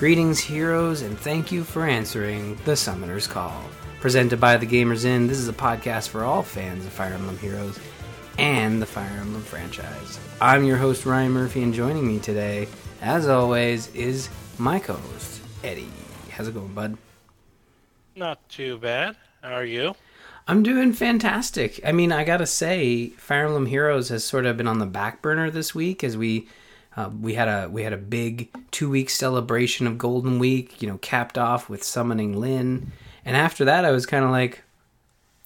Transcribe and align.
Greetings, 0.00 0.40
heroes, 0.40 1.02
and 1.02 1.18
thank 1.18 1.52
you 1.52 1.62
for 1.62 1.86
answering 1.86 2.56
the 2.64 2.74
Summoner's 2.74 3.26
Call. 3.26 3.62
Presented 4.00 4.40
by 4.40 4.56
the 4.56 4.64
Gamers 4.64 5.04
Inn, 5.04 5.26
this 5.26 5.36
is 5.36 5.46
a 5.46 5.52
podcast 5.52 6.08
for 6.08 6.24
all 6.24 6.42
fans 6.42 6.86
of 6.86 6.92
Fire 6.94 7.12
Emblem 7.12 7.36
Heroes 7.36 7.78
and 8.38 8.80
the 8.80 8.86
Fire 8.86 9.18
Emblem 9.20 9.42
franchise. 9.42 10.18
I'm 10.40 10.64
your 10.64 10.78
host, 10.78 11.04
Ryan 11.04 11.32
Murphy, 11.32 11.62
and 11.62 11.74
joining 11.74 12.08
me 12.08 12.18
today, 12.18 12.66
as 13.02 13.28
always, 13.28 13.94
is 13.94 14.30
my 14.56 14.78
co 14.78 14.94
host, 14.94 15.42
Eddie. 15.62 15.90
How's 16.30 16.48
it 16.48 16.54
going, 16.54 16.72
bud? 16.72 16.96
Not 18.16 18.48
too 18.48 18.78
bad. 18.78 19.16
How 19.42 19.52
are 19.52 19.66
you? 19.66 19.94
I'm 20.48 20.62
doing 20.62 20.94
fantastic. 20.94 21.78
I 21.84 21.92
mean, 21.92 22.10
I 22.10 22.24
gotta 22.24 22.46
say, 22.46 23.10
Fire 23.18 23.44
Emblem 23.44 23.66
Heroes 23.66 24.08
has 24.08 24.24
sort 24.24 24.46
of 24.46 24.56
been 24.56 24.66
on 24.66 24.78
the 24.78 24.86
back 24.86 25.20
burner 25.20 25.50
this 25.50 25.74
week 25.74 26.02
as 26.02 26.16
we 26.16 26.48
uh, 26.96 27.10
we 27.20 27.34
had 27.34 27.48
a 27.48 27.68
we 27.68 27.82
had 27.82 27.92
a 27.92 27.98
big 27.98 28.48
two 28.70 28.90
week 28.90 29.10
celebration 29.10 29.86
of 29.86 29.98
Golden 29.98 30.38
Week. 30.38 30.82
You 30.82 30.88
know, 30.88 30.98
capped 30.98 31.38
off 31.38 31.68
with 31.68 31.84
summoning 31.84 32.38
Lyn, 32.40 32.92
and 33.24 33.36
after 33.36 33.64
that, 33.66 33.84
I 33.84 33.92
was 33.92 34.06
kind 34.06 34.24
of 34.24 34.30
like, 34.30 34.62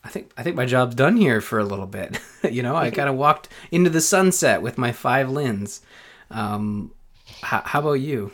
I 0.02 0.08
think 0.08 0.32
I 0.36 0.42
think 0.42 0.56
my 0.56 0.66
job's 0.66 0.94
done 0.94 1.16
here 1.16 1.40
for 1.40 1.58
a 1.58 1.64
little 1.64 1.86
bit. 1.86 2.18
you 2.50 2.62
know, 2.62 2.74
I 2.74 2.90
kind 2.90 3.08
of 3.08 3.14
walked 3.16 3.48
into 3.70 3.90
the 3.90 4.00
sunset 4.00 4.62
with 4.62 4.78
my 4.78 4.92
five 4.92 5.30
Lyns. 5.30 5.82
Um, 6.30 6.92
how, 7.42 7.62
how 7.64 7.80
about 7.80 7.94
you? 7.94 8.32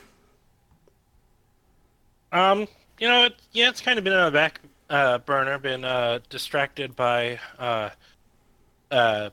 Um, 2.32 2.68
you 2.98 3.08
know, 3.08 3.24
it, 3.24 3.34
yeah, 3.52 3.68
it's 3.68 3.80
kind 3.80 3.98
of 3.98 4.04
been 4.04 4.12
on 4.12 4.32
the 4.32 4.38
back 4.38 4.60
uh, 4.88 5.18
burner. 5.18 5.58
Been 5.58 5.84
uh, 5.84 6.20
distracted 6.28 6.94
by 6.94 7.40
uh, 7.58 7.90
uh, 8.90 9.30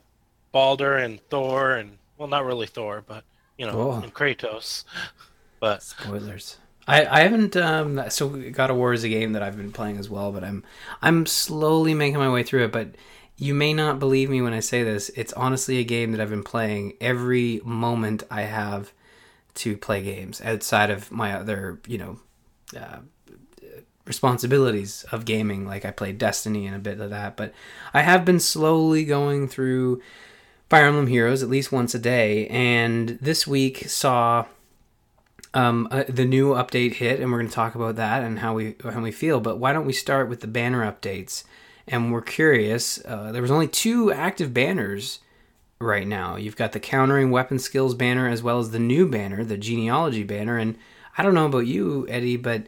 Baldur 0.51 0.95
and 0.97 1.21
Thor, 1.29 1.73
and 1.73 1.97
well, 2.17 2.27
not 2.27 2.43
really 2.43 2.65
Thor, 2.65 3.03
but 3.05 3.23
you 3.57 3.65
know, 3.65 3.91
Oh. 3.91 4.01
and 4.03 4.13
Kratos. 4.13 4.83
But 5.59 5.81
Spoilers. 5.81 6.57
I, 6.87 7.05
I 7.05 7.19
haven't 7.21 7.57
um 7.57 8.01
so 8.09 8.29
God 8.29 8.69
of 8.69 8.77
War 8.77 8.93
is 8.93 9.03
a 9.03 9.09
game 9.09 9.33
that 9.33 9.41
I've 9.41 9.57
been 9.57 9.71
playing 9.71 9.97
as 9.97 10.07
well, 10.09 10.31
but 10.31 10.43
I'm 10.43 10.63
I'm 11.01 11.25
slowly 11.25 11.93
making 11.95 12.19
my 12.19 12.31
way 12.31 12.43
through 12.43 12.65
it. 12.65 12.71
But 12.71 12.89
you 13.37 13.53
may 13.55 13.73
not 13.73 13.97
believe 13.99 14.29
me 14.29 14.41
when 14.41 14.53
I 14.53 14.59
say 14.61 14.83
this. 14.83 15.09
It's 15.15 15.33
honestly 15.33 15.79
a 15.79 15.83
game 15.83 16.11
that 16.11 16.21
I've 16.21 16.29
been 16.29 16.43
playing 16.43 16.93
every 17.01 17.59
moment 17.65 18.23
I 18.29 18.41
have 18.43 18.93
to 19.55 19.75
play 19.75 20.03
games 20.03 20.41
outside 20.41 20.91
of 20.91 21.11
my 21.11 21.33
other 21.33 21.79
you 21.87 21.97
know 21.97 22.19
uh, 22.79 22.99
responsibilities 24.05 25.05
of 25.11 25.25
gaming. 25.25 25.65
Like 25.65 25.85
I 25.85 25.91
played 25.91 26.17
Destiny 26.17 26.67
and 26.67 26.75
a 26.75 26.79
bit 26.79 26.99
of 26.99 27.09
that, 27.09 27.35
but 27.35 27.53
I 27.93 28.01
have 28.01 28.25
been 28.25 28.39
slowly 28.39 29.03
going 29.05 29.47
through 29.47 30.01
Fire 30.69 30.85
Emblem 30.85 31.07
Heroes 31.07 31.43
at 31.43 31.49
least 31.49 31.71
once 31.71 31.95
a 31.95 31.99
day, 31.99 32.47
and 32.47 33.17
this 33.21 33.47
week 33.47 33.87
saw 33.87 34.45
um, 35.53 35.87
uh, 35.91 36.03
the 36.09 36.25
new 36.25 36.53
update 36.53 36.95
hit, 36.95 37.21
and 37.21 37.31
we're 37.31 37.39
going 37.39 37.49
to 37.49 37.55
talk 37.55 37.73
about 37.73 37.95
that 37.95 38.21
and 38.23 38.39
how 38.39 38.53
we 38.53 38.75
how 38.83 39.01
we 39.01 39.11
feel. 39.11 39.39
But 39.39 39.59
why 39.59 39.71
don't 39.71 39.85
we 39.85 39.93
start 39.93 40.27
with 40.27 40.41
the 40.41 40.47
banner 40.47 40.89
updates? 40.89 41.45
And 41.87 42.11
we're 42.11 42.21
curious. 42.21 42.99
Uh, 43.05 43.31
there 43.31 43.41
was 43.41 43.51
only 43.51 43.69
two 43.69 44.11
active 44.11 44.53
banners 44.53 45.19
right 45.79 46.05
now. 46.05 46.35
You've 46.35 46.57
got 46.57 46.73
the 46.73 46.81
countering 46.81 47.31
weapon 47.31 47.59
skills 47.59 47.95
banner 47.95 48.27
as 48.27 48.43
well 48.43 48.59
as 48.59 48.71
the 48.71 48.79
new 48.79 49.07
banner, 49.09 49.45
the 49.45 49.57
genealogy 49.57 50.23
banner. 50.23 50.57
And 50.57 50.77
I 51.17 51.23
don't 51.23 51.33
know 51.33 51.45
about 51.45 51.65
you, 51.65 52.05
Eddie, 52.09 52.35
but 52.35 52.67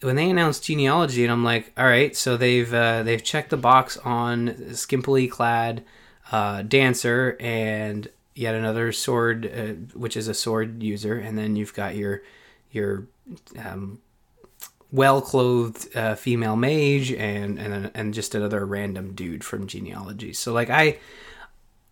when 0.00 0.16
they 0.16 0.30
announced 0.30 0.64
genealogy, 0.64 1.22
and 1.22 1.30
I'm 1.30 1.44
like, 1.44 1.70
all 1.76 1.84
right, 1.84 2.16
so 2.16 2.38
they've 2.38 2.72
uh, 2.72 3.02
they've 3.02 3.22
checked 3.22 3.50
the 3.50 3.58
box 3.58 3.98
on 3.98 4.48
skimpily 4.70 5.30
clad 5.30 5.84
uh, 6.32 6.62
dancer 6.62 7.36
and 7.40 8.08
yet 8.34 8.54
another 8.54 8.92
sword, 8.92 9.46
uh, 9.46 9.96
which 9.98 10.16
is 10.16 10.28
a 10.28 10.34
sword 10.34 10.82
user, 10.82 11.18
and 11.18 11.38
then 11.38 11.56
you've 11.56 11.74
got 11.74 11.96
your 11.96 12.22
your 12.70 13.06
um, 13.64 14.00
well 14.92 15.20
clothed 15.20 15.94
uh, 15.96 16.14
female 16.14 16.56
mage 16.56 17.12
and 17.12 17.58
and 17.58 17.90
and 17.94 18.14
just 18.14 18.34
another 18.34 18.64
random 18.64 19.14
dude 19.14 19.44
from 19.44 19.66
genealogy. 19.66 20.32
So 20.32 20.52
like 20.52 20.70
I 20.70 20.98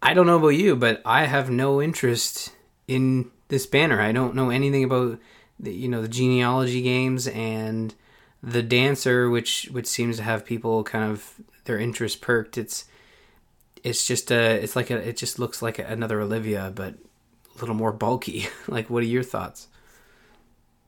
I 0.03 0.15
don't 0.15 0.27
know 0.27 0.39
about 0.39 0.49
you, 0.49 0.77
but 0.77 1.01
I 1.05 1.25
have 1.25 1.51
no 1.51 1.81
interest 1.81 2.53
in 2.87 3.31
this 3.49 3.67
banner. 3.67 4.01
I 4.01 4.13
don't 4.13 4.35
know 4.35 4.51
anything 4.51 4.85
about 4.85 5.19
the, 5.59 5.73
you 5.73 5.89
know 5.89 6.03
the 6.03 6.09
genealogy 6.09 6.83
games 6.83 7.27
and 7.29 7.95
the 8.43 8.63
dancer, 8.63 9.31
which 9.31 9.69
which 9.73 9.87
seems 9.87 10.19
to 10.19 10.23
have 10.23 10.45
people 10.45 10.85
kind 10.85 11.11
of 11.11 11.35
their 11.65 11.79
interest 11.79 12.21
perked. 12.21 12.59
It's 12.59 12.85
it's 13.85 14.07
just 14.07 14.33
a 14.33 14.63
it's 14.63 14.75
like 14.75 14.91
a 14.91 14.97
it 14.97 15.17
just 15.17 15.39
looks 15.39 15.63
like 15.63 15.79
another 15.79 16.21
Olivia, 16.21 16.73
but 16.75 16.95
a 16.95 17.61
little 17.61 17.77
more 17.77 17.93
bulky. 17.93 18.49
like, 18.67 18.91
what 18.91 19.05
are 19.05 19.07
your 19.07 19.23
thoughts? 19.23 19.69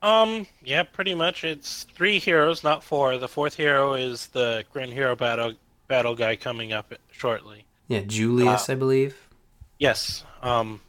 um, 0.02 0.46
yeah, 0.64 0.82
pretty 0.82 1.14
much. 1.14 1.42
It's 1.44 1.84
three 1.94 2.18
heroes, 2.18 2.62
not 2.62 2.84
four. 2.84 3.18
The 3.18 3.28
fourth 3.28 3.54
hero 3.54 3.94
is 3.94 4.28
the 4.28 4.64
Grand 4.72 4.92
Hero 4.92 5.16
battle 5.16 5.54
battle 5.88 6.14
guy 6.14 6.36
coming 6.36 6.72
up 6.72 6.94
shortly. 7.10 7.64
Yeah, 7.88 8.00
Julius, 8.00 8.68
I 8.68 8.74
believe. 8.74 9.16
Yes. 9.78 10.24
Um, 10.42 10.80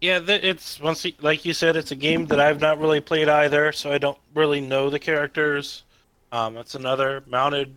yeah, 0.00 0.18
th- 0.18 0.42
it's 0.42 0.80
once 0.80 1.06
like 1.20 1.44
you 1.44 1.52
said, 1.52 1.76
it's 1.76 1.90
a 1.90 1.96
game 1.96 2.26
that 2.26 2.40
I've 2.40 2.60
not 2.60 2.80
really 2.80 3.00
played 3.00 3.28
either, 3.28 3.72
so 3.72 3.92
I 3.92 3.98
don't 3.98 4.18
really 4.34 4.60
know 4.60 4.90
the 4.90 4.98
characters. 4.98 5.84
Um, 6.32 6.56
it's 6.56 6.74
another 6.74 7.22
mounted 7.26 7.74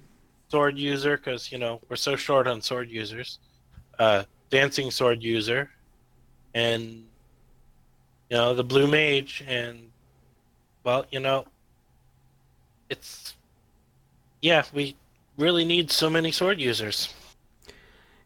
sword 0.50 0.78
user 0.78 1.18
because 1.18 1.52
you 1.52 1.58
know 1.58 1.82
we're 1.90 1.96
so 1.96 2.16
short 2.16 2.48
on 2.48 2.62
sword 2.62 2.90
users. 2.90 3.40
Uh, 3.98 4.24
dancing 4.50 4.92
sword 4.92 5.24
user, 5.24 5.70
and 6.54 6.82
you 8.30 8.38
know 8.38 8.54
the 8.54 8.64
blue 8.64 8.88
mage, 8.88 9.44
and 9.48 9.90
well, 10.84 11.06
you 11.12 11.20
know, 11.20 11.46
it's 12.90 13.34
yeah, 14.42 14.64
we 14.74 14.96
really 15.38 15.66
need 15.66 15.92
so 15.92 16.10
many 16.10 16.32
sword 16.32 16.60
users. 16.60 17.14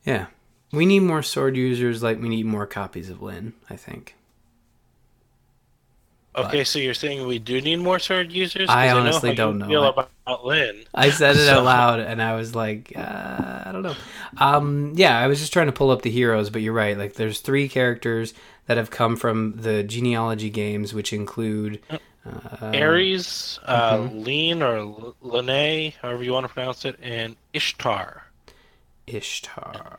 Yeah, 0.03 0.27
we 0.71 0.85
need 0.85 1.01
more 1.01 1.23
sword 1.23 1.55
users. 1.55 2.03
Like 2.03 2.21
we 2.21 2.29
need 2.29 2.45
more 2.45 2.67
copies 2.67 3.09
of 3.09 3.21
Lyn. 3.21 3.53
I 3.69 3.75
think. 3.75 4.15
Okay, 6.35 6.63
so 6.63 6.79
you're 6.79 6.93
saying 6.93 7.25
we 7.27 7.39
do 7.39 7.59
need 7.59 7.77
more 7.77 7.99
sword 7.99 8.31
users? 8.31 8.69
I 8.69 8.87
know 8.87 8.99
honestly 8.99 9.29
how 9.29 9.31
you 9.31 9.37
don't 9.37 9.57
know. 9.57 9.67
Feel 9.67 9.83
I- 9.83 9.89
about, 10.25 10.45
Lyn. 10.45 10.83
I 10.93 11.09
said 11.09 11.35
it 11.35 11.39
So- 11.47 11.57
out 11.59 11.63
loud, 11.65 11.99
and 11.99 12.21
I 12.21 12.35
was 12.35 12.53
like, 12.55 12.93
uh, 12.95 13.63
I 13.65 13.69
don't 13.71 13.81
know. 13.81 13.95
Um, 14.37 14.93
yeah, 14.95 15.17
I 15.17 15.27
was 15.27 15.39
just 15.39 15.51
trying 15.51 15.65
to 15.65 15.71
pull 15.73 15.89
up 15.91 16.03
the 16.03 16.11
heroes, 16.11 16.49
but 16.49 16.61
you're 16.61 16.71
right. 16.73 16.97
Like, 16.97 17.15
there's 17.15 17.39
three 17.41 17.67
characters 17.67 18.33
that 18.67 18.77
have 18.77 18.91
come 18.91 19.15
from 19.15 19.53
the 19.57 19.81
genealogy 19.83 20.49
games, 20.51 20.93
which 20.93 21.11
include 21.13 21.81
uh, 21.89 21.97
Ares, 22.61 23.59
uh, 23.65 23.97
mhm. 23.97 24.23
Lean 24.25 24.61
or 24.61 24.77
L- 24.77 25.15
Lene, 25.21 25.93
however 26.01 26.23
you 26.23 26.31
want 26.31 26.47
to 26.47 26.53
pronounce 26.53 26.85
it, 26.85 26.97
and 27.01 27.35
Ishtar. 27.53 28.23
Ishtar. 29.07 29.97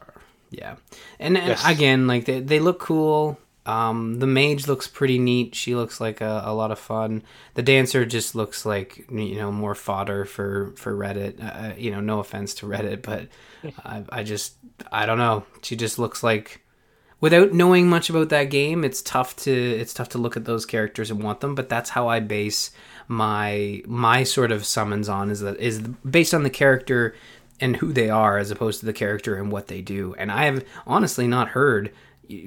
Yeah, 0.50 0.76
and, 1.18 1.36
and 1.36 1.48
Yes. 1.48 1.66
again, 1.68 2.06
like 2.06 2.24
they 2.24 2.40
they 2.40 2.60
look 2.60 2.78
cool. 2.80 3.38
Um, 3.66 4.18
the 4.20 4.26
mage 4.26 4.66
looks 4.66 4.88
pretty 4.88 5.18
neat. 5.18 5.54
She 5.54 5.74
looks 5.74 6.00
like 6.00 6.20
a, 6.20 6.42
a 6.46 6.54
lot 6.54 6.70
of 6.70 6.78
fun. 6.78 7.22
The 7.54 7.62
dancer 7.62 8.06
just 8.06 8.34
looks 8.34 8.64
like 8.64 9.06
you 9.10 9.36
know 9.36 9.52
more 9.52 9.74
fodder 9.74 10.24
for 10.24 10.72
for 10.76 10.94
Reddit. 10.96 11.42
Uh, 11.42 11.74
you 11.76 11.90
know, 11.90 12.00
no 12.00 12.20
offense 12.20 12.54
to 12.54 12.66
Reddit, 12.66 13.02
but 13.02 13.28
I, 13.84 14.04
I 14.10 14.22
just 14.22 14.54
I 14.90 15.06
don't 15.06 15.18
know. 15.18 15.44
She 15.62 15.76
just 15.76 15.98
looks 15.98 16.22
like 16.22 16.62
without 17.20 17.52
knowing 17.52 17.88
much 17.88 18.08
about 18.08 18.30
that 18.30 18.44
game, 18.44 18.82
it's 18.84 19.02
tough 19.02 19.36
to 19.36 19.52
it's 19.52 19.94
tough 19.94 20.08
to 20.10 20.18
look 20.18 20.36
at 20.36 20.44
those 20.46 20.66
characters 20.66 21.10
and 21.10 21.22
want 21.22 21.40
them. 21.40 21.54
But 21.54 21.68
that's 21.68 21.90
how 21.90 22.08
I 22.08 22.20
base 22.20 22.70
my 23.08 23.82
my 23.86 24.22
sort 24.24 24.52
of 24.52 24.64
summons 24.64 25.08
on 25.08 25.30
is 25.30 25.40
that 25.40 25.58
is 25.58 25.80
based 25.80 26.34
on 26.34 26.42
the 26.42 26.50
character 26.50 27.14
and 27.60 27.76
who 27.76 27.92
they 27.92 28.08
are 28.08 28.38
as 28.38 28.50
opposed 28.50 28.80
to 28.80 28.86
the 28.86 28.92
character 28.92 29.36
and 29.36 29.52
what 29.52 29.68
they 29.68 29.82
do. 29.82 30.14
And 30.18 30.32
I 30.32 30.44
have 30.46 30.64
honestly 30.86 31.26
not 31.26 31.48
heard 31.48 31.92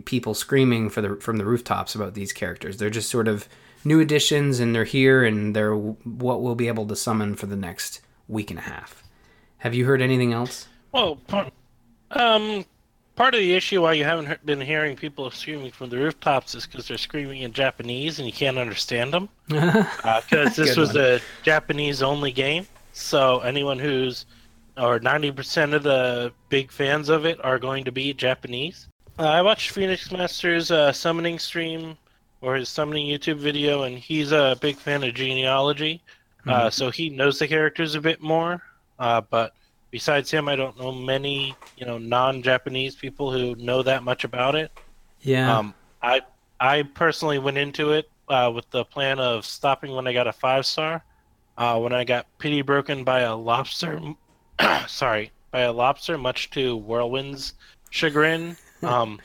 people 0.05 0.33
screaming 0.33 0.89
for 0.89 1.01
the 1.01 1.15
from 1.17 1.37
the 1.37 1.45
rooftops 1.45 1.95
about 1.95 2.13
these 2.13 2.33
characters. 2.33 2.77
They're 2.77 2.89
just 2.89 3.09
sort 3.09 3.27
of 3.27 3.47
new 3.85 3.99
additions 3.99 4.59
and 4.59 4.73
they're 4.73 4.83
here 4.83 5.23
and 5.23 5.55
they're 5.55 5.75
what 5.75 6.41
we'll 6.41 6.55
be 6.55 6.67
able 6.67 6.87
to 6.87 6.95
summon 6.95 7.35
for 7.35 7.45
the 7.45 7.55
next 7.55 8.01
week 8.27 8.49
and 8.49 8.59
a 8.59 8.63
half. 8.63 9.03
Have 9.57 9.73
you 9.73 9.85
heard 9.85 10.01
anything 10.01 10.33
else? 10.33 10.67
Well, 10.91 11.17
um, 12.11 12.65
part 13.15 13.33
of 13.33 13.39
the 13.39 13.53
issue 13.53 13.81
why 13.81 13.93
you 13.93 14.03
haven't 14.03 14.45
been 14.45 14.61
hearing 14.61 14.95
people 14.95 15.29
screaming 15.31 15.71
from 15.71 15.89
the 15.89 15.97
rooftops 15.97 16.55
is 16.55 16.65
because 16.65 16.87
they're 16.87 16.97
screaming 16.97 17.41
in 17.41 17.53
Japanese 17.53 18.19
and 18.19 18.27
you 18.27 18.33
can't 18.33 18.57
understand 18.57 19.13
them. 19.13 19.29
Because 19.49 20.55
this 20.55 20.75
was 20.75 20.93
one. 20.93 21.03
a 21.03 21.19
Japanese-only 21.43 22.31
game, 22.31 22.67
so 22.91 23.39
anyone 23.39 23.79
who's 23.79 24.25
or 24.77 24.99
90% 24.99 25.73
of 25.73 25.83
the 25.83 26.33
big 26.49 26.71
fans 26.71 27.09
of 27.09 27.25
it 27.25 27.43
are 27.43 27.59
going 27.59 27.83
to 27.85 27.91
be 27.91 28.13
Japanese. 28.13 28.87
Uh, 29.19 29.23
I 29.23 29.41
watched 29.41 29.71
Phoenix 29.71 30.11
Master's 30.11 30.71
uh, 30.71 30.91
summoning 30.91 31.37
stream 31.37 31.97
or 32.41 32.55
his 32.55 32.67
summoning 32.67 33.07
YouTube 33.07 33.37
video, 33.37 33.83
and 33.83 33.97
he's 33.97 34.31
a 34.31 34.57
big 34.59 34.75
fan 34.75 35.03
of 35.03 35.13
genealogy, 35.13 36.01
uh, 36.47 36.69
so 36.69 36.89
he 36.89 37.09
knows 37.09 37.39
the 37.39 37.47
characters 37.47 37.95
a 37.95 38.01
bit 38.01 38.21
more. 38.21 38.61
Uh, 38.99 39.21
but 39.21 39.53
besides 39.91 40.29
him, 40.29 40.49
I 40.49 40.55
don't 40.55 40.77
know 40.77 40.91
many, 40.91 41.55
you 41.77 41.85
know, 41.85 41.97
non-Japanese 41.97 42.95
people 42.95 43.31
who 43.31 43.55
know 43.55 43.83
that 43.83 44.03
much 44.03 44.23
about 44.23 44.55
it. 44.55 44.71
yeah. 45.21 45.57
Um, 45.57 45.73
I 46.01 46.21
I 46.59 46.83
personally 46.83 47.39
went 47.39 47.57
into 47.57 47.91
it 47.91 48.09
uh, 48.29 48.51
with 48.53 48.69
the 48.71 48.83
plan 48.83 49.19
of 49.19 49.45
stopping 49.45 49.93
when 49.93 50.07
I 50.07 50.13
got 50.13 50.27
a 50.27 50.33
five 50.33 50.65
star. 50.65 51.03
Uh, 51.57 51.79
when 51.79 51.93
I 51.93 52.03
got 52.03 52.25
pity 52.39 52.61
broken 52.63 53.03
by 53.03 53.21
a 53.21 53.35
lobster, 53.35 54.01
sorry, 54.87 55.31
by 55.51 55.61
a 55.61 55.71
lobster, 55.71 56.17
much 56.17 56.49
to 56.51 56.77
Whirlwind's 56.77 57.53
chagrin, 57.91 58.57
um, 58.83 59.19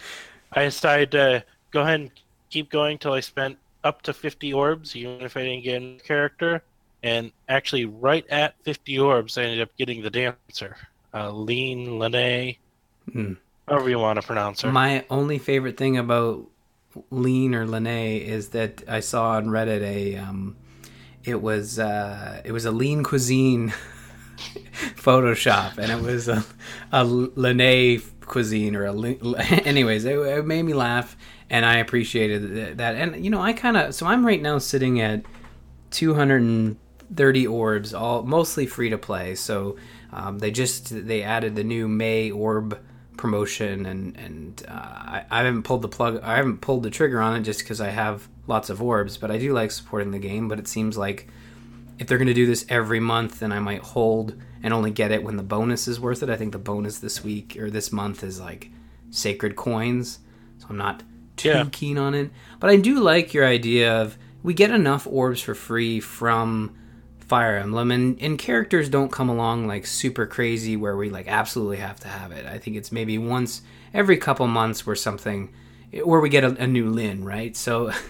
I 0.53 0.65
decided 0.65 1.11
to 1.13 1.45
go 1.71 1.83
ahead 1.83 2.01
and 2.01 2.11
keep 2.51 2.71
going 2.71 2.99
till 2.99 3.13
I 3.13 3.21
spent 3.21 3.59
up 3.85 4.03
to 4.03 4.13
50 4.13 4.53
orbs, 4.53 4.97
even 4.97 5.21
if 5.23 5.37
I 5.37 5.43
didn't 5.43 5.65
get 5.65 5.83
a 5.83 5.99
character. 6.05 6.63
And 7.03 7.31
actually, 7.49 7.85
right 7.85 8.27
at 8.29 8.55
50 8.65 8.99
orbs, 8.99 9.39
I 9.39 9.43
ended 9.45 9.61
up 9.61 9.71
getting 9.79 10.03
the 10.03 10.11
dancer, 10.11 10.77
uh, 11.15 11.31
Lean 11.31 11.99
Lene, 11.99 12.57
Hmm. 13.13 13.35
however 13.69 13.89
you 13.89 13.99
want 13.99 14.21
to 14.21 14.27
pronounce 14.27 14.63
her. 14.63 14.73
My 14.73 15.05
only 15.09 15.39
favorite 15.39 15.77
thing 15.77 15.97
about 15.97 16.47
Lean 17.11 17.55
or 17.55 17.67
Lene 17.67 18.21
is 18.21 18.49
that 18.51 18.83
I 18.89 19.01
saw 19.01 19.31
on 19.37 19.47
Reddit 19.47 19.83
a 19.83 20.17
um, 20.17 20.57
it 21.25 21.41
was 21.41 21.79
uh, 21.79 22.41
it 22.45 22.53
was 22.53 22.65
a 22.65 22.71
lean 22.73 23.05
cuisine 23.05 23.73
Photoshop, 24.97 25.79
and 25.79 25.91
it 25.93 26.01
was 26.03 26.29
a, 26.29 26.45
a 26.93 27.05
Lene 27.05 28.01
cuisine 28.29 28.77
or 28.77 28.85
a 28.85 28.93
anyways. 29.65 30.05
It, 30.05 30.19
it 30.19 30.47
made 30.47 30.63
me 30.63 30.75
laugh, 30.75 31.17
and 31.51 31.65
I 31.65 31.79
appreciated 31.79 32.79
that. 32.79 32.95
And 32.95 33.25
you 33.25 33.31
know, 33.31 33.41
I 33.41 33.53
kind 33.53 33.77
of 33.77 33.95
so 33.95 34.07
I'm 34.07 34.25
right 34.25 34.41
now 34.41 34.59
sitting 34.59 35.01
at 35.01 35.25
230 35.91 37.47
orbs, 37.47 37.95
all 37.95 38.23
mostly 38.23 38.67
free 38.67 38.91
to 38.91 38.99
play. 38.99 39.35
So 39.35 39.77
um, 40.13 40.39
they 40.39 40.51
just 40.51 41.07
they 41.07 41.23
added 41.23 41.57
the 41.57 41.65
new 41.65 41.89
May 41.89 42.31
orb 42.31 42.79
promotion, 43.17 43.87
and 43.87 44.17
and 44.17 44.63
uh, 44.69 44.73
I, 44.73 45.25
I 45.31 45.39
haven't 45.43 45.65
pulled 45.65 45.83
the 45.83 45.89
plug, 45.89 46.21
I 46.23 46.37
haven't 46.37 46.61
pulled 46.61 46.83
the 46.83 46.91
trigger 46.91 47.21
on 47.21 47.37
it 47.37 47.43
just 47.43 47.61
because 47.61 47.81
I 47.81 47.89
have 47.89 48.29
lots 48.47 48.71
of 48.71 48.83
orbs. 48.83 49.19
But 49.19 49.31
I 49.31 49.39
do 49.39 49.53
like 49.53 49.71
supporting 49.71 50.11
the 50.11 50.19
game. 50.19 50.49
But 50.49 50.59
it 50.59 50.69
seems 50.69 50.97
like 50.97 51.29
if 51.99 52.07
they're 52.07 52.19
going 52.19 52.29
to 52.29 52.35
do 52.35 52.47
this 52.47 52.65
every 52.69 53.01
month, 53.01 53.41
then 53.41 53.53
I 53.53 53.61
might 53.61 53.83
hold 53.83 54.41
and 54.63 54.75
only 54.75 54.91
get 54.91 55.11
it 55.13 55.23
when 55.23 55.37
the 55.37 55.43
bonus 55.43 55.89
is 55.89 56.01
worth 56.01 56.23
it. 56.23 56.31
I 56.31 56.37
think 56.37 56.53
the 56.53 56.59
bonus 56.59 56.99
this 56.99 57.23
week 57.25 57.57
or 57.59 57.71
this 57.71 57.93
month 57.93 58.23
is 58.25 58.41
like 58.41 58.71
sacred 59.11 59.57
coins, 59.57 60.19
so 60.59 60.67
I'm 60.71 60.77
not 60.77 61.03
too 61.37 61.49
Yeah. 61.49 61.67
keen 61.71 61.99
on 61.99 62.15
it. 62.15 62.31
But 62.61 62.71
I 62.71 62.77
do 62.77 63.01
like 63.01 63.33
your 63.35 63.47
idea 63.47 64.01
of 64.03 64.19
we 64.43 64.55
get 64.55 64.71
enough 64.71 65.07
orbs 65.11 65.41
for 65.41 65.55
free 65.55 66.01
from 66.01 66.75
Fire 67.19 67.57
Emblem, 67.57 67.91
and, 67.91 68.21
and 68.23 68.39
characters 68.39 68.89
don't 68.89 69.13
come 69.13 69.29
along 69.29 69.67
like 69.67 69.85
super 69.87 70.27
crazy 70.27 70.77
where 70.77 70.97
we 70.97 71.11
like 71.11 71.29
absolutely 71.29 71.77
have 71.77 72.01
to 72.01 72.09
have 72.09 72.33
it. 72.33 72.47
I 72.47 72.59
think 72.59 72.77
it's 72.77 72.91
maybe 72.91 73.19
once 73.19 73.63
every 73.93 74.17
couple 74.17 74.47
months 74.47 74.87
where 74.87 74.97
something, 74.97 75.53
where 76.05 76.21
we 76.21 76.29
get 76.31 76.45
a, 76.45 76.57
a 76.63 76.67
new 76.67 76.89
Lyn, 76.91 77.25
right? 77.25 77.55
So 77.57 77.91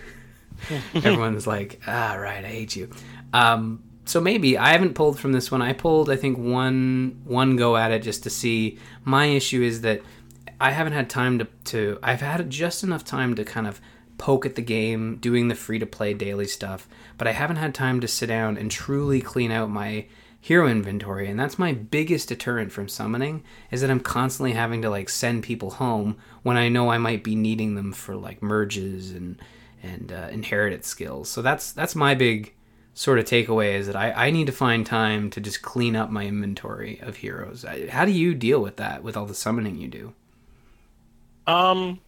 everyone's 0.94 1.46
like, 1.46 1.80
ah, 1.86 2.14
right, 2.14 2.44
I 2.44 2.48
hate 2.48 2.76
you. 2.76 2.90
Um, 3.32 3.82
so 4.08 4.20
maybe 4.20 4.56
I 4.56 4.70
haven't 4.70 4.94
pulled 4.94 5.18
from 5.18 5.32
this 5.32 5.50
one. 5.50 5.60
I 5.60 5.72
pulled, 5.72 6.08
I 6.10 6.16
think, 6.16 6.38
one 6.38 7.20
one 7.24 7.56
go 7.56 7.76
at 7.76 7.90
it 7.90 8.02
just 8.02 8.22
to 8.24 8.30
see. 8.30 8.78
My 9.04 9.26
issue 9.26 9.62
is 9.62 9.82
that 9.82 10.00
I 10.60 10.70
haven't 10.72 10.94
had 10.94 11.10
time 11.10 11.38
to, 11.38 11.46
to 11.66 11.98
I've 12.02 12.20
had 12.20 12.48
just 12.50 12.82
enough 12.82 13.04
time 13.04 13.34
to 13.36 13.44
kind 13.44 13.66
of 13.66 13.80
poke 14.16 14.44
at 14.44 14.56
the 14.56 14.62
game, 14.62 15.16
doing 15.16 15.48
the 15.48 15.54
free 15.54 15.78
to 15.78 15.86
play 15.86 16.12
daily 16.12 16.46
stuff, 16.46 16.88
but 17.16 17.28
I 17.28 17.32
haven't 17.32 17.56
had 17.56 17.74
time 17.74 18.00
to 18.00 18.08
sit 18.08 18.26
down 18.26 18.56
and 18.56 18.70
truly 18.70 19.20
clean 19.20 19.52
out 19.52 19.70
my 19.70 20.06
hero 20.40 20.68
inventory, 20.68 21.28
and 21.28 21.38
that's 21.38 21.58
my 21.58 21.72
biggest 21.72 22.28
deterrent 22.28 22.72
from 22.72 22.88
summoning 22.88 23.42
is 23.70 23.80
that 23.80 23.90
I'm 23.90 24.00
constantly 24.00 24.52
having 24.52 24.82
to 24.82 24.90
like 24.90 25.08
send 25.08 25.42
people 25.42 25.70
home 25.70 26.16
when 26.42 26.56
I 26.56 26.68
know 26.68 26.90
I 26.90 26.98
might 26.98 27.22
be 27.22 27.34
needing 27.34 27.74
them 27.74 27.92
for 27.92 28.16
like 28.16 28.42
merges 28.42 29.10
and 29.10 29.40
and 29.82 30.12
uh, 30.12 30.28
inherited 30.32 30.84
skills. 30.84 31.28
So 31.28 31.42
that's 31.42 31.72
that's 31.72 31.94
my 31.94 32.14
big 32.14 32.54
sort 32.98 33.20
of 33.20 33.26
takeaway 33.26 33.74
is 33.74 33.86
that 33.86 33.94
I, 33.94 34.10
I 34.10 34.30
need 34.32 34.48
to 34.48 34.52
find 34.52 34.84
time 34.84 35.30
to 35.30 35.40
just 35.40 35.62
clean 35.62 35.94
up 35.94 36.10
my 36.10 36.24
inventory 36.26 36.98
of 37.00 37.14
heroes. 37.14 37.64
How 37.90 38.04
do 38.04 38.10
you 38.10 38.34
deal 38.34 38.60
with 38.60 38.74
that 38.78 39.04
with 39.04 39.16
all 39.16 39.24
the 39.24 39.34
summoning 39.34 39.76
you 39.76 39.86
do? 39.86 40.14
Um, 41.46 42.00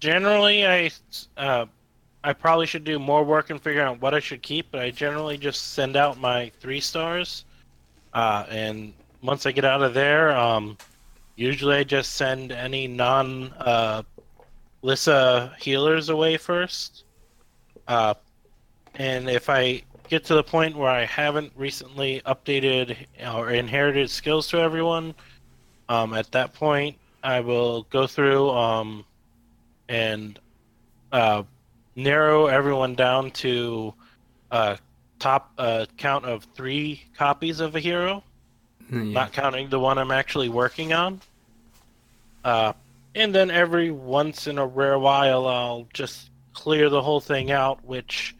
generally, 0.00 0.66
I 0.66 0.90
uh, 1.36 1.66
I 2.24 2.32
probably 2.32 2.64
should 2.64 2.84
do 2.84 2.98
more 2.98 3.22
work 3.22 3.50
and 3.50 3.60
figure 3.60 3.82
out 3.82 4.00
what 4.00 4.14
I 4.14 4.20
should 4.20 4.40
keep, 4.40 4.70
but 4.70 4.80
I 4.80 4.90
generally 4.90 5.36
just 5.36 5.74
send 5.74 5.94
out 5.94 6.18
my 6.18 6.50
three 6.58 6.80
stars, 6.80 7.44
uh, 8.14 8.46
and 8.48 8.94
once 9.20 9.44
I 9.44 9.52
get 9.52 9.66
out 9.66 9.82
of 9.82 9.92
there, 9.92 10.34
um, 10.34 10.78
usually 11.36 11.76
I 11.76 11.84
just 11.84 12.14
send 12.14 12.50
any 12.50 12.88
non 12.88 13.52
uh, 13.58 14.02
Lissa 14.80 15.54
healers 15.60 16.08
away 16.08 16.38
first, 16.38 17.04
uh, 17.86 18.14
and 18.94 19.28
if 19.28 19.50
I 19.50 19.82
get 20.08 20.24
to 20.26 20.34
the 20.34 20.42
point 20.42 20.76
where 20.76 20.90
I 20.90 21.04
haven't 21.04 21.52
recently 21.56 22.22
updated 22.26 22.96
or 23.34 23.50
inherited 23.50 24.10
skills 24.10 24.48
to 24.48 24.58
everyone, 24.58 25.14
um, 25.88 26.14
at 26.14 26.30
that 26.32 26.54
point 26.54 26.96
I 27.22 27.40
will 27.40 27.82
go 27.84 28.06
through 28.06 28.50
um, 28.50 29.04
and 29.88 30.38
uh, 31.12 31.42
narrow 31.96 32.46
everyone 32.46 32.94
down 32.94 33.30
to 33.32 33.94
a 34.50 34.78
top 35.18 35.50
uh, 35.58 35.86
count 35.96 36.24
of 36.24 36.44
three 36.54 37.02
copies 37.16 37.60
of 37.60 37.74
a 37.76 37.80
hero, 37.80 38.22
Yeah. 38.90 39.02
not 39.02 39.32
counting 39.32 39.68
the 39.68 39.80
one 39.80 39.98
I'm 39.98 40.10
actually 40.12 40.48
working 40.48 40.92
on. 40.92 41.20
Uh, 42.44 42.72
and 43.14 43.34
then 43.34 43.50
every 43.50 43.90
once 43.90 44.46
in 44.46 44.58
a 44.58 44.66
rare 44.66 44.98
while, 44.98 45.46
I'll 45.48 45.88
just 45.92 46.30
clear 46.52 46.88
the 46.88 47.02
whole 47.02 47.20
thing 47.20 47.50
out, 47.50 47.84
which 47.84 48.34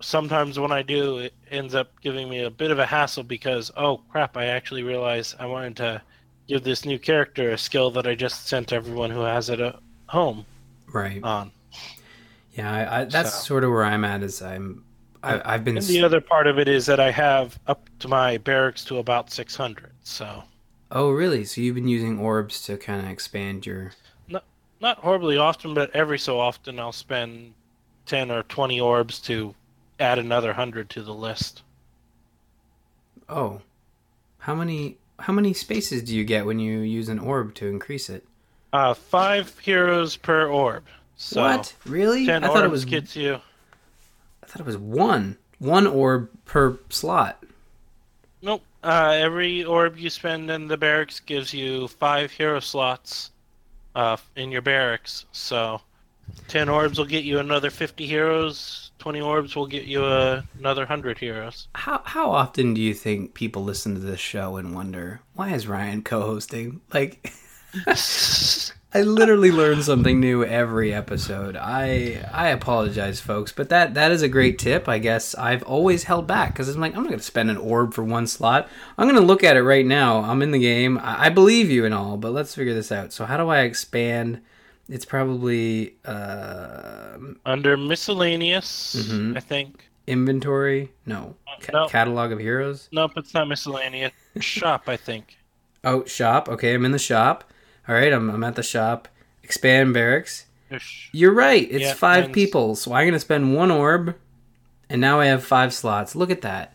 sometimes 0.00 0.58
when 0.58 0.72
I 0.72 0.82
do, 0.82 1.18
it 1.18 1.34
ends 1.50 1.74
up 1.74 2.00
giving 2.00 2.28
me 2.28 2.42
a 2.44 2.50
bit 2.50 2.70
of 2.70 2.78
a 2.78 2.86
hassle 2.86 3.22
because, 3.24 3.70
oh 3.76 3.98
crap, 4.10 4.36
I 4.36 4.46
actually 4.46 4.82
realized 4.82 5.36
I 5.38 5.46
wanted 5.46 5.76
to 5.78 6.02
give 6.46 6.64
this 6.64 6.84
new 6.84 6.98
character 6.98 7.50
a 7.50 7.58
skill 7.58 7.90
that 7.92 8.06
I 8.06 8.14
just 8.14 8.46
sent 8.48 8.72
everyone 8.72 9.10
who 9.10 9.20
has 9.20 9.50
it 9.50 9.60
at 9.60 9.76
home 10.06 10.46
right. 10.92 11.22
on. 11.22 11.50
Yeah, 12.52 12.72
I, 12.72 13.00
I, 13.00 13.04
that's 13.04 13.34
So- 13.34 13.40
sort 13.46 13.64
of 13.64 13.70
where 13.70 13.84
I'm 13.84 14.04
at. 14.04 14.22
Is 14.22 14.42
I'm 14.42 14.84
I, 15.22 15.54
I've 15.54 15.64
been 15.64 15.76
And 15.76 15.86
the 15.86 16.02
other 16.02 16.20
part 16.20 16.46
of 16.46 16.58
it 16.58 16.68
is 16.68 16.86
that 16.86 17.00
I 17.00 17.10
have 17.10 17.58
up 17.66 17.88
to 18.00 18.08
my 18.08 18.38
barracks 18.38 18.84
to 18.86 18.98
about 18.98 19.30
600. 19.32 19.92
So 20.02 20.44
oh 20.90 21.10
really? 21.10 21.44
So 21.44 21.60
you've 21.60 21.74
been 21.74 21.88
using 21.88 22.18
orbs 22.18 22.62
to 22.62 22.76
kind 22.76 23.04
of 23.04 23.10
expand 23.10 23.66
your 23.66 23.92
Not 24.28 24.44
not 24.80 24.98
horribly 24.98 25.36
often, 25.36 25.74
but 25.74 25.90
every 25.94 26.18
so 26.18 26.38
often 26.40 26.78
I'll 26.80 26.92
spend 26.92 27.54
10 28.06 28.30
or 28.30 28.42
20 28.44 28.80
orbs 28.80 29.18
to 29.20 29.54
add 30.00 30.18
another 30.18 30.48
100 30.48 30.90
to 30.90 31.02
the 31.02 31.14
list. 31.14 31.62
oh 33.28 33.60
how 34.38 34.54
many 34.54 34.96
how 35.18 35.32
many 35.32 35.52
spaces 35.52 36.02
do 36.02 36.16
you 36.16 36.24
get 36.24 36.46
when 36.46 36.58
you 36.58 36.78
use 36.78 37.08
an 37.08 37.18
orb 37.18 37.54
to 37.56 37.66
increase 37.66 38.08
it? 38.08 38.26
Uh, 38.72 38.94
five 38.94 39.58
heroes 39.58 40.16
per 40.16 40.46
orb. 40.46 40.84
So 41.16 41.42
what 41.42 41.74
really? 41.84 42.26
10 42.26 42.44
I 42.44 42.46
orbs 42.46 42.54
thought 42.54 42.64
it 42.64 42.70
was 42.70 42.84
gets 42.84 43.16
you. 43.16 43.40
I 44.42 44.46
thought 44.46 44.60
it 44.60 44.66
was 44.66 44.78
one 44.78 45.36
one 45.58 45.86
orb 45.86 46.30
per 46.44 46.78
slot. 46.88 47.44
Nope. 48.40 48.62
Uh, 48.82 49.16
every 49.18 49.64
orb 49.64 49.98
you 49.98 50.08
spend 50.08 50.50
in 50.50 50.68
the 50.68 50.76
barracks 50.76 51.18
gives 51.20 51.52
you 51.52 51.88
five 51.88 52.30
hero 52.30 52.60
slots 52.60 53.32
uh, 53.96 54.16
in 54.36 54.52
your 54.52 54.62
barracks. 54.62 55.26
So, 55.32 55.80
10 56.46 56.68
orbs 56.68 56.98
will 56.98 57.04
get 57.04 57.24
you 57.24 57.40
another 57.40 57.70
50 57.70 58.06
heroes. 58.06 58.87
20 58.98 59.20
orbs 59.20 59.56
will 59.56 59.66
get 59.66 59.84
you 59.84 60.04
uh, 60.04 60.42
another 60.58 60.82
100 60.82 61.18
heroes. 61.18 61.68
How 61.74 62.02
how 62.04 62.30
often 62.30 62.74
do 62.74 62.80
you 62.80 62.94
think 62.94 63.34
people 63.34 63.64
listen 63.64 63.94
to 63.94 64.00
this 64.00 64.20
show 64.20 64.56
and 64.56 64.74
wonder 64.74 65.20
why 65.34 65.50
is 65.50 65.66
Ryan 65.66 66.02
co-hosting? 66.02 66.80
Like 66.92 67.32
I 68.94 69.02
literally 69.02 69.50
learn 69.50 69.82
something 69.82 70.18
new 70.18 70.42
every 70.42 70.94
episode. 70.94 71.56
I 71.56 72.26
I 72.32 72.48
apologize, 72.48 73.20
folks, 73.20 73.52
but 73.52 73.68
that 73.68 73.94
that 73.94 74.10
is 74.10 74.22
a 74.22 74.28
great 74.28 74.58
tip. 74.58 74.88
I 74.88 74.98
guess 74.98 75.34
I've 75.34 75.62
always 75.64 76.04
held 76.04 76.26
back 76.26 76.54
because 76.54 76.74
I'm 76.74 76.80
like 76.80 76.96
I'm 76.96 77.02
not 77.02 77.10
going 77.10 77.18
to 77.18 77.24
spend 77.24 77.50
an 77.50 77.58
orb 77.58 77.92
for 77.92 78.02
one 78.02 78.26
slot. 78.26 78.68
I'm 78.96 79.06
going 79.06 79.20
to 79.20 79.26
look 79.26 79.44
at 79.44 79.58
it 79.58 79.62
right 79.62 79.84
now. 79.84 80.22
I'm 80.22 80.40
in 80.40 80.52
the 80.52 80.58
game. 80.58 80.98
I, 80.98 81.26
I 81.26 81.28
believe 81.28 81.70
you 81.70 81.84
and 81.84 81.92
all, 81.92 82.16
but 82.16 82.32
let's 82.32 82.54
figure 82.54 82.74
this 82.74 82.90
out. 82.90 83.12
So 83.12 83.26
how 83.26 83.36
do 83.36 83.48
I 83.48 83.60
expand? 83.60 84.40
It's 84.88 85.04
probably 85.04 85.96
uh, 86.04 87.18
Under 87.44 87.76
miscellaneous, 87.76 88.96
Mhm. 88.96 89.36
I 89.36 89.40
think. 89.40 89.88
inventory. 90.06 90.90
No, 91.04 91.36
Ca- 91.60 91.72
No. 91.72 91.88
catalog 91.88 92.32
of 92.32 92.38
heroes. 92.38 92.88
Nope, 92.92 93.12
it's 93.16 93.34
not 93.34 93.48
miscellaneous. 93.48 94.12
Shop, 94.40 94.84
I 94.88 94.96
think. 94.96 95.36
Oh, 95.84 96.04
shop. 96.06 96.48
Okay, 96.48 96.74
I'm 96.74 96.84
in 96.84 96.92
the 96.92 96.98
shop. 96.98 97.44
All 97.86 97.94
right, 97.94 98.12
I'm, 98.12 98.30
I'm 98.30 98.44
at 98.44 98.54
the 98.54 98.62
shop. 98.62 99.08
Expand 99.42 99.92
barracks. 99.94 100.46
Ish. 100.70 101.10
You're 101.12 101.32
right. 101.32 101.66
It's 101.70 101.82
Yeah, 101.82 101.94
five 101.94 102.24
mine's- 102.24 102.34
people, 102.34 102.74
so 102.76 102.92
I'm 102.92 103.06
gonna 103.06 103.18
spend 103.18 103.54
one 103.54 103.70
orb, 103.70 104.14
and 104.90 105.00
now 105.00 105.20
I 105.20 105.26
have 105.26 105.44
five 105.44 105.72
slots. 105.74 106.14
Look 106.14 106.30
at 106.30 106.42
that. 106.42 106.74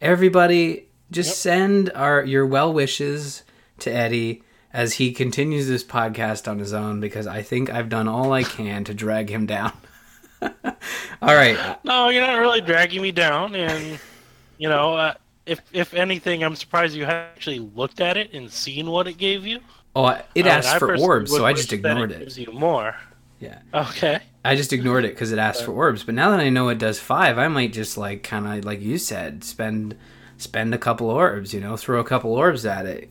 Everybody, 0.00 0.86
just 1.10 1.30
Yep. 1.30 1.36
send 1.36 1.92
our 1.94 2.24
your 2.24 2.46
well 2.46 2.72
wishes 2.72 3.42
to 3.80 3.90
Eddie 3.92 4.42
as 4.74 4.94
he 4.94 5.12
continues 5.12 5.68
this 5.68 5.84
podcast 5.84 6.50
on 6.50 6.58
his 6.58 6.72
own 6.72 6.98
because 6.98 7.28
I 7.28 7.42
think 7.42 7.70
I've 7.70 7.88
done 7.88 8.08
all 8.08 8.32
I 8.32 8.42
can 8.42 8.82
to 8.84 8.92
drag 8.92 9.30
him 9.30 9.46
down. 9.46 9.72
All 10.42 11.34
right. 11.34 11.78
No, 11.84 12.08
you're 12.08 12.26
not 12.26 12.38
really 12.40 12.60
dragging 12.60 13.00
me 13.00 13.12
down, 13.12 13.54
and 13.54 13.98
you 14.58 14.68
know, 14.68 14.94
uh, 14.94 15.14
if 15.46 15.62
if 15.72 15.94
anything, 15.94 16.42
I'm 16.42 16.56
surprised 16.56 16.94
you 16.94 17.04
actually 17.04 17.60
looked 17.60 18.00
at 18.00 18.18
it 18.18 18.34
and 18.34 18.50
seen 18.50 18.90
what 18.90 19.06
it 19.06 19.16
gave 19.16 19.46
you. 19.46 19.60
Oh, 19.96 20.08
it 20.08 20.26
I 20.34 20.34
mean, 20.34 20.46
asked 20.48 20.78
for 20.80 20.98
orbs, 20.98 21.30
so 21.30 21.46
I 21.46 21.52
just 21.52 21.72
ignored 21.72 22.10
it. 22.10 22.18
Gives 22.18 22.38
you 22.38 22.52
more. 22.52 22.96
Yeah. 23.38 23.60
Okay. 23.72 24.20
I 24.44 24.56
just 24.56 24.72
ignored 24.72 25.04
it 25.04 25.14
because 25.14 25.32
it 25.32 25.38
asked 25.38 25.64
for 25.64 25.72
orbs. 25.72 26.02
But 26.02 26.14
now 26.14 26.30
that 26.30 26.40
I 26.40 26.50
know 26.50 26.68
it 26.68 26.78
does 26.78 26.98
five, 26.98 27.38
I 27.38 27.48
might 27.48 27.72
just 27.72 27.96
like 27.96 28.22
kind 28.22 28.46
of 28.46 28.64
like 28.64 28.80
you 28.82 28.98
said, 28.98 29.44
spend 29.44 29.96
spend 30.36 30.74
a 30.74 30.78
couple 30.78 31.08
orbs. 31.08 31.54
You 31.54 31.60
know, 31.60 31.76
throw 31.76 32.00
a 32.00 32.04
couple 32.04 32.32
orbs 32.34 32.66
at 32.66 32.86
it, 32.86 33.08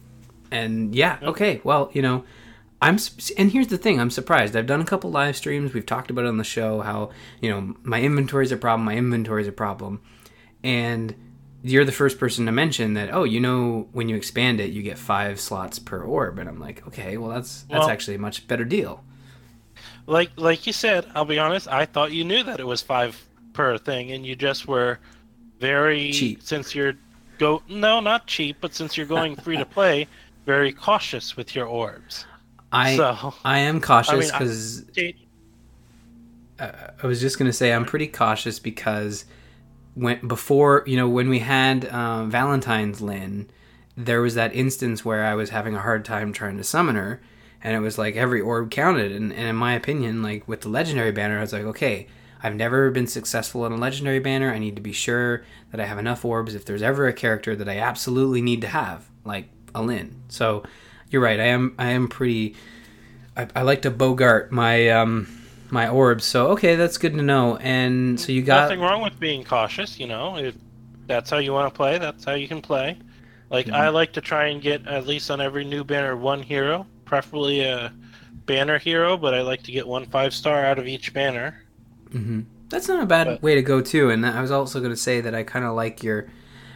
and 0.53 0.95
yeah, 0.95 1.19
okay. 1.21 1.61
Well, 1.63 1.89
you 1.93 2.01
know, 2.01 2.23
I'm 2.81 2.97
and 3.37 3.51
here's 3.51 3.67
the 3.67 3.77
thing: 3.77 3.99
I'm 3.99 4.09
surprised. 4.09 4.55
I've 4.55 4.67
done 4.67 4.81
a 4.81 4.85
couple 4.85 5.09
live 5.11 5.35
streams. 5.35 5.73
We've 5.73 5.85
talked 5.85 6.11
about 6.11 6.25
it 6.25 6.29
on 6.29 6.37
the 6.37 6.43
show 6.43 6.81
how 6.81 7.11
you 7.41 7.49
know 7.49 7.75
my 7.83 8.01
inventory 8.01 8.45
is 8.45 8.51
a 8.51 8.57
problem. 8.57 8.85
My 8.85 8.95
inventory 8.95 9.41
is 9.41 9.47
a 9.47 9.53
problem, 9.53 10.01
and 10.63 11.15
you're 11.63 11.85
the 11.85 11.93
first 11.93 12.19
person 12.19 12.45
to 12.45 12.51
mention 12.51 12.93
that. 12.95 13.13
Oh, 13.13 13.23
you 13.23 13.39
know, 13.39 13.87
when 13.93 14.09
you 14.09 14.15
expand 14.15 14.59
it, 14.59 14.71
you 14.71 14.81
get 14.81 14.97
five 14.97 15.39
slots 15.39 15.79
per 15.79 16.01
orb, 16.03 16.39
and 16.39 16.49
I'm 16.49 16.59
like, 16.59 16.85
okay, 16.87 17.17
well 17.17 17.29
that's 17.29 17.63
that's 17.63 17.81
Well- 17.81 17.89
actually 17.89 18.15
a 18.15 18.19
much 18.19 18.47
better 18.47 18.65
deal. 18.65 19.03
Like 20.05 20.31
like 20.35 20.67
you 20.67 20.73
said, 20.73 21.05
I'll 21.15 21.25
be 21.25 21.39
honest. 21.39 21.67
I 21.67 21.85
thought 21.85 22.11
you 22.11 22.23
knew 22.25 22.43
that 22.43 22.59
it 22.59 22.67
was 22.67 22.81
five 22.81 23.21
per 23.53 23.77
thing, 23.77 24.11
and 24.11 24.25
you 24.25 24.35
just 24.35 24.67
were 24.67 24.99
very 25.59 26.11
Cheap. 26.11 26.41
Since 26.43 26.75
you're 26.75 26.95
go 27.39 27.63
no, 27.69 28.01
not 28.01 28.27
cheap, 28.27 28.57
but 28.59 28.75
since 28.75 28.97
you're 28.97 29.05
going 29.05 29.35
free 29.37 29.57
to 29.57 29.65
play, 29.77 30.07
very 30.45 30.71
cautious 30.71 31.37
with 31.37 31.55
your 31.55 31.65
orbs. 31.67 32.25
I 32.71 32.97
So- 32.97 33.33
I 33.45 33.59
am 33.59 33.79
cautious 33.79 34.13
I 34.13 34.17
mean, 34.19 34.31
I- 34.31 34.39
because 34.39 34.85
I 36.59 37.07
was 37.07 37.19
just 37.19 37.37
gonna 37.37 37.53
say 37.53 37.73
I'm 37.73 37.85
pretty 37.85 38.07
cautious 38.07 38.59
because 38.59 39.25
when 39.95 40.25
before 40.27 40.83
you 40.87 40.97
know 40.97 41.09
when 41.09 41.29
we 41.29 41.39
had 41.39 41.85
um, 41.91 42.29
Valentine's 42.31 43.01
Lyn, 43.01 43.49
there 43.97 44.21
was 44.21 44.35
that 44.35 44.55
instance 44.55 45.03
where 45.03 45.25
I 45.25 45.35
was 45.35 45.49
having 45.49 45.75
a 45.75 45.79
hard 45.79 46.05
time 46.05 46.31
trying 46.33 46.57
to 46.57 46.63
summon 46.63 46.95
her, 46.95 47.21
and 47.63 47.75
it 47.75 47.79
was 47.79 47.97
like 47.97 48.15
every 48.15 48.41
orb 48.41 48.71
counted. 48.71 49.11
And, 49.11 49.31
and 49.33 49.47
in 49.47 49.55
my 49.55 49.73
opinion, 49.73 50.23
like 50.23 50.47
with 50.47 50.61
the 50.61 50.69
legendary 50.69 51.11
banner, 51.11 51.37
I 51.37 51.41
was 51.41 51.53
like, 51.53 51.63
okay, 51.63 52.07
I've 52.41 52.55
never 52.55 52.89
been 52.91 53.07
successful 53.07 53.65
in 53.65 53.71
a 53.71 53.77
legendary 53.77 54.19
banner. 54.19 54.51
I 54.51 54.59
need 54.59 54.75
to 54.75 54.81
be 54.81 54.93
sure 54.93 55.43
that 55.71 55.79
I 55.79 55.85
have 55.85 55.97
enough 55.99 56.25
orbs 56.25 56.55
if 56.55 56.65
there's 56.65 56.81
ever 56.81 57.07
a 57.07 57.13
character 57.13 57.55
that 57.55 57.69
I 57.69 57.77
absolutely 57.79 58.41
need 58.41 58.61
to 58.61 58.67
have, 58.67 59.09
like 59.25 59.49
a 59.75 59.81
Lyn. 59.81 60.21
So 60.29 60.63
you're 61.09 61.21
right. 61.21 61.39
I 61.39 61.45
am 61.47 61.75
I 61.77 61.91
am 61.91 62.07
pretty. 62.07 62.55
I, 63.35 63.47
I 63.55 63.61
like 63.63 63.81
to 63.83 63.91
bogart 63.91 64.51
my 64.51 64.89
um 64.89 65.27
my 65.69 65.87
orbs. 65.89 66.25
So 66.25 66.47
okay, 66.51 66.75
that's 66.75 66.97
good 66.97 67.13
to 67.15 67.21
know. 67.21 67.57
And 67.57 68.19
so 68.19 68.31
you 68.31 68.41
got 68.43 68.63
nothing 68.63 68.79
wrong 68.79 69.01
with 69.01 69.19
being 69.19 69.43
cautious. 69.43 69.99
You 69.99 70.07
know, 70.07 70.37
if 70.37 70.55
that's 71.07 71.29
how 71.29 71.37
you 71.37 71.51
want 71.53 71.73
to 71.73 71.77
play, 71.77 71.97
that's 71.97 72.23
how 72.23 72.33
you 72.33 72.47
can 72.47 72.61
play. 72.61 72.97
Like 73.49 73.67
Mm-hmm. 73.67 73.75
I 73.75 73.89
like 73.89 74.13
to 74.13 74.21
try 74.21 74.47
and 74.47 74.61
get 74.61 74.87
at 74.87 75.05
least 75.05 75.29
on 75.29 75.39
every 75.41 75.63
new 75.65 75.83
banner 75.83 76.15
one 76.17 76.41
hero, 76.41 76.87
preferably 77.05 77.61
a 77.61 77.93
banner 78.45 78.77
hero, 78.79 79.15
but 79.17 79.33
I 79.33 79.41
like 79.41 79.63
to 79.63 79.71
get 79.71 79.87
one 79.87 80.05
five 80.05 80.33
star 80.33 80.65
out 80.65 80.79
of 80.79 80.87
each 80.87 81.13
banner. 81.13 81.59
That's 82.69 82.87
not 82.87 83.01
a 83.03 83.05
bad 83.05 83.25
But- 83.27 83.43
way 83.43 83.55
to 83.55 83.61
go 83.61 83.81
too. 83.81 84.09
And 84.09 84.25
I 84.25 84.41
was 84.41 84.51
also 84.51 84.79
going 84.79 84.91
to 84.91 84.97
say 84.97 85.21
that 85.21 85.33
I 85.35 85.43
kind 85.43 85.65
of 85.65 85.75
like 85.75 86.03
your 86.03 86.27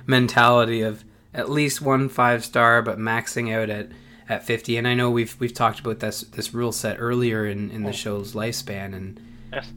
mentality 0.06 0.82
of 0.82 1.04
at 1.38 1.50
least 1.50 1.82
one 1.82 2.10
five 2.10 2.44
star, 2.44 2.82
but 2.82 2.98
maxing 3.00 3.53
out 3.56 3.70
at 3.70 3.88
at 4.27 4.46
fifty. 4.46 4.75
And 4.75 4.86
I 4.88 4.94
know 4.94 5.10
we've 5.10 5.36
we've 5.39 5.53
talked 5.53 5.79
about 5.79 6.00
this 6.00 6.22
this 6.22 6.53
rule 6.53 6.74
set 6.74 6.98
earlier 7.00 7.46
in 7.46 7.72
in 7.72 7.84
the 7.84 7.94
show's 7.94 8.34
lifespan. 8.34 8.94
And 8.94 9.20
Yes. 9.53 9.72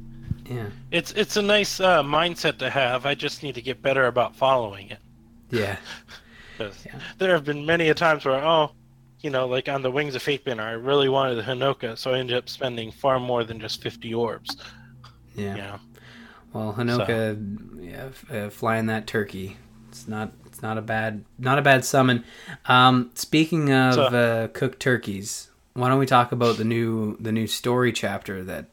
yeah, 0.46 0.66
It's 0.90 1.12
it's 1.12 1.36
a 1.36 1.42
nice 1.42 1.78
uh, 1.78 2.02
mindset 2.02 2.58
to 2.58 2.70
have. 2.70 3.06
I 3.06 3.14
just 3.14 3.44
need 3.44 3.54
to 3.54 3.62
get 3.62 3.80
better 3.82 4.06
about 4.06 4.34
following 4.34 4.88
it. 4.90 4.98
yeah, 5.50 5.76
Yeah. 6.58 6.66
there 7.18 7.30
have 7.32 7.44
been 7.44 7.64
many 7.64 7.88
a 7.88 7.94
times 7.94 8.24
where, 8.24 8.42
oh, 8.44 8.72
you 9.20 9.30
know, 9.30 9.46
like 9.46 9.68
on 9.68 9.82
the 9.82 9.90
Wings 9.90 10.14
of 10.16 10.22
Fate 10.22 10.44
banner, 10.44 10.62
I 10.64 10.72
really 10.72 11.08
wanted 11.08 11.36
the 11.36 11.42
Hinoka, 11.42 11.96
so 11.96 12.12
I 12.14 12.18
ended 12.18 12.36
up 12.36 12.48
spending 12.48 12.90
far 12.90 13.20
more 13.20 13.44
than 13.44 13.60
just 13.60 13.80
50 13.82 14.12
orbs. 14.14 14.56
yeah. 15.36 15.54
You 15.54 15.62
know, 15.62 15.80
Well, 16.52 16.74
Hinoka, 16.76 17.38
yeah, 17.80 18.06
f- 18.06 18.30
uh, 18.32 18.50
flying 18.50 18.86
that 18.86 19.06
turkey. 19.06 19.56
It's 19.88 20.08
not 20.08 20.32
it's 20.60 20.62
not 20.62 20.76
a 20.76 20.82
bad 20.82 21.24
not 21.38 21.58
a 21.58 21.62
bad 21.62 21.86
summon. 21.86 22.22
Um, 22.66 23.10
speaking 23.14 23.72
of 23.72 23.94
So- 23.94 24.02
uh, 24.04 24.48
cooked 24.48 24.78
turkeys, 24.78 25.48
why 25.72 25.88
don't 25.88 25.98
we 25.98 26.04
talk 26.04 26.32
about 26.32 26.58
the 26.58 26.64
new 26.64 27.16
the 27.18 27.32
new 27.32 27.46
story 27.46 27.92
chapter 27.94 28.44
that 28.44 28.66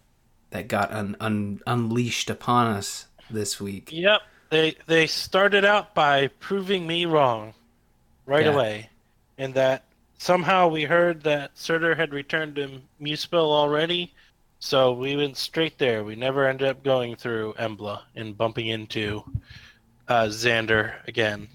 that 0.49 0.67
got 0.67 0.91
un, 0.91 1.15
un, 1.21 1.61
unleashed 1.65 2.29
upon 2.29 2.67
us 2.67 3.05
this 3.29 3.61
week? 3.61 3.89
Yep. 3.93 4.21
They 4.49 4.75
they 4.87 5.07
started 5.07 5.63
out 5.63 5.95
by 5.95 6.27
proving 6.41 6.85
me 6.85 7.05
wrong 7.05 7.53
right 8.25 8.45
Yeah. 8.45 8.51
away. 8.51 8.89
And 9.37 9.53
that 9.53 9.85
somehow 10.17 10.67
we 10.67 10.83
heard 10.83 11.23
that 11.23 11.55
Surtr 11.55 11.95
had 11.95 12.11
returned 12.11 12.57
to 12.57 12.81
Muspell 13.01 13.49
already. 13.49 14.13
So 14.59 14.91
we 14.91 15.15
went 15.15 15.37
straight 15.37 15.77
there. 15.77 16.03
We 16.03 16.15
never 16.17 16.49
ended 16.49 16.67
up 16.67 16.83
going 16.83 17.15
through 17.15 17.53
Embla 17.57 18.01
and 18.15 18.35
bumping 18.37 18.67
into 18.67 19.23
uh, 20.09 20.23
Xander 20.25 20.95
again. 21.07 21.47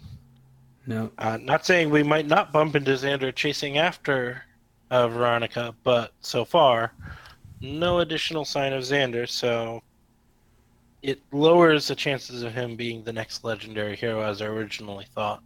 No, 0.87 1.11
Uh, 1.19 1.39
not 1.41 1.65
saying 1.65 1.91
we 1.91 2.03
might 2.03 2.27
not 2.27 2.53
bump 2.53 2.75
into 2.75 2.91
Xander 2.93 3.35
chasing 3.35 3.79
after 3.79 4.45
uh, 4.91 5.09
Veronica, 5.09 5.75
but 5.85 6.13
so 6.21 6.45
far, 6.45 6.93
no 7.61 8.01
additional 8.01 8.45
sign 8.45 8.73
of 8.73 8.83
Xander, 8.83 9.29
so 9.29 9.83
it 11.03 11.21
lowers 11.33 11.89
the 11.89 11.95
chances 11.95 12.43
of 12.43 12.53
him 12.55 12.77
being 12.77 13.03
the 13.05 13.13
next 13.13 13.45
legendary 13.45 13.97
hero 13.97 14.23
as 14.23 14.41
I 14.43 14.47
originally 14.47 15.07
thought. 15.15 15.43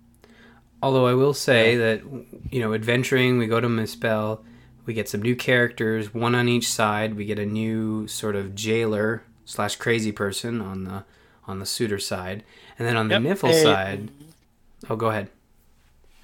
Although 0.82 1.06
I 1.06 1.14
will 1.14 1.34
say 1.34 1.76
that 1.76 2.02
you 2.50 2.60
know, 2.60 2.74
adventuring, 2.74 3.38
we 3.38 3.46
go 3.46 3.60
to 3.60 3.68
Muspell, 3.68 4.40
we 4.84 4.94
get 4.94 5.08
some 5.08 5.22
new 5.22 5.34
characters, 5.34 6.12
one 6.14 6.34
on 6.34 6.48
each 6.48 6.68
side. 6.68 7.14
We 7.14 7.24
get 7.24 7.38
a 7.38 7.46
new 7.46 8.06
sort 8.06 8.36
of 8.36 8.54
jailer 8.54 9.22
slash 9.44 9.76
crazy 9.76 10.12
person 10.12 10.60
on 10.60 10.84
the 10.84 11.04
on 11.46 11.58
the 11.60 11.64
Surtr 11.64 12.00
side, 12.00 12.42
and 12.78 12.86
then 12.86 12.96
on 12.96 13.08
the 13.08 13.20
Yep, 13.20 13.38
side. 13.38 14.10
Oh, 14.88 14.96
go 14.96 15.08
ahead. 15.08 15.30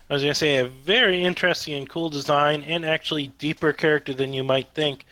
I 0.09 0.15
was 0.15 0.23
going 0.23 0.33
to 0.33 0.39
say 0.39 0.57
a 0.59 0.69
very 0.69 1.25
interesting 1.25 1.75
and 1.75 1.89
cool 1.89 2.09
design, 2.11 2.63
and 2.63 2.85
actually 2.85 3.29
deeper 3.39 3.73
character 3.73 4.15
than 4.15 4.33
you 4.33 4.45
might 4.45 4.73
think, 4.75 5.07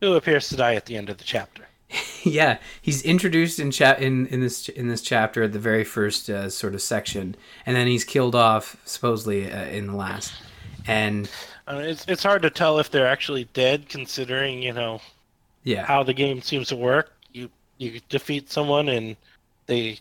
who 0.00 0.14
appears 0.14 0.48
to 0.48 0.56
die 0.56 0.74
at 0.74 0.86
the 0.86 0.96
end 0.96 1.08
of 1.10 1.18
the 1.18 1.24
chapter. 1.24 1.68
yeah, 2.24 2.58
he's 2.82 3.02
introduced 3.02 3.58
in 3.60 3.70
chat 3.70 4.00
in, 4.00 4.26
in 4.28 4.40
this 4.40 4.68
in 4.68 4.88
this 4.88 5.02
chapter 5.02 5.44
at 5.44 5.52
the 5.52 5.58
very 5.58 5.84
first 5.84 6.28
uh, 6.28 6.50
sort 6.50 6.74
of 6.74 6.82
section, 6.82 7.36
and 7.64 7.76
then 7.76 7.86
he's 7.86 8.04
killed 8.04 8.34
off 8.34 8.76
supposedly 8.84 9.50
uh, 9.50 9.64
in 9.66 9.86
the 9.86 9.94
last. 9.94 10.42
And 10.86 11.30
Uh, 11.68 11.78
it's 11.84 12.04
it's 12.08 12.22
hard 12.22 12.42
to 12.42 12.50
tell 12.50 12.78
if 12.78 12.90
they're 12.90 13.06
actually 13.06 13.44
dead, 13.52 13.88
considering 13.88 14.62
you 14.62 14.72
know 14.72 15.00
yeah, 15.64 15.86
how 15.86 16.02
the 16.02 16.14
game 16.14 16.42
seems 16.42 16.68
to 16.68 16.76
work. 16.76 17.12
You 17.32 17.50
you 17.78 18.00
defeat 18.08 18.50
someone 18.50 18.88
and 18.88 19.16
they 19.66 20.00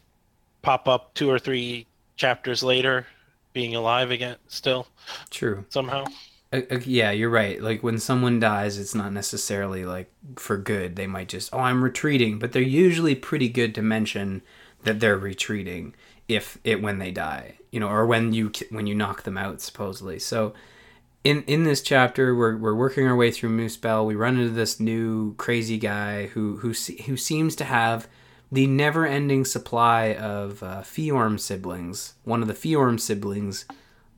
pop 0.63 0.87
up 0.87 1.13
two 1.15 1.29
or 1.29 1.39
three 1.39 1.87
chapters 2.15 2.63
later, 2.63 3.07
being 3.53 3.75
alive 3.75 4.11
again 4.11 4.37
still 4.47 4.87
true. 5.29 5.65
somehow. 5.69 6.05
Uh, 6.51 6.61
uh, 6.71 6.79
yeah, 6.85 7.11
you're 7.11 7.29
right. 7.29 7.61
Like 7.61 7.83
when 7.83 7.99
someone 7.99 8.39
dies, 8.39 8.77
it's 8.77 8.95
not 8.95 9.11
necessarily 9.11 9.85
like 9.85 10.11
for 10.35 10.57
good. 10.57 10.95
They 10.95 11.07
might 11.07 11.29
just, 11.29 11.53
oh, 11.53 11.59
I'm 11.59 11.83
retreating, 11.83 12.39
but 12.39 12.51
they're 12.51 12.61
usually 12.61 13.15
pretty 13.15 13.49
good 13.49 13.73
to 13.75 13.81
mention 13.81 14.41
that 14.83 14.99
they're 14.99 15.17
retreating 15.17 15.95
if 16.27 16.57
it 16.63 16.81
when 16.81 16.99
they 16.99 17.11
die, 17.11 17.55
you 17.71 17.79
know, 17.79 17.89
or 17.89 18.05
when 18.05 18.33
you 18.33 18.51
when 18.69 18.87
you 18.87 18.95
knock 18.95 19.23
them 19.23 19.37
out, 19.37 19.61
supposedly. 19.61 20.19
So 20.19 20.53
in 21.23 21.43
in 21.43 21.63
this 21.63 21.81
chapter, 21.81 22.35
we're 22.35 22.55
we're 22.55 22.75
working 22.75 23.07
our 23.07 23.15
way 23.15 23.31
through 23.31 23.49
Muspell. 23.49 24.05
We 24.05 24.15
run 24.15 24.37
into 24.37 24.53
this 24.53 24.79
new 24.79 25.35
crazy 25.35 25.77
guy 25.77 26.27
who 26.27 26.57
who 26.57 26.73
who 27.05 27.17
seems 27.17 27.55
to 27.57 27.65
have 27.65 28.07
the 28.51 28.67
never-ending 28.67 29.45
supply 29.45 30.13
of 30.13 30.61
uh, 30.63 30.81
Fjorm 30.81 31.39
siblings. 31.39 32.13
One 32.23 32.41
of 32.41 32.47
the 32.47 32.53
Fjorm 32.53 32.99
siblings 32.99 33.65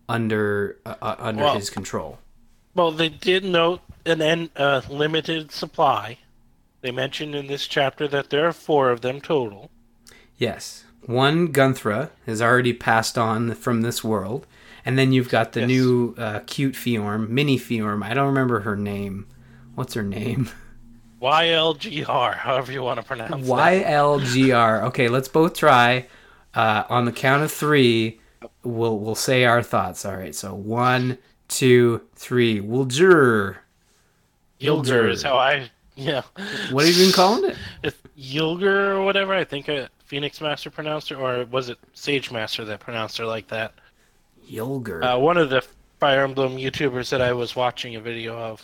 under 0.09 0.77
uh, 0.85 0.95
uh, 1.01 1.15
under 1.19 1.43
Well- 1.43 1.55
his 1.55 1.69
control. 1.69 2.19
Well, 2.75 2.91
they 2.91 3.09
did 3.09 3.43
note 3.43 3.81
an 4.05 4.21
en- 4.21 4.51
uh, 4.55 4.81
limited 4.89 5.51
supply. 5.51 6.19
They 6.81 6.91
mentioned 6.91 7.33
in 7.33 7.47
this 7.47 7.65
chapter 7.67 8.07
that 8.09 8.29
there 8.29 8.47
are 8.47 8.53
four 8.53 8.91
of 8.91 9.01
them 9.01 9.19
total. 9.19 9.71
Yes. 10.37 10.83
One 11.05 11.51
Gunthra 11.51 12.11
has 12.27 12.39
already 12.39 12.73
passed 12.73 13.17
on 13.17 13.55
from 13.55 13.81
this 13.81 14.03
world. 14.03 14.45
And 14.85 14.97
then 14.97 15.11
you've 15.11 15.29
got 15.29 15.53
the 15.53 15.61
Yes. 15.61 15.67
new 15.69 16.15
uh, 16.19 16.41
cute 16.45 16.75
Fjorm, 16.75 17.29
mini 17.29 17.57
Fjorm. 17.57 18.03
I 18.03 18.13
don't 18.13 18.27
remember 18.27 18.59
her 18.59 18.75
name. 18.75 19.25
What's 19.73 19.95
her 19.95 20.03
name? 20.03 20.49
YLGR, 21.21 22.35
however 22.35 22.71
you 22.71 22.83
want 22.83 22.99
to 22.99 23.05
pronounce 23.05 23.47
it. 23.47 23.51
YLGR. 23.51 24.83
Okay, 24.83 25.07
let's 25.09 25.27
both 25.27 25.53
try. 25.53 26.05
Uh, 26.53 26.83
on 26.89 27.05
the 27.05 27.11
count 27.11 27.43
of 27.43 27.51
three, 27.51 28.19
we'll 28.63 28.99
we'll 28.99 29.15
say 29.15 29.45
our 29.45 29.61
thoughts. 29.63 30.05
All 30.05 30.15
right. 30.15 30.33
So 30.33 30.53
one, 30.53 31.17
two, 31.47 32.01
three. 32.15 32.59
We'll 32.59 32.85
jur. 32.85 33.57
Yildir 34.59 35.09
is 35.11 35.21
how 35.21 35.37
I 35.37 35.69
Yeah. 35.95 36.21
What 36.71 36.85
have 36.85 36.95
you 36.95 37.05
been 37.05 37.13
calling 37.13 37.49
it? 37.51 37.57
It's 37.83 37.97
Yulger 38.17 38.95
or 38.95 39.03
whatever. 39.03 39.33
I 39.33 39.43
think 39.43 39.67
a 39.67 39.89
Phoenix 40.05 40.39
Master 40.41 40.69
pronounced 40.69 41.09
her, 41.09 41.15
or 41.15 41.45
was 41.45 41.69
it 41.69 41.77
Sage 41.93 42.31
Master 42.31 42.63
that 42.65 42.79
pronounced 42.79 43.17
her 43.17 43.25
like 43.25 43.47
that? 43.49 43.73
Yulger. 44.49 45.03
Uh, 45.03 45.19
one 45.19 45.37
of 45.37 45.49
the 45.49 45.63
Fire 45.99 46.23
Emblem 46.23 46.57
YouTubers 46.57 47.09
that 47.09 47.21
I 47.21 47.33
was 47.33 47.55
watching 47.55 47.95
a 47.95 47.99
video 47.99 48.37
of. 48.37 48.63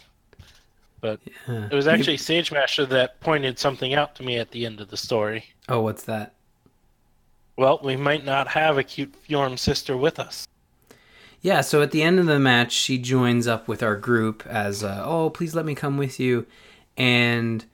But 1.03 1.19
Yeah. 1.50 1.67
it 1.69 1.75
was 1.75 1.86
actually 1.86 2.15
Sage 2.15 2.50
Master 2.50 2.86
that 2.86 3.19
pointed 3.19 3.60
something 3.60 3.93
out 3.93 4.15
to 4.15 4.24
me 4.24 4.38
at 4.38 4.51
the 4.51 4.65
end 4.65 4.79
of 4.79 4.89
the 4.89 4.95
story. 4.95 5.43
Oh, 5.67 5.81
what's 5.81 6.03
that? 6.03 6.33
Well, 7.57 7.81
we 7.83 7.98
might 7.98 8.24
not 8.24 8.48
have 8.48 8.77
a 8.77 8.83
cute 8.83 9.13
Fjorm 9.27 9.60
sister 9.60 9.98
with 9.98 10.17
us. 10.17 10.48
Yeah, 11.41 11.60
so 11.60 11.81
at 11.81 11.91
the 11.91 12.01
end 12.01 12.19
of 12.19 12.25
the 12.25 12.39
match, 12.39 12.72
she 12.72 12.98
joins 12.98 13.48
up 13.48 13.67
with 13.67 13.83
our 13.83 13.98
group 13.98 14.48
as, 14.48 14.81
uh, 14.81 15.03
oh, 15.05 15.29
please 15.29 15.53
let 15.53 15.65
me 15.65 15.75
come 15.75 15.98
with 15.98 16.22
you. 16.22 16.45
And 16.95 17.65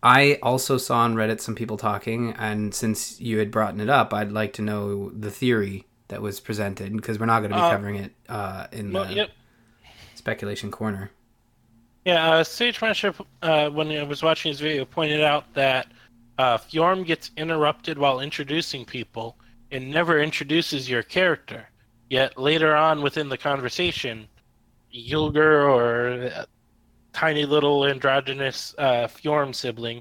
I 0.00 0.38
also 0.40 0.78
saw 0.78 0.98
on 0.98 1.16
Reddit 1.16 1.40
some 1.40 1.56
people 1.56 1.76
talking, 1.76 2.34
and 2.38 2.72
since 2.72 3.20
you 3.20 3.38
had 3.40 3.50
brought 3.50 3.80
it 3.80 3.88
up, 3.90 4.14
I'd 4.14 4.30
like 4.30 4.52
to 4.54 4.62
know 4.62 5.10
the 5.10 5.32
theory 5.32 5.86
that 6.06 6.22
was 6.22 6.38
presented 6.38 6.94
because 6.94 7.18
we're 7.18 7.26
not 7.26 7.40
going 7.40 7.50
to 7.50 7.56
be 7.56 7.62
Uh, 7.62 7.70
covering 7.70 7.96
it 7.96 8.12
uh, 8.28 8.68
in 8.70 8.92
Well, 8.92 9.06
the 9.06 9.14
yep. 9.14 9.30
speculation 10.14 10.70
corner. 10.70 11.10
Yeah, 12.06 12.34
uh, 12.34 12.44
Sage 12.44 12.80
Master, 12.80 13.12
uh, 13.42 13.68
when 13.68 13.90
I 13.90 14.04
was 14.04 14.22
watching 14.22 14.50
his 14.50 14.60
video, 14.60 14.84
pointed 14.84 15.22
out 15.22 15.52
that 15.54 15.88
uh, 16.38 16.56
Fjorm 16.56 17.04
gets 17.04 17.32
interrupted 17.36 17.98
while 17.98 18.20
introducing 18.20 18.84
people 18.84 19.36
and 19.72 19.90
never 19.90 20.20
introduces 20.20 20.88
your 20.88 21.02
character. 21.02 21.68
Yet 22.08 22.38
later 22.38 22.76
on 22.76 23.02
within 23.02 23.28
the 23.28 23.36
conversation, 23.36 24.28
Yulger 24.94 25.68
or 25.68 26.30
uh, 26.32 26.44
tiny 27.12 27.44
little 27.44 27.84
androgynous 27.84 28.72
uh, 28.78 29.08
Fjorm 29.08 29.52
sibling 29.52 30.00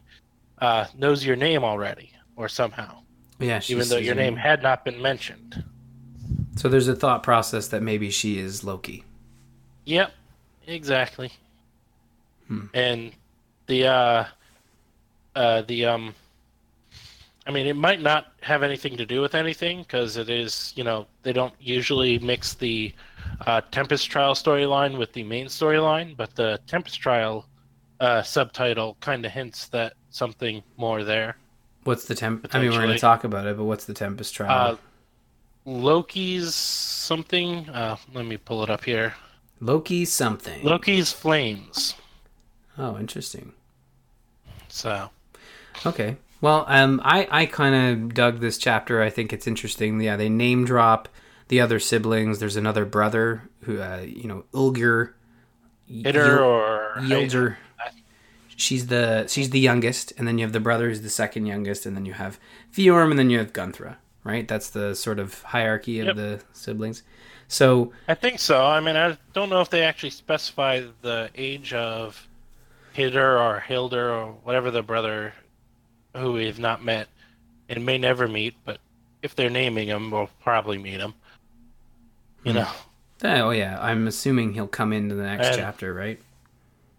uh, 0.59 0.85
knows 0.95 1.25
your 1.25 1.35
name 1.35 1.63
already, 1.63 2.11
or 2.35 2.47
somehow, 2.47 2.99
Yeah, 3.39 3.61
even 3.67 3.89
though 3.89 3.97
your 3.97 4.13
name 4.13 4.35
had 4.35 4.61
not 4.61 4.85
been 4.85 5.01
mentioned. 5.01 5.63
So 6.55 6.69
there's 6.69 6.87
a 6.87 6.95
thought 6.95 7.23
process 7.23 7.69
that 7.69 7.81
maybe 7.81 8.11
she 8.11 8.37
is 8.37 8.63
Loki. 8.63 9.03
Yep, 9.85 10.11
exactly. 10.67 11.31
Hmm. 12.47 12.65
And 12.73 13.11
the 13.67 13.87
uh 13.87 14.25
uh 15.35 15.61
the 15.63 15.85
um 15.85 16.13
I 17.47 17.51
mean 17.51 17.67
it 17.67 17.75
might 17.75 18.01
not 18.01 18.33
have 18.41 18.63
anything 18.63 18.97
to 18.97 19.05
do 19.05 19.21
with 19.21 19.35
anything 19.35 19.81
because 19.81 20.17
it 20.17 20.29
is, 20.29 20.73
you 20.75 20.83
know, 20.83 21.07
they 21.23 21.33
don't 21.33 21.53
usually 21.59 22.19
mix 22.19 22.53
the 22.53 22.93
uh 23.45 23.61
Tempest 23.71 24.09
Trial 24.09 24.33
storyline 24.33 24.97
with 24.97 25.13
the 25.13 25.23
main 25.23 25.47
storyline, 25.47 26.15
but 26.15 26.35
the 26.35 26.59
Tempest 26.67 26.99
Trial 26.99 27.45
uh 27.99 28.21
subtitle 28.21 28.97
kind 28.99 29.25
of 29.25 29.31
hints 29.31 29.67
that 29.69 29.93
something 30.09 30.61
more 30.77 31.03
there. 31.03 31.37
What's 31.83 32.05
the 32.05 32.15
temp? 32.15 32.47
I 32.51 32.59
mean, 32.59 32.71
we're 32.71 32.81
going 32.81 32.89
to 32.89 32.97
talk 32.97 33.23
about 33.23 33.45
it, 33.45 33.57
but 33.57 33.65
what's 33.65 33.85
the 33.85 33.93
Tempest 33.93 34.33
trial? 34.33 34.73
Uh 34.73 34.77
Loki's 35.65 36.53
something, 36.53 37.69
uh 37.69 37.97
let 38.13 38.25
me 38.25 38.37
pull 38.37 38.63
it 38.63 38.69
up 38.69 38.83
here. 38.83 39.15
Loki 39.59 40.05
something. 40.05 40.63
Loki's 40.63 41.11
Flames. 41.11 41.95
Oh, 42.77 42.97
interesting. 42.97 43.53
So, 44.67 45.09
Okay. 45.85 46.17
Well, 46.41 46.65
um, 46.67 47.01
I, 47.03 47.27
I 47.31 47.45
kind 47.45 47.75
of 48.03 48.13
dug 48.13 48.39
this 48.39 48.57
chapter. 48.57 49.01
I 49.01 49.09
think 49.09 49.33
it's 49.33 49.47
interesting. 49.47 49.99
Yeah, 50.01 50.15
they 50.15 50.29
name 50.29 50.65
drop 50.65 51.07
the 51.47 51.61
other 51.61 51.79
siblings. 51.79 52.39
There's 52.39 52.55
another 52.55 52.85
brother 52.85 53.43
who, 53.61 53.81
uh, 53.81 54.01
you 54.05 54.27
know, 54.27 54.45
Ilger. 54.53 55.13
Hitter 55.87 56.43
or 56.43 56.95
Yilder. 56.99 57.57
She's 58.57 58.87
the 58.87 59.27
she's 59.27 59.49
the 59.49 59.59
youngest, 59.59 60.13
and 60.17 60.27
then 60.27 60.37
you 60.37 60.45
have 60.45 60.53
the 60.53 60.59
brother 60.61 60.87
who's 60.87 61.01
the 61.01 61.09
second 61.09 61.45
youngest, 61.45 61.85
and 61.85 61.95
then 61.95 62.05
you 62.05 62.13
have 62.13 62.39
Fjorm, 62.73 63.09
and 63.09 63.19
then 63.19 63.29
you 63.29 63.37
have 63.37 63.51
Gunthra. 63.53 63.97
Right? 64.23 64.47
That's 64.47 64.69
the 64.69 64.95
sort 64.95 65.19
of 65.19 65.41
hierarchy 65.43 65.99
of 65.99 66.07
Yep. 66.07 66.15
the 66.15 66.41
siblings. 66.53 67.03
So 67.47 67.91
I 68.07 68.15
think 68.15 68.39
so. 68.39 68.63
I 68.63 68.79
mean, 68.79 68.95
I 68.95 69.17
don't 69.33 69.49
know 69.49 69.61
if 69.61 69.69
they 69.69 69.83
actually 69.83 70.09
specify 70.11 70.83
the 71.01 71.29
age 71.35 71.73
of 71.73 72.27
Hitter 72.95 73.37
or 73.37 73.59
Hilder 73.59 74.09
or 74.09 74.31
whatever 74.43 74.71
the 74.71 74.81
brother 74.81 75.33
who 76.15 76.31
we've 76.31 76.59
not 76.59 76.81
met 76.81 77.09
and 77.67 77.85
may 77.85 77.97
never 77.97 78.25
meet, 78.25 78.55
but 78.63 78.79
if 79.21 79.35
they're 79.35 79.49
naming 79.49 79.89
him, 79.89 80.11
we'll 80.11 80.29
probably 80.41 80.77
meet 80.77 81.01
him. 81.01 81.13
You 82.45 82.53
Hmm. 82.53 82.59
know, 82.59 82.71
oh 83.23 83.49
yeah, 83.49 83.77
I'm 83.81 84.07
assuming 84.07 84.53
he'll 84.53 84.67
come 84.67 84.93
into 84.93 85.13
the 85.15 85.23
next 85.23 85.47
And- 85.47 85.57
chapter, 85.57 85.93
right? 85.93 86.19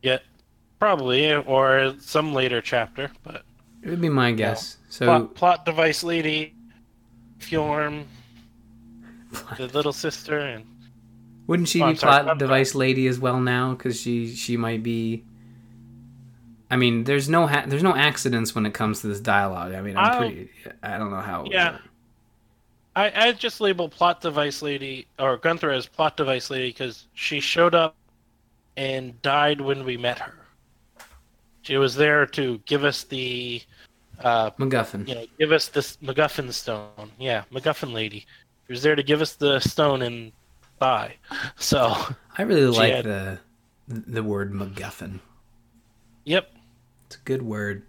yeah, 0.03 0.19
probably 0.79 1.33
or 1.33 1.95
some 1.99 2.35
later 2.35 2.61
chapter. 2.61 3.11
But 3.25 3.45
It 3.83 3.89
would 3.89 4.01
be 4.03 4.11
my 4.11 4.33
guess. 4.33 4.77
So 4.91 5.07
plot, 5.07 5.35
plot 5.35 5.65
device 5.65 6.03
lady, 6.05 6.55
Fjorm, 7.39 8.05
the 9.57 9.69
little 9.69 9.93
sister, 9.95 10.39
and 10.39 10.65
Wouldn't 11.47 11.69
she 11.69 11.83
be 11.83 11.95
plot 11.95 12.39
device 12.39 12.75
lady 12.75 13.07
as 13.07 13.19
well 13.19 13.41
now? 13.41 13.73
Because 13.73 13.99
she 13.99 14.35
she 14.35 14.57
might 14.59 14.83
be. 14.83 15.25
I 16.71 16.77
mean, 16.77 17.05
there's 17.05 17.29
no 17.29 17.47
ha- 17.47 17.65
there's 17.67 17.83
no 17.83 17.95
accidents 17.95 18.55
when 18.55 18.67
it 18.67 18.75
comes 18.75 19.01
to 19.01 19.07
this 19.07 19.21
dialogue. 19.21 19.73
I 19.75 19.81
mean, 19.83 19.97
I'm 19.97 20.05
I'll- 20.13 20.19
pretty. 20.19 20.51
I 20.83 20.99
don't 20.99 21.11
know 21.11 21.21
how. 21.21 21.45
Yeah. 21.51 21.79
I, 22.97 23.29
I 23.29 23.33
just 23.33 23.61
label 23.61 23.89
plot 23.91 24.21
device 24.23 24.63
lady 24.63 25.07
or 25.19 25.37
Gunther 25.37 25.71
as 25.71 25.87
plot 25.87 26.17
device 26.17 26.49
lady 26.49 26.69
because 26.71 27.07
she 27.13 27.41
showed 27.41 27.75
up 27.75 27.95
and 28.79 29.21
died 29.21 29.61
when 29.61 29.85
we 29.85 29.97
met 29.99 30.19
her. 30.19 30.35
She 31.63 31.77
was 31.77 31.95
there 31.95 32.25
to 32.27 32.59
give 32.65 32.85
us 32.85 33.05
the, 33.05 33.61
uh, 34.21 34.51
MacGuffin. 34.53 35.07
you 35.09 35.15
know, 35.15 35.27
give 35.39 35.53
us 35.53 35.69
this 35.69 35.99
MacGuffin 35.99 36.51
stone. 36.53 37.11
Yeah, 37.19 37.43
MacGuffin 37.53 37.93
lady. 37.93 38.21
She 38.67 38.73
was 38.73 38.83
there 38.83 38.95
to 38.97 39.03
give 39.03 39.21
us 39.21 39.35
the 39.35 39.61
stone 39.61 40.01
and 40.03 40.33
die. 40.81 41.17
So, 41.57 41.95
I 42.39 42.43
really 42.43 42.67
like 42.67 42.95
had- 42.95 43.05
the 43.05 43.39
the 43.89 44.23
word 44.23 44.53
MacGuffin. 44.53 45.21
yep. 46.25 46.51
It's 47.07 47.16
a 47.16 47.21
good 47.25 47.42
word. 47.42 47.87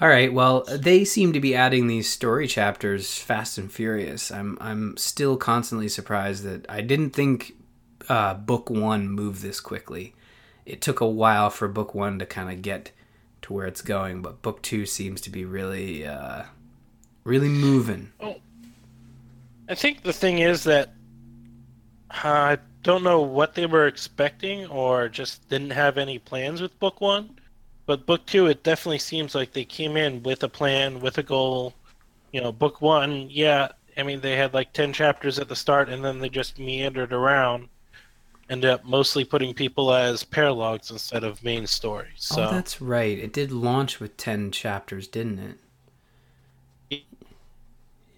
All 0.00 0.08
right. 0.08 0.32
Well, 0.32 0.64
they 0.64 1.04
seem 1.04 1.32
to 1.32 1.40
be 1.40 1.54
adding 1.54 1.86
these 1.86 2.08
story 2.08 2.48
chapters 2.48 3.18
fast 3.18 3.58
and 3.58 3.70
furious. 3.70 4.30
I'm 4.30 4.58
I'm 4.60 4.96
still 4.96 5.36
constantly 5.36 5.88
surprised 5.88 6.42
that 6.44 6.66
I 6.68 6.80
didn't 6.80 7.10
think 7.10 7.54
uh, 8.08 8.34
book 8.34 8.70
one 8.70 9.08
moved 9.08 9.42
this 9.42 9.60
quickly. 9.60 10.14
It 10.66 10.80
took 10.80 11.00
a 11.00 11.06
while 11.06 11.50
for 11.50 11.68
book 11.68 11.94
one 11.94 12.18
to 12.18 12.26
kind 12.26 12.50
of 12.50 12.62
get 12.62 12.90
to 13.42 13.52
where 13.52 13.66
it's 13.66 13.82
going, 13.82 14.22
but 14.22 14.42
book 14.42 14.62
two 14.62 14.86
seems 14.86 15.20
to 15.22 15.30
be 15.30 15.44
really 15.44 16.06
uh, 16.06 16.44
really 17.22 17.48
moving. 17.48 18.12
I 19.68 19.74
think 19.74 20.02
the 20.02 20.12
thing 20.12 20.38
is 20.38 20.64
that 20.64 20.92
I 22.10 22.58
don't 22.82 23.02
know 23.02 23.22
what 23.22 23.54
they 23.54 23.66
were 23.66 23.86
expecting 23.86 24.66
or 24.66 25.08
just 25.08 25.48
didn't 25.48 25.70
have 25.70 25.98
any 25.98 26.18
plans 26.18 26.60
with 26.60 26.78
book 26.78 27.00
one. 27.00 27.38
But 27.86 28.06
book 28.06 28.26
two, 28.26 28.46
it 28.46 28.62
definitely 28.62 28.98
seems 28.98 29.34
like 29.34 29.52
they 29.52 29.64
came 29.64 29.96
in 29.96 30.22
with 30.22 30.42
a 30.42 30.48
plan, 30.48 31.00
with 31.00 31.18
a 31.18 31.22
goal. 31.22 31.74
You 32.32 32.40
know, 32.42 32.52
book 32.52 32.80
one, 32.80 33.28
yeah, 33.30 33.68
I 33.96 34.02
mean, 34.02 34.20
they 34.20 34.36
had 34.36 34.54
like 34.54 34.72
10 34.72 34.92
chapters 34.92 35.38
at 35.38 35.48
the 35.48 35.56
start 35.56 35.88
and 35.88 36.04
then 36.04 36.18
they 36.18 36.28
just 36.28 36.58
meandered 36.58 37.12
around. 37.12 37.68
Ended 38.50 38.70
up 38.70 38.84
mostly 38.84 39.24
putting 39.24 39.54
people 39.54 39.92
as 39.94 40.24
paralogs 40.24 40.90
instead 40.90 41.24
of 41.24 41.42
main 41.42 41.66
stories. 41.66 42.10
So, 42.16 42.42
Oh, 42.42 42.50
that's 42.50 42.80
right. 42.80 43.18
It 43.18 43.32
did 43.32 43.52
launch 43.52 44.00
with 44.00 44.16
ten 44.16 44.50
chapters, 44.50 45.08
didn't 45.08 45.38
it? 45.38 45.58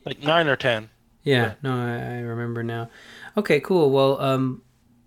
like 0.05 0.21
nine 0.21 0.49
or 0.49 0.57
10. 0.57 0.89
Yeah, 1.23 1.55
no, 1.63 1.73
I, 1.77 2.19
I 2.19 2.21
remember 2.21 2.63
now. 2.63 2.89
Okay, 3.37 3.59
cool. 3.61 3.91
Well, 3.91 4.21
um, 4.21 4.63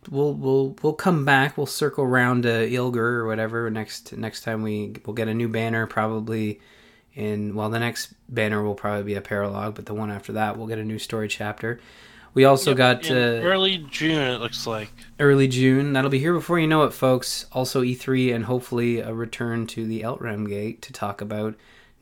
we'll 0.10 0.34
we'll 0.34 0.76
we'll 0.82 0.94
come 0.94 1.26
back. 1.26 1.58
We'll 1.58 1.66
circle 1.66 2.04
around 2.04 2.44
to 2.44 2.50
Ilger 2.50 2.96
or 2.98 3.28
whatever 3.28 3.70
next 3.70 4.16
next 4.16 4.42
time 4.42 4.64
we 4.64 4.96
we'll 5.06 5.14
get 5.16 5.28
a 5.28 5.34
new 5.34 5.48
banner 5.48 5.88
probably. 5.88 6.60
And 7.16 7.56
well, 7.56 7.70
the 7.70 7.80
next 7.80 8.14
banner 8.30 8.64
will 8.64 8.76
probably 8.76 9.04
be 9.04 9.16
a 9.16 9.22
paralog, 9.22 9.76
but 9.76 9.86
the 9.86 9.94
one 9.94 10.12
after 10.12 10.34
that 10.34 10.58
we'll 10.58 10.68
get 10.68 10.80
a 10.80 10.84
new 10.84 11.00
story 11.00 11.28
chapter. 11.28 11.80
We 12.36 12.46
also 12.46 12.76
got 12.76 13.06
In 13.06 13.18
uh, 13.18 13.42
early 13.44 13.80
June, 13.90 14.22
it 14.22 14.40
looks 14.40 14.68
like. 14.68 14.92
early 15.20 15.48
June. 15.48 15.94
That'll 15.94 16.12
be 16.12 16.20
here 16.20 16.34
before 16.34 16.60
you 16.60 16.68
know 16.68 16.84
it, 16.84 16.94
folks. 16.94 17.48
Also 17.52 17.82
E3 17.82 18.36
and 18.36 18.46
hopefully 18.46 19.00
a 19.00 19.14
return 19.14 19.66
to 19.68 19.86
the 19.86 20.02
Outrealm 20.04 20.48
Gate 20.48 20.82
to 20.84 20.94
talk 20.94 21.22
about 21.22 21.56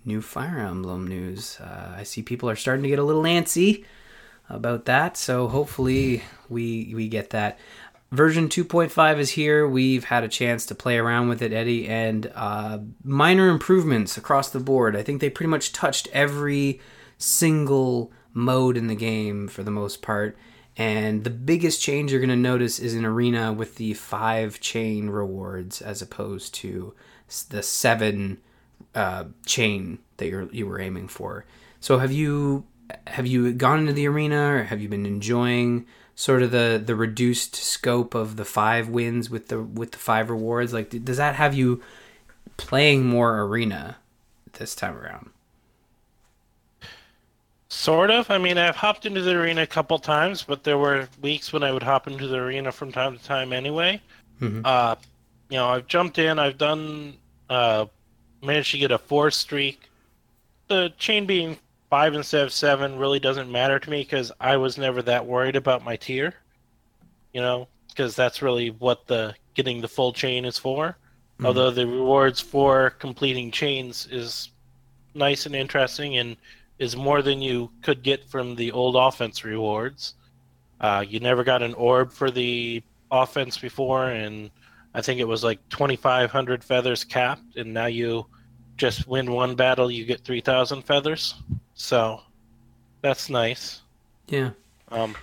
new 0.03 0.21
Fire 0.21 0.59
Emblem 0.59 1.07
news. 1.07 1.57
Uh, 1.61 1.95
I 1.97 2.03
see 2.03 2.21
people 2.21 2.49
are 2.49 2.57
starting 2.57 2.83
to 2.83 2.89
get 2.89 2.99
a 2.99 3.03
little 3.03 3.23
antsy 3.23 3.85
about 4.49 4.85
that, 4.85 5.17
so 5.17 5.47
hopefully 5.47 6.23
we 6.49 6.91
we 6.93 7.07
get 7.07 7.29
that. 7.31 7.57
Version 8.11 8.47
2.5 8.47 9.19
is 9.19 9.31
here. 9.31 9.67
We've 9.67 10.05
had 10.05 10.23
a 10.23 10.29
chance 10.29 10.65
to 10.67 10.75
play 10.75 10.97
around 10.97 11.27
with 11.27 11.41
it, 11.41 11.51
Eddie, 11.51 11.87
and 11.87 12.31
uh, 12.35 12.79
minor 13.03 13.49
improvements 13.49 14.17
across 14.17 14.49
the 14.49 14.61
board. 14.61 14.95
I 14.95 15.03
think 15.03 15.19
they 15.19 15.29
pretty 15.29 15.49
much 15.49 15.73
touched 15.73 16.07
every 16.13 16.79
single 17.17 18.11
mode 18.33 18.77
in 18.77 18.87
the 18.87 18.95
game 18.95 19.49
for 19.49 19.61
the 19.61 19.71
most 19.71 20.01
part. 20.01 20.37
And 20.77 21.23
the 21.23 21.29
biggest 21.31 21.81
change 21.81 22.11
you're 22.11 22.21
going 22.21 22.29
to 22.29 22.35
notice 22.35 22.79
is 22.79 22.93
in 22.93 23.03
Arena 23.03 23.51
with 23.51 23.75
the 23.75 23.93
five 23.95 24.61
chain 24.61 25.09
rewards 25.09 25.81
as 25.81 26.01
opposed 26.01 26.53
to 26.55 26.93
the 27.49 27.63
seven 27.63 28.39
uh, 28.95 29.25
chain 29.45 29.99
that 30.17 30.27
you're 30.27 30.49
you 30.51 30.65
were 30.65 30.79
aiming 30.79 31.07
for. 31.07 31.45
So 31.79 31.97
have 31.97 32.11
you 32.11 32.65
have 33.07 33.27
you 33.27 33.51
gone 33.53 33.79
into 33.79 33.93
the 33.93 34.07
arena 34.07 34.55
or 34.55 34.63
have 34.63 34.81
you 34.81 34.87
been 34.87 35.05
enjoying 35.05 35.85
sort 36.17 36.41
of 36.41 36.49
the 36.49 36.81
the 36.83 36.95
reduced 36.95 37.55
scope 37.55 38.15
of 38.15 38.37
the 38.37 38.43
five 38.43 38.89
wins 38.89 39.29
with 39.29 39.47
the 39.47 39.61
with 39.61 39.91
the 39.91 39.97
five 39.99 40.29
rewards? 40.29 40.73
Like 40.73 40.89
does 41.05 41.17
that 41.17 41.35
have 41.35 41.53
you 41.53 41.81
playing 42.57 43.05
more 43.05 43.39
arena 43.43 43.97
this 44.53 44.75
time 44.75 44.97
around? 44.97 45.29
Sort 47.69 48.09
of. 48.09 48.31
I 48.31 48.37
mean, 48.37 48.57
I've 48.57 48.75
hopped 48.75 49.05
into 49.05 49.21
the 49.21 49.35
arena 49.35 49.61
a 49.61 49.67
couple 49.67 49.99
times, 49.99 50.41
but 50.41 50.63
there 50.63 50.77
were 50.77 51.07
weeks 51.21 51.53
when 51.53 51.63
I 51.63 51.71
would 51.71 51.83
hop 51.83 52.07
into 52.07 52.27
the 52.27 52.37
arena 52.37 52.71
from 52.71 52.91
time 52.91 53.17
to 53.17 53.23
time 53.23 53.53
anyway. 53.53 54.01
Mm-hmm. 54.41 54.61
Uh, 54.65 54.95
you 55.49 55.57
know, 55.57 55.67
I've 55.67 55.87
jumped 55.87 56.17
in. 56.17 56.39
I've 56.39 56.57
done 56.57 57.13
uh, 57.49 57.85
managed 58.41 58.71
to 58.71 58.79
get 58.79 58.91
a 58.91 58.97
four 58.97 59.29
streak. 59.31 59.89
The 60.67 60.91
chain 60.97 61.25
being 61.25 61.57
five 61.89 62.13
instead 62.13 62.43
of 62.43 62.53
seven 62.53 62.97
really 62.97 63.19
doesn't 63.19 63.51
matter 63.51 63.79
to 63.79 63.89
me 63.89 64.01
because 64.01 64.31
I 64.39 64.57
was 64.57 64.77
never 64.77 65.01
that 65.03 65.25
worried 65.25 65.55
about 65.55 65.83
my 65.83 65.95
tier. 65.95 66.33
You 67.33 67.41
know, 67.41 67.67
because 67.89 68.15
that's 68.15 68.41
really 68.41 68.69
what 68.69 69.07
the 69.07 69.35
getting 69.53 69.81
the 69.81 69.87
full 69.87 70.13
chain 70.13 70.45
is 70.45 70.57
for. 70.57 70.89
Mm-hmm. 70.89 71.45
Although 71.45 71.71
the 71.71 71.85
rewards 71.85 72.41
for 72.41 72.91
completing 72.91 73.51
chains 73.51 74.07
is 74.11 74.49
nice 75.13 75.45
and 75.45 75.55
interesting 75.55 76.17
and 76.17 76.37
is 76.79 76.95
more 76.95 77.21
than 77.21 77.41
you 77.41 77.71
could 77.81 78.03
get 78.03 78.23
from 78.29 78.55
the 78.55 78.71
old 78.71 78.95
offense 78.95 79.43
rewards. 79.43 80.13
Uh, 80.79 81.03
you 81.07 81.19
never 81.19 81.43
got 81.43 81.63
an 81.63 81.73
orb 81.73 82.11
for 82.11 82.29
the 82.29 82.83
offense 83.11 83.57
before, 83.57 84.09
and 84.09 84.51
I 84.93 85.01
think 85.01 85.19
it 85.19 85.27
was 85.27 85.43
like 85.43 85.59
2,500 85.69 86.63
feathers 86.63 87.03
capped, 87.03 87.55
and 87.55 87.73
now 87.73 87.87
you 87.87 88.27
just 88.77 89.07
win 89.07 89.31
one 89.31 89.55
battle, 89.55 89.89
you 89.89 90.05
get 90.05 90.21
3,000 90.21 90.83
feathers. 90.83 91.33
So 91.77 92.21
that's 93.01 93.29
nice. 93.29 93.81
Yeah. 94.27 94.49
Um, 94.89 95.15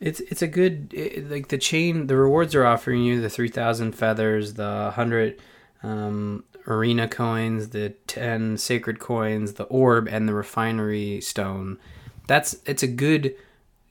it's 0.00 0.20
it's 0.20 0.42
a 0.42 0.48
good 0.48 0.92
it, 0.92 1.30
like 1.30 1.48
the 1.48 1.56
chain. 1.56 2.08
The 2.08 2.16
rewards 2.16 2.54
are 2.54 2.66
offering 2.66 3.02
you 3.02 3.20
the 3.20 3.30
3,000 3.30 3.92
feathers, 3.92 4.54
the 4.54 4.92
100 4.96 5.40
um, 5.84 6.44
arena 6.66 7.08
coins, 7.08 7.68
the 7.68 7.90
10 8.08 8.58
sacred 8.58 8.98
coins, 8.98 9.54
the 9.54 9.64
orb, 9.64 10.08
and 10.08 10.28
the 10.28 10.34
refinery 10.34 11.20
stone. 11.20 11.78
That's 12.26 12.56
it's 12.66 12.82
a 12.82 12.88
good 12.88 13.34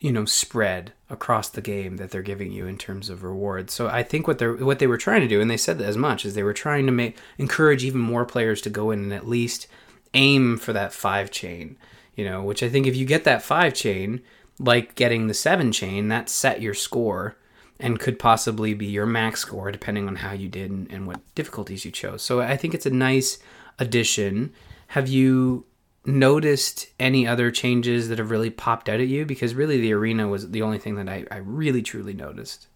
you 0.01 0.11
know 0.11 0.25
spread 0.25 0.91
across 1.09 1.47
the 1.49 1.61
game 1.61 1.97
that 1.97 2.11
they're 2.11 2.21
giving 2.21 2.51
you 2.51 2.67
in 2.67 2.77
terms 2.77 3.09
of 3.09 3.23
rewards. 3.23 3.73
So 3.73 3.87
I 3.87 4.03
think 4.03 4.27
what 4.27 4.39
they're 4.39 4.55
what 4.55 4.79
they 4.79 4.87
were 4.87 4.97
trying 4.97 5.21
to 5.21 5.27
do, 5.27 5.39
and 5.39 5.49
they 5.49 5.57
said 5.57 5.77
that 5.77 5.87
as 5.87 5.97
much, 5.97 6.25
is 6.25 6.35
they 6.35 6.43
were 6.43 6.53
trying 6.53 6.85
to 6.87 6.91
make 6.91 7.17
encourage 7.37 7.85
even 7.85 8.01
more 8.01 8.25
players 8.25 8.61
to 8.63 8.69
go 8.69 8.91
in 8.91 8.99
and 8.99 9.13
at 9.13 9.25
least 9.25 9.67
aim 10.13 10.57
for 10.57 10.73
that 10.73 10.93
five 10.93 11.31
chain. 11.31 11.77
You 12.15 12.25
know, 12.25 12.43
which 12.43 12.61
I 12.61 12.69
think 12.69 12.87
if 12.87 12.95
you 12.95 13.05
get 13.05 13.23
that 13.23 13.41
five 13.41 13.73
chain, 13.73 14.21
like 14.59 14.95
getting 14.95 15.27
the 15.27 15.33
seven 15.33 15.71
chain, 15.71 16.09
that 16.09 16.29
set 16.29 16.61
your 16.61 16.73
score 16.73 17.35
and 17.79 17.99
could 17.99 18.19
possibly 18.19 18.73
be 18.73 18.85
your 18.85 19.07
max 19.07 19.41
score 19.41 19.71
depending 19.71 20.07
on 20.07 20.17
how 20.17 20.31
you 20.31 20.47
did 20.47 20.69
and, 20.69 20.91
and 20.91 21.07
what 21.07 21.19
difficulties 21.35 21.83
you 21.83 21.91
chose. 21.91 22.21
So 22.21 22.41
I 22.41 22.55
think 22.55 22.73
it's 22.73 22.85
a 22.85 22.91
nice 22.91 23.39
addition. 23.79 24.53
Have 24.87 25.07
you 25.07 25.65
noticed 26.05 26.87
any 26.99 27.27
other 27.27 27.51
changes 27.51 28.09
that 28.09 28.19
have 28.19 28.31
really 28.31 28.49
popped 28.49 28.87
out 28.87 28.99
at 28.99 29.07
you? 29.07 29.25
Because 29.25 29.55
really, 29.55 29.79
the 29.79 29.93
arena 29.93 30.27
was 30.27 30.51
the 30.51 30.61
only 30.61 30.77
thing 30.77 30.95
that 30.95 31.09
I, 31.09 31.25
I 31.31 31.37
really 31.37 31.81
truly 31.81 32.13
noticed. 32.13 32.67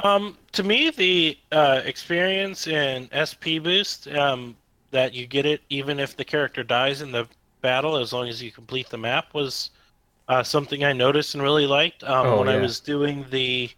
Um, 0.00 0.36
to 0.52 0.62
me, 0.62 0.90
the 0.90 1.38
uh, 1.52 1.82
experience 1.84 2.66
in 2.66 3.08
SP 3.14 3.62
boost 3.62 4.08
um, 4.08 4.56
that 4.94 5.12
you 5.12 5.26
get 5.26 5.44
it 5.44 5.60
even 5.70 5.98
if 5.98 6.16
the 6.16 6.24
character 6.24 6.62
dies 6.62 7.02
in 7.02 7.10
the 7.10 7.26
battle, 7.62 7.96
as 7.96 8.12
long 8.12 8.28
as 8.28 8.40
you 8.40 8.52
complete 8.52 8.88
the 8.90 8.96
map, 8.96 9.34
was 9.34 9.70
uh, 10.28 10.40
something 10.44 10.84
I 10.84 10.92
noticed 10.92 11.34
and 11.34 11.42
really 11.42 11.66
liked. 11.66 12.04
Um, 12.04 12.26
oh, 12.28 12.38
when 12.38 12.46
yeah. 12.46 12.54
I 12.54 12.56
was 12.58 12.78
doing 12.78 13.26
the 13.30 13.68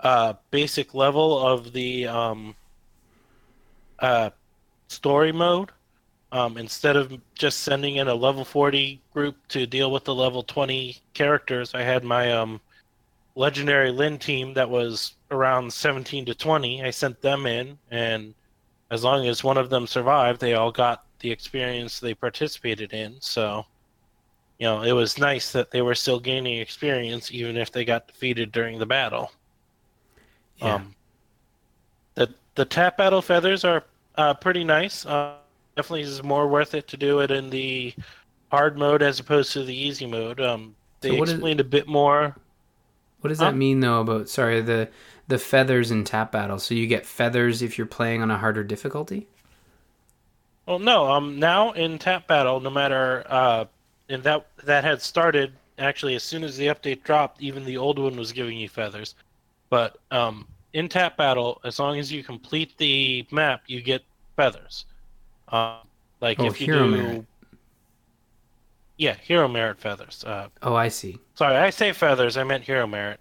uh, 0.00 0.32
basic 0.50 0.92
level 0.92 1.38
of 1.38 1.72
the 1.72 2.08
um, 2.08 2.56
uh, 4.00 4.30
story 4.88 5.30
mode, 5.30 5.70
um, 6.32 6.58
instead 6.58 6.96
of 6.96 7.12
just 7.36 7.60
sending 7.60 7.96
in 7.96 8.08
a 8.08 8.14
level 8.14 8.44
40 8.44 9.00
group 9.12 9.36
to 9.50 9.66
deal 9.66 9.92
with 9.92 10.02
the 10.02 10.16
level 10.16 10.42
20 10.42 10.98
characters, 11.14 11.76
I 11.76 11.82
had 11.82 12.02
my 12.02 12.32
um, 12.32 12.60
legendary 13.36 13.92
Lyn 13.92 14.18
team 14.18 14.52
that 14.54 14.68
was 14.68 15.14
around 15.30 15.72
17 15.72 16.26
to 16.26 16.34
20. 16.34 16.82
I 16.82 16.90
sent 16.90 17.22
them 17.22 17.46
in, 17.46 17.78
and 17.92 18.34
as 18.90 19.02
long 19.02 19.26
as 19.26 19.42
one 19.42 19.58
of 19.58 19.70
them 19.70 19.86
survived, 19.86 20.40
they 20.40 20.54
all 20.54 20.70
got 20.70 21.04
the 21.20 21.30
experience 21.30 21.98
they 21.98 22.14
participated 22.14 22.92
in. 22.92 23.16
So, 23.20 23.66
you 24.58 24.66
know, 24.66 24.82
it 24.82 24.92
was 24.92 25.18
nice 25.18 25.52
that 25.52 25.70
they 25.70 25.82
were 25.82 25.94
still 25.94 26.20
gaining 26.20 26.58
experience 26.58 27.32
even 27.32 27.56
if 27.56 27.72
they 27.72 27.84
got 27.84 28.06
defeated 28.06 28.52
during 28.52 28.78
the 28.78 28.86
battle. 28.86 29.32
Yeah. 30.58 30.74
Um, 30.76 30.94
the 32.14 32.32
the 32.54 32.64
tap 32.64 32.96
battle 32.96 33.22
feathers 33.22 33.64
are 33.64 33.84
uh, 34.16 34.34
pretty 34.34 34.64
nice. 34.64 35.04
Uh, 35.04 35.34
definitely 35.76 36.02
is 36.02 36.22
more 36.22 36.48
worth 36.48 36.74
it 36.74 36.88
to 36.88 36.96
do 36.96 37.20
it 37.20 37.30
in 37.30 37.50
the 37.50 37.94
hard 38.50 38.78
mode 38.78 39.02
as 39.02 39.20
opposed 39.20 39.52
to 39.52 39.64
the 39.64 39.76
easy 39.76 40.06
mode. 40.06 40.40
Um, 40.40 40.74
they 41.00 41.10
so 41.10 41.22
explained 41.22 41.60
is, 41.60 41.66
a 41.66 41.68
bit 41.68 41.86
more. 41.86 42.36
What 43.20 43.28
does 43.28 43.38
that 43.38 43.56
mean 43.56 43.80
though 43.80 44.00
about 44.00 44.28
sorry 44.28 44.60
the 44.60 44.88
the 45.28 45.38
feathers 45.38 45.90
in 45.90 46.04
tap 46.04 46.32
battle? 46.32 46.58
So 46.58 46.74
you 46.74 46.86
get 46.86 47.06
feathers 47.06 47.62
if 47.62 47.78
you're 47.78 47.86
playing 47.86 48.22
on 48.22 48.30
a 48.30 48.38
harder 48.38 48.64
difficulty. 48.64 49.28
Well, 50.66 50.78
no. 50.78 51.10
Um, 51.10 51.38
now 51.38 51.72
in 51.72 51.98
tap 51.98 52.26
battle, 52.26 52.60
no 52.60 52.70
matter 52.70 53.24
uh, 53.28 53.66
and 54.08 54.22
that 54.22 54.46
that 54.64 54.84
had 54.84 55.02
started 55.02 55.52
actually 55.78 56.14
as 56.14 56.22
soon 56.22 56.44
as 56.44 56.56
the 56.56 56.66
update 56.66 57.02
dropped. 57.02 57.40
Even 57.42 57.64
the 57.64 57.76
old 57.76 57.98
one 57.98 58.16
was 58.16 58.32
giving 58.32 58.58
you 58.58 58.68
feathers, 58.68 59.14
but 59.70 59.98
um, 60.10 60.46
in 60.72 60.88
tap 60.88 61.16
battle, 61.16 61.60
as 61.64 61.78
long 61.78 61.98
as 61.98 62.10
you 62.10 62.22
complete 62.22 62.76
the 62.78 63.26
map, 63.30 63.62
you 63.66 63.82
get 63.82 64.02
feathers. 64.36 64.86
Uh, 65.48 65.80
like 66.20 66.40
oh, 66.40 66.46
if 66.46 66.60
you 66.60 66.66
do, 66.66 66.90
merit. 66.90 67.24
yeah, 68.96 69.14
hero 69.14 69.48
merit 69.48 69.78
feathers. 69.78 70.24
Uh, 70.24 70.48
oh, 70.62 70.74
I 70.74 70.88
see. 70.88 71.18
Sorry, 71.34 71.56
I 71.56 71.70
say 71.70 71.92
feathers. 71.92 72.36
I 72.36 72.44
meant 72.44 72.64
hero 72.64 72.86
merit. 72.86 73.20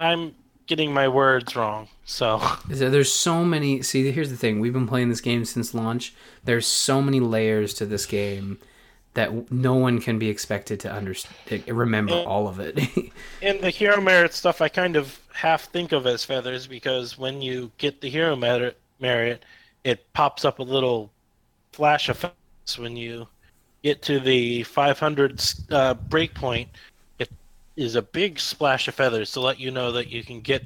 I'm 0.00 0.34
getting 0.66 0.92
my 0.92 1.08
words 1.08 1.56
wrong. 1.56 1.88
So 2.04 2.40
there's 2.68 3.12
so 3.12 3.44
many. 3.44 3.82
See, 3.82 4.10
here's 4.10 4.30
the 4.30 4.36
thing. 4.36 4.60
We've 4.60 4.72
been 4.72 4.86
playing 4.86 5.08
this 5.08 5.20
game 5.20 5.44
since 5.44 5.74
launch. 5.74 6.14
There's 6.44 6.66
so 6.66 7.00
many 7.00 7.20
layers 7.20 7.74
to 7.74 7.86
this 7.86 8.06
game 8.06 8.58
that 9.14 9.50
no 9.50 9.74
one 9.74 10.00
can 10.00 10.18
be 10.18 10.28
expected 10.28 10.80
to 10.80 10.92
understand 10.92 11.64
remember 11.68 12.14
and, 12.14 12.26
all 12.26 12.48
of 12.48 12.58
it. 12.58 12.78
and 13.42 13.60
the 13.60 13.70
hero 13.70 14.00
merit 14.00 14.34
stuff, 14.34 14.60
I 14.60 14.68
kind 14.68 14.96
of 14.96 15.20
half 15.32 15.64
think 15.64 15.92
of 15.92 16.06
as 16.06 16.24
feathers 16.24 16.66
because 16.66 17.16
when 17.16 17.40
you 17.40 17.70
get 17.78 18.00
the 18.00 18.10
hero 18.10 18.34
merit, 18.36 18.76
merit 19.00 19.44
it 19.84 20.12
pops 20.14 20.44
up 20.44 20.58
a 20.58 20.62
little 20.62 21.10
flash 21.72 22.08
effects 22.08 22.78
when 22.78 22.96
you 22.96 23.28
get 23.82 24.02
to 24.02 24.18
the 24.18 24.62
500 24.64 25.32
uh, 25.70 25.94
breakpoint. 25.94 26.68
It 27.76 27.84
is 27.84 27.96
a 27.96 28.02
big 28.02 28.38
splash 28.38 28.88
of 28.88 28.94
feathers 28.94 29.32
to 29.32 29.40
let 29.40 29.58
you 29.58 29.70
know 29.70 29.92
that 29.92 30.08
you 30.08 30.22
can 30.24 30.40
get 30.40 30.64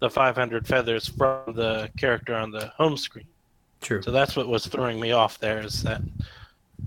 the 0.00 0.10
500 0.10 0.66
feathers 0.66 1.08
from 1.08 1.54
the 1.54 1.90
character 1.98 2.34
on 2.34 2.50
the 2.50 2.68
home 2.76 2.96
screen. 2.96 3.26
True. 3.80 4.02
So 4.02 4.10
that's 4.10 4.36
what 4.36 4.48
was 4.48 4.66
throwing 4.66 5.00
me 5.00 5.12
off 5.12 5.38
there 5.38 5.60
is 5.60 5.82
that, 5.82 6.02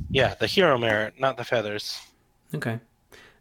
yeah, 0.10 0.36
the 0.36 0.48
hero 0.48 0.78
merit, 0.78 1.16
not 1.20 1.38
the 1.38 1.44
feathers. 1.44 2.00
Okay. 2.54 2.80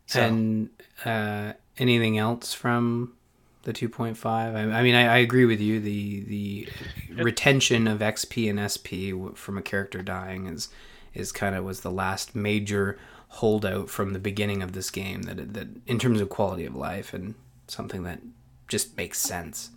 So. 0.07 0.21
And 0.21 0.71
uh, 1.05 1.53
anything 1.79 2.19
else 2.19 2.55
from 2.55 3.15
the 3.63 3.73
2.5 3.73 4.27
I, 4.27 4.79
I 4.79 4.83
mean 4.83 4.95
I, 4.95 5.07
I, 5.07 5.17
agree 5.19 5.45
with 5.45 5.61
you 5.61 5.79
the 5.79 6.21
the 6.25 6.69
retention 7.15 7.87
of 7.87 8.01
xp 8.01 8.51
and 8.51 8.59
sp 8.67 9.15
from 9.37 9.57
a 9.57 9.63
character 9.63 10.03
dying 10.03 10.47
is 10.47 10.69
is 11.15 11.31
kind 11.31 11.55
of 11.55 11.65
was 11.65 11.81
the 11.81 11.91
last 11.91 12.35
major 12.35 12.99
holdout 13.37 13.89
from 13.89 14.13
the 14.13 14.19
beginning 14.19 14.63
of 14.63 14.73
this 14.73 14.91
game 14.91 15.23
that 15.23 15.55
that 15.55 15.69
in 15.87 15.99
terms 15.99 16.21
of 16.21 16.29
quality 16.29 16.65
of 16.65 16.75
life 16.75 17.13
and 17.15 17.35
something 17.67 18.03
that 18.03 18.21
just 18.69 18.97
makes 18.97 19.19
sense 19.19 19.71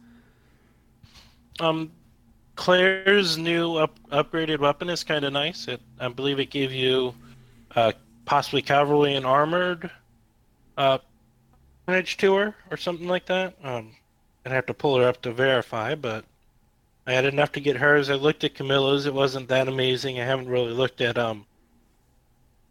um 1.59 1.91
clair's 2.55 3.37
new 3.37 3.75
up, 3.75 3.97
upgraded 4.11 4.59
weapon 4.59 4.89
is 4.89 5.03
kind 5.03 5.25
of 5.25 5.33
nice 5.33 5.67
it 5.67 5.81
i 5.99 6.07
believe 6.07 6.39
it 6.39 6.49
gave 6.49 6.71
you 6.71 7.13
uh 7.75 7.91
possibly 8.25 8.61
cavalry 8.61 9.15
and 9.15 9.25
armored 9.25 9.89
uh 10.77 10.97
manage 11.87 12.17
to 12.17 12.35
her 12.35 12.55
or 12.71 12.77
something 12.77 13.07
like 13.07 13.25
that. 13.27 13.55
Um, 13.63 13.91
I'd 14.45 14.51
have 14.51 14.65
to 14.67 14.73
pull 14.73 14.97
her 14.97 15.07
up 15.07 15.21
to 15.23 15.31
verify, 15.31 15.95
but 15.95 16.25
I 17.07 17.13
had 17.13 17.25
enough 17.25 17.51
to 17.53 17.59
get 17.59 17.77
hers. 17.77 18.09
I 18.09 18.15
looked 18.15 18.43
at 18.43 18.55
Camilla's; 18.55 19.05
it 19.05 19.13
wasn't 19.13 19.49
that 19.49 19.67
amazing. 19.67 20.19
I 20.19 20.25
haven't 20.25 20.49
really 20.49 20.73
looked 20.73 21.01
at 21.01 21.17
um 21.17 21.45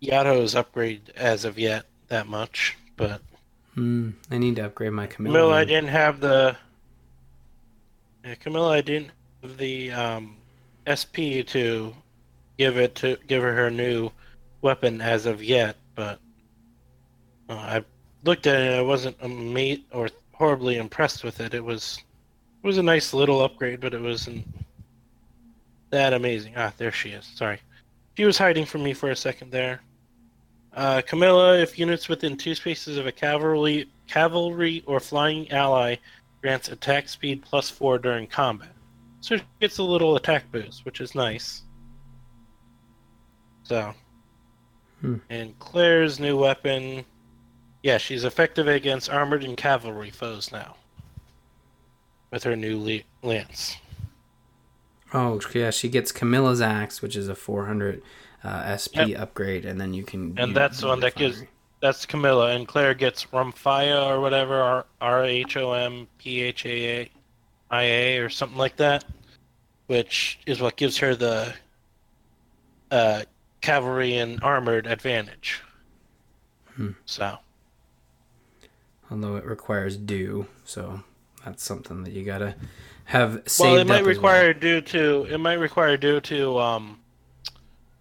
Yato's 0.08 0.54
upgrade 0.54 1.12
as 1.16 1.44
of 1.44 1.58
yet 1.58 1.84
that 2.08 2.26
much, 2.26 2.76
but 2.96 3.20
Hmm. 3.74 4.10
I 4.30 4.38
need 4.38 4.56
to 4.56 4.66
upgrade 4.66 4.92
my 4.92 5.06
Camilla. 5.08 5.34
Camilla, 5.34 5.54
I 5.56 5.64
didn't 5.64 5.88
have 5.90 6.20
the. 6.20 6.56
Yeah, 8.24 8.34
Camilla, 8.36 8.70
I 8.70 8.80
didn't 8.80 9.10
have 9.42 9.56
the 9.58 9.90
um, 9.90 10.36
SP 10.86 11.42
to 11.48 11.94
give 12.56 12.76
it 12.78 12.94
to 12.96 13.18
give 13.26 13.42
her 13.42 13.52
her 13.54 13.70
new 13.70 14.10
weapon 14.62 15.00
as 15.00 15.26
of 15.26 15.42
yet, 15.42 15.76
but 15.96 16.20
uh, 17.48 17.54
I 17.54 17.84
looked 18.22 18.46
at 18.46 18.60
it. 18.60 18.74
I 18.78 18.80
wasn't 18.82 19.16
ama- 19.22 19.82
or 19.90 20.08
horribly 20.32 20.76
impressed 20.76 21.24
with 21.24 21.40
it. 21.40 21.52
It 21.52 21.64
was 21.64 21.98
it 22.62 22.66
was 22.66 22.78
a 22.78 22.82
nice 22.82 23.12
little 23.12 23.42
upgrade, 23.42 23.80
but 23.80 23.92
it 23.92 24.00
wasn't 24.00 24.46
that 25.90 26.12
amazing. 26.12 26.54
Ah, 26.56 26.72
there 26.78 26.92
she 26.92 27.10
is. 27.10 27.26
Sorry, 27.34 27.58
she 28.16 28.24
was 28.24 28.38
hiding 28.38 28.64
from 28.66 28.82
me 28.84 28.94
for 28.94 29.10
a 29.10 29.16
second 29.16 29.50
there. 29.50 29.80
Uh, 30.74 31.00
Camilla, 31.06 31.56
if 31.58 31.78
units 31.78 32.08
within 32.08 32.36
two 32.36 32.54
spaces 32.54 32.96
of 32.96 33.06
a 33.06 33.12
cavalry, 33.12 33.88
cavalry 34.08 34.82
or 34.86 34.98
flying 34.98 35.50
ally 35.52 35.96
grants 36.42 36.68
attack 36.68 37.08
speed 37.08 37.42
plus 37.42 37.70
four 37.70 37.98
during 37.98 38.26
combat. 38.26 38.72
So 39.20 39.36
she 39.36 39.42
gets 39.60 39.78
a 39.78 39.82
little 39.82 40.16
attack 40.16 40.50
boost, 40.52 40.84
which 40.84 41.00
is 41.00 41.14
nice. 41.14 41.62
So, 43.62 43.94
Hmm. 45.00 45.16
and 45.30 45.58
Clair's 45.58 46.18
new 46.18 46.36
weapon, 46.38 47.04
yeah, 47.82 47.98
she's 47.98 48.24
effective 48.24 48.66
against 48.68 49.08
armored 49.10 49.44
and 49.44 49.56
cavalry 49.56 50.10
foes 50.10 50.50
now. 50.52 50.76
With 52.30 52.42
her 52.42 52.56
new 52.56 52.78
le- 52.78 53.26
lance. 53.26 53.76
Oh 55.12 55.40
yeah, 55.54 55.70
she 55.70 55.88
gets 55.88 56.10
Camilla's 56.10 56.60
axe, 56.60 57.00
which 57.00 57.14
is 57.16 57.28
a 57.28 57.34
400 57.36 58.02
uh, 58.44 58.76
SP 58.76 59.16
upgrade, 59.16 59.64
and 59.64 59.80
then 59.80 59.92
you 59.94 60.04
can. 60.04 60.38
And 60.38 60.54
that's 60.54 60.80
the 60.80 60.86
one 60.88 61.00
that 61.00 61.14
gives- 61.14 61.42
That's 61.80 62.06
Camilla, 62.06 62.50
and 62.54 62.66
Clair 62.66 62.94
gets 62.94 63.24
Rhomphaia 63.26 64.06
or 64.06 64.20
whatever, 64.20 64.54
R 64.60 64.86
R 65.00 65.24
H 65.24 65.56
O 65.56 65.72
M 65.72 66.06
P 66.18 66.40
H 66.42 66.64
A 66.66 67.10
I 67.70 67.82
A 67.82 68.18
or 68.18 68.28
something 68.30 68.56
like 68.58 68.76
that, 68.76 69.04
which 69.86 70.38
is 70.46 70.60
what 70.60 70.76
gives 70.76 70.96
her 70.98 71.14
the 71.14 71.52
uh, 72.90 73.22
cavalry 73.60 74.16
and 74.16 74.42
armored 74.42 74.86
advantage. 74.86 75.60
Hmm. 76.74 76.90
So, 77.06 77.38
Although 79.10 79.36
it 79.36 79.44
requires 79.44 79.96
do, 79.96 80.46
so 80.64 81.02
that's 81.44 81.62
something 81.62 82.02
that 82.04 82.12
you 82.12 82.24
gotta 82.24 82.54
have 83.04 83.42
saved 83.46 83.70
well, 83.72 83.76
it 83.78 83.86
might 83.86 84.04
require 84.04 84.54
dew 84.54 84.80
to 84.80 85.26
it 85.30 85.38
might 85.38 85.58
require 85.58 85.96
dew 85.96 86.20
to 86.22 86.58
um, 86.58 86.98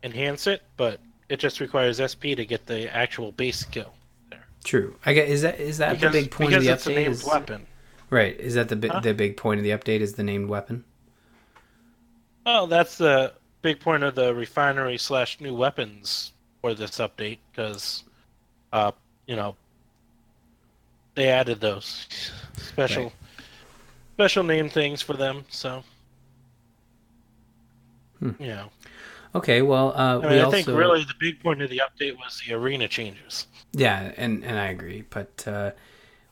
enhance 0.04 0.48
it, 0.48 0.62
but 0.78 1.00
it 1.30 1.40
just 1.40 1.60
requires 1.60 2.00
SP 2.00 2.36
to 2.36 2.46
get 2.46 2.66
the 2.66 2.94
actual 2.96 3.32
base 3.32 3.58
skill. 3.58 3.94
There. 4.30 4.46
True. 4.64 4.96
I 5.06 5.14
get. 5.14 5.30
Is 5.30 5.42
that 5.42 5.60
is 5.60 5.78
that 5.80 5.94
Because, 5.94 6.14
the 6.14 6.22
big 6.22 6.32
point 6.32 6.54
of 6.54 6.64
the 6.64 6.70
it's 6.70 6.86
a 6.86 6.92
update? 6.92 6.96
named 6.96 7.12
Is, 7.16 7.26
weapon. 7.26 7.66
right. 8.10 8.40
Is 8.40 8.54
that 8.56 8.70
the 8.70 8.88
Huh? 8.90 9.00
the 9.00 9.14
big 9.14 9.38
point 9.38 9.60
of 9.60 9.64
the 9.64 9.72
update? 9.72 10.02
Is 10.02 10.14
the 10.16 10.24
named 10.24 10.50
weapon? 10.50 10.84
Oh, 12.46 12.66
that's 12.68 12.98
the 12.98 13.34
big 13.62 13.80
point 13.80 14.04
of 14.04 14.16
the 14.16 14.36
refinery 14.36 14.98
slash 14.98 15.40
new 15.40 15.56
weapons 15.56 16.34
for 16.62 16.74
this 16.74 16.98
update 16.98 17.38
because, 17.52 18.04
uh, 18.74 18.92
you 19.28 19.36
know, 19.38 19.56
they 21.16 21.30
added 21.30 21.62
those 21.62 22.08
special, 22.58 23.04
Right. 23.04 23.14
special 24.16 24.44
name 24.44 24.70
things 24.70 25.02
for 25.02 25.14
them. 25.14 25.46
So, 25.50 25.84
Hmm. 28.20 28.32
you 28.40 28.48
know, 28.48 28.70
Okay. 29.36 29.62
Well, 29.62 29.94
uh, 29.96 30.20
I 30.20 30.28
we 30.28 30.40
I 30.40 30.44
also 30.44 30.58
think 30.58 30.68
really 30.68 31.04
the 31.04 31.14
big 31.20 31.40
point 31.40 31.62
of 31.62 31.70
the 31.70 31.82
update 31.82 32.18
was 32.18 32.42
the 32.46 32.54
arena 32.54 32.88
changes. 32.88 33.48
yeah, 33.74 34.12
and 34.18 34.44
and 34.44 34.58
I 34.60 34.68
agree, 34.68 35.04
but. 35.10 35.48
Uh, 35.48 35.72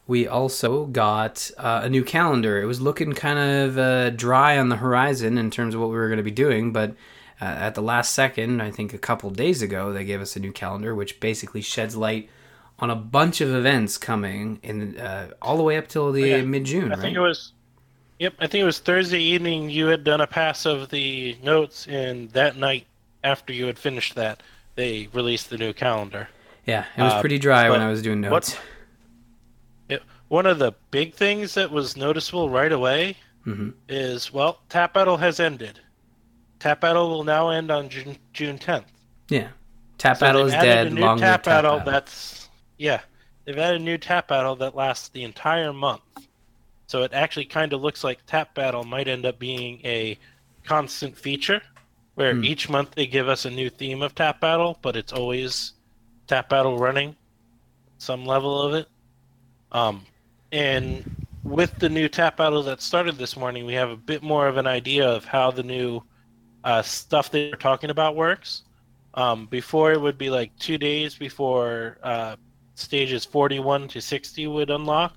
we 0.08 0.28
also 0.28 0.88
got 0.88 1.50
uh, 1.58 1.82
a 1.84 1.90
new 1.90 2.04
calendar. 2.04 2.62
It 2.62 2.66
was 2.66 2.82
looking 2.82 3.14
kind 3.14 3.40
of 3.40 3.78
uh, 3.78 4.10
dry 4.10 4.58
on 4.58 4.68
the 4.68 4.76
horizon 4.76 5.38
in 5.38 5.50
terms 5.52 5.74
of 5.74 5.80
what 5.80 5.90
we 5.90 5.96
were 5.96 6.08
going 6.08 6.18
to 6.18 6.24
be 6.24 6.32
doing, 6.32 6.74
but 6.74 6.92
uh, 7.40 7.46
at 7.46 7.76
the 7.76 7.82
last 7.82 8.14
second, 8.14 8.62
I 8.62 8.72
think 8.72 8.94
a 8.94 8.98
couple 8.98 9.30
days 9.32 9.62
ago, 9.62 9.94
they 9.94 10.04
gave 10.04 10.20
us 10.20 10.36
a 10.36 10.40
new 10.40 10.52
calendar, 10.52 10.94
which 10.94 11.20
basically 11.20 11.62
sheds 11.62 11.96
light 11.96 12.30
on 12.78 12.90
a 12.90 12.96
bunch 12.96 13.42
of 13.42 13.54
events 13.54 13.98
coming 13.98 14.60
in 14.64 14.98
uh, 15.00 15.32
all 15.42 15.56
the 15.56 15.64
way 15.64 15.78
up 15.78 15.88
till 15.88 16.12
the 16.12 16.42
mid 16.44 16.66
June, 16.66 16.92
I 16.92 16.96
right? 16.96 17.00
think 17.00 17.16
it 17.16 17.22
was. 17.22 17.54
Yep, 18.20 18.34
I 18.40 18.48
think 18.48 18.62
it 18.62 18.66
was 18.66 18.80
Thursday 18.80 19.22
evening. 19.22 19.70
You 19.72 19.88
had 19.88 20.04
done 20.04 20.22
a 20.22 20.28
pass 20.28 20.66
of 20.66 20.90
the 20.90 21.36
notes, 21.42 21.88
and 21.88 22.30
that 22.32 22.58
night 22.58 22.86
after 23.24 23.54
you 23.54 23.66
had 23.66 23.78
finished 23.80 24.16
that, 24.16 24.42
they 24.76 25.08
released 25.14 25.50
the 25.50 25.58
new 25.58 25.74
calendar. 25.74 26.28
yeah, 26.66 26.86
it 26.98 27.02
was 27.02 27.14
uh, 27.14 27.20
pretty 27.22 27.38
dry 27.40 27.70
when 27.70 27.82
I 27.82 27.90
was 27.90 28.02
doing 28.02 28.22
what- 28.22 28.30
notes. 28.32 28.58
It, 29.90 30.02
one 30.30 30.46
of 30.46 30.60
the 30.60 30.72
big 30.92 31.14
things 31.14 31.54
that 31.56 31.72
was 31.72 31.98
noticeable 31.98 32.50
right 32.50 32.72
away 32.72 33.18
hmm 33.44 33.72
is 33.90 34.32
well, 34.32 34.62
Tap 34.70 34.94
Battle 34.94 35.18
has 35.18 35.40
ended. 35.40 35.80
Tap 36.60 36.80
Battle 36.82 37.10
will 37.10 37.24
now 37.24 37.50
end 37.50 37.72
on 37.72 37.90
June 37.90 38.16
June 38.34 38.58
tenth. 38.60 38.86
Yeah, 39.30 39.48
Tap 39.98 40.18
So 40.18 40.26
Battle 40.28 40.46
is 40.46 40.52
dead. 40.54 40.88
a 40.88 40.90
new 40.92 41.02
Long 41.02 41.18
live 41.18 41.22
Tap 41.22 41.44
Battle. 41.44 41.78
Battle. 41.80 41.92
That's 41.92 42.50
yeah, 42.78 43.02
they've 43.46 43.58
added 43.58 43.82
a 43.82 43.84
new 43.84 43.98
Tap 43.98 44.28
Battle 44.28 44.56
that 44.58 44.76
lasts 44.76 45.10
the 45.10 45.24
entire 45.24 45.74
month. 45.74 46.02
So 46.88 47.02
it 47.04 47.14
actually 47.14 47.46
kind 47.46 47.74
of 47.74 47.82
looks 47.82 48.04
like 48.04 48.24
Tap 48.28 48.54
Battle 48.54 48.84
might 48.84 49.08
end 49.08 49.26
up 49.26 49.40
being 49.40 49.80
a 49.84 50.20
constant 50.66 51.18
feature, 51.18 51.62
where 52.16 52.34
Hmm. 52.34 52.44
each 52.44 52.70
month 52.70 52.92
they 52.96 53.08
give 53.08 53.28
us 53.30 53.46
a 53.46 53.50
new 53.50 53.70
theme 53.70 54.02
of 54.02 54.14
Tap 54.16 54.40
Battle, 54.40 54.78
but 54.82 54.96
it's 54.96 55.14
always 55.14 55.74
Tap 56.28 56.50
Battle 56.50 56.78
running, 56.78 57.16
some 57.98 58.26
level 58.26 58.62
of 58.62 58.74
it. 58.74 58.88
Um, 59.72 60.06
and 60.52 61.28
with 61.44 61.78
the 61.80 61.90
new 61.90 62.08
Tap 62.10 62.38
Battle 62.38 62.64
that 62.64 62.82
started 62.82 63.18
this 63.18 63.36
morning, 63.38 63.66
we 63.66 63.74
have 63.74 63.90
a 63.90 63.96
bit 63.98 64.22
more 64.24 64.48
of 64.48 64.58
an 64.58 64.68
idea 64.68 65.08
of 65.08 65.26
how 65.26 65.52
the 65.52 65.64
new 65.64 66.02
uh, 66.64 66.82
stuff 66.82 67.32
they're 67.32 67.52
talking 67.56 67.90
about 67.90 68.16
works. 68.16 68.64
Um, 69.14 69.48
before 69.48 69.92
it 69.92 70.00
would 70.00 70.18
be 70.18 70.30
like 70.30 70.56
two 70.58 70.78
days 70.78 71.16
before 71.16 71.98
uh, 72.04 72.36
stages 72.76 73.26
41 73.26 73.88
to 73.90 74.02
60 74.02 74.48
would 74.48 74.70
unlock. 74.70 75.16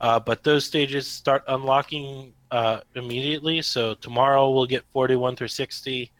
Uh, 0.00 0.18
but 0.18 0.42
those 0.42 0.64
stages 0.64 1.06
start 1.06 1.44
unlocking 1.48 2.32
uh, 2.50 2.80
immediately. 2.94 3.60
So 3.62 3.94
tomorrow 3.94 4.50
we'll 4.50 4.66
get 4.66 4.84
41 4.92 5.36
through 5.36 5.48
60. 5.48 6.10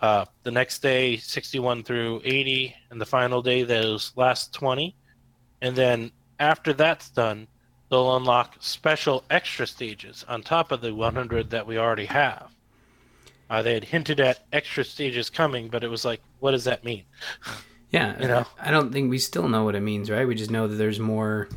Uh, 0.00 0.24
the 0.44 0.50
next 0.50 0.80
day, 0.80 1.16
61 1.16 1.82
through 1.82 2.20
80. 2.24 2.74
And 2.90 3.00
the 3.00 3.06
final 3.06 3.42
day, 3.42 3.62
those 3.64 4.12
last 4.16 4.52
20. 4.54 4.94
And 5.62 5.74
then 5.74 6.12
after 6.38 6.72
that's 6.72 7.10
done, 7.10 7.48
they'll 7.90 8.16
unlock 8.16 8.56
special 8.60 9.24
extra 9.30 9.66
stages 9.66 10.24
on 10.28 10.42
top 10.42 10.70
of 10.72 10.80
the 10.80 10.94
100 10.94 11.50
that 11.50 11.66
we 11.66 11.78
already 11.78 12.04
have. 12.04 12.48
Uh, 13.50 13.62
they 13.62 13.74
had 13.74 13.84
hinted 13.84 14.20
at 14.20 14.44
extra 14.52 14.84
stages 14.84 15.30
coming, 15.30 15.68
but 15.68 15.82
it 15.82 15.88
was 15.88 16.04
like, 16.04 16.20
what 16.40 16.50
does 16.52 16.64
that 16.64 16.84
mean? 16.84 17.02
Yeah, 17.90 18.14
You 18.20 18.28
know? 18.28 18.46
I 18.60 18.70
don't 18.70 18.92
think 18.92 19.10
we 19.10 19.18
still 19.18 19.48
know 19.48 19.64
what 19.64 19.74
it 19.74 19.80
means, 19.80 20.10
right? 20.10 20.28
We 20.28 20.34
just 20.34 20.50
know 20.50 20.68
that 20.68 20.76
there's 20.76 21.00
more 21.00 21.48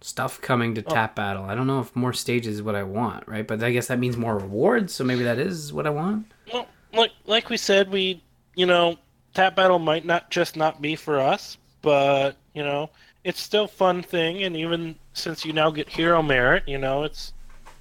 stuff 0.00 0.40
coming 0.40 0.76
to 0.76 0.84
Oh. 0.86 0.94
Tap 0.94 1.16
Battle. 1.16 1.44
I 1.44 1.54
don't 1.56 1.66
know 1.66 1.80
if 1.80 1.94
more 1.96 2.12
stages 2.12 2.54
is 2.56 2.62
what 2.62 2.76
I 2.76 2.84
want, 2.84 3.26
right? 3.26 3.46
But 3.46 3.62
I 3.62 3.72
guess 3.72 3.88
that 3.88 3.98
means 3.98 4.16
more 4.16 4.38
rewards, 4.38 4.94
so 4.94 5.02
maybe 5.04 5.24
that 5.24 5.38
is 5.40 5.72
what 5.72 5.86
I 5.86 5.90
want. 5.90 6.30
Well, 6.52 6.66
like 6.92 7.12
like 7.26 7.48
we 7.48 7.56
said, 7.56 7.90
we 7.90 8.22
you 8.54 8.66
know 8.66 8.96
tap 9.34 9.56
battle 9.56 9.78
might 9.78 10.04
not 10.04 10.30
just 10.30 10.56
not 10.56 10.80
be 10.82 10.96
for 10.96 11.20
us, 11.20 11.58
but 11.82 12.36
you 12.54 12.62
know 12.62 12.90
it's 13.24 13.40
still 13.40 13.66
fun 13.66 14.02
thing, 14.02 14.44
and 14.44 14.56
even 14.56 14.96
since 15.12 15.44
you 15.44 15.52
now 15.52 15.70
get 15.70 15.88
hero 15.88 16.22
merit, 16.22 16.64
you 16.66 16.78
know 16.78 17.04
it's 17.04 17.32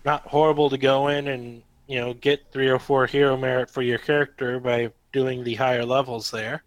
not 0.05 0.21
horrible 0.23 0.69
to 0.69 0.77
go 0.77 1.07
in 1.07 1.27
and 1.27 1.61
you 1.87 1.99
know 1.99 2.13
get 2.13 2.51
three 2.51 2.67
or 2.67 2.79
four 2.79 3.05
hero 3.05 3.37
merit 3.37 3.69
for 3.69 3.81
your 3.81 3.99
character 3.99 4.59
by 4.59 4.91
doing 5.11 5.43
the 5.43 5.55
higher 5.55 5.85
levels 5.85 6.31
there. 6.31 6.63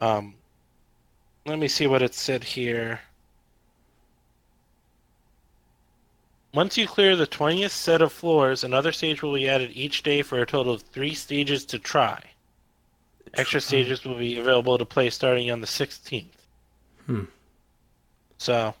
Um, 0.00 0.34
let 1.46 1.58
me 1.58 1.68
see 1.68 1.86
what 1.86 2.02
it 2.02 2.14
said 2.14 2.42
here. 2.42 3.00
Once 6.56 6.78
you 6.78 6.88
clear 6.88 7.14
the 7.14 7.26
20th 7.26 7.68
set 7.68 8.00
of 8.00 8.10
floors, 8.10 8.64
another 8.64 8.90
stage 8.90 9.20
will 9.20 9.34
be 9.34 9.46
added 9.46 9.70
each 9.74 10.02
day 10.02 10.22
for 10.22 10.40
a 10.40 10.46
total 10.46 10.72
of 10.72 10.80
three 10.80 11.12
stages 11.12 11.66
to 11.66 11.78
try. 11.78 12.18
Extra 13.34 13.60
stages 13.60 14.02
will 14.04 14.16
be 14.16 14.38
available 14.38 14.78
to 14.78 14.86
play 14.86 15.10
starting 15.10 15.50
on 15.50 15.60
the 15.60 15.66
16th. 15.66 16.24
Hmm. 17.04 17.24
So, 18.38 18.74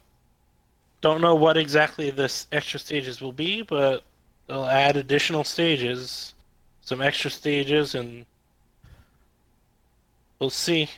don't 1.02 1.20
know 1.20 1.34
what 1.34 1.58
exactly 1.58 2.08
this 2.08 2.46
extra 2.50 2.80
stages 2.80 3.20
will 3.20 3.34
be, 3.34 3.60
but 3.60 4.04
they'll 4.46 4.64
add 4.64 4.96
additional 4.96 5.44
stages, 5.44 6.32
some 6.80 7.02
extra 7.02 7.30
stages, 7.30 7.94
and 7.94 8.24
we'll 10.38 10.48
see. 10.48 10.88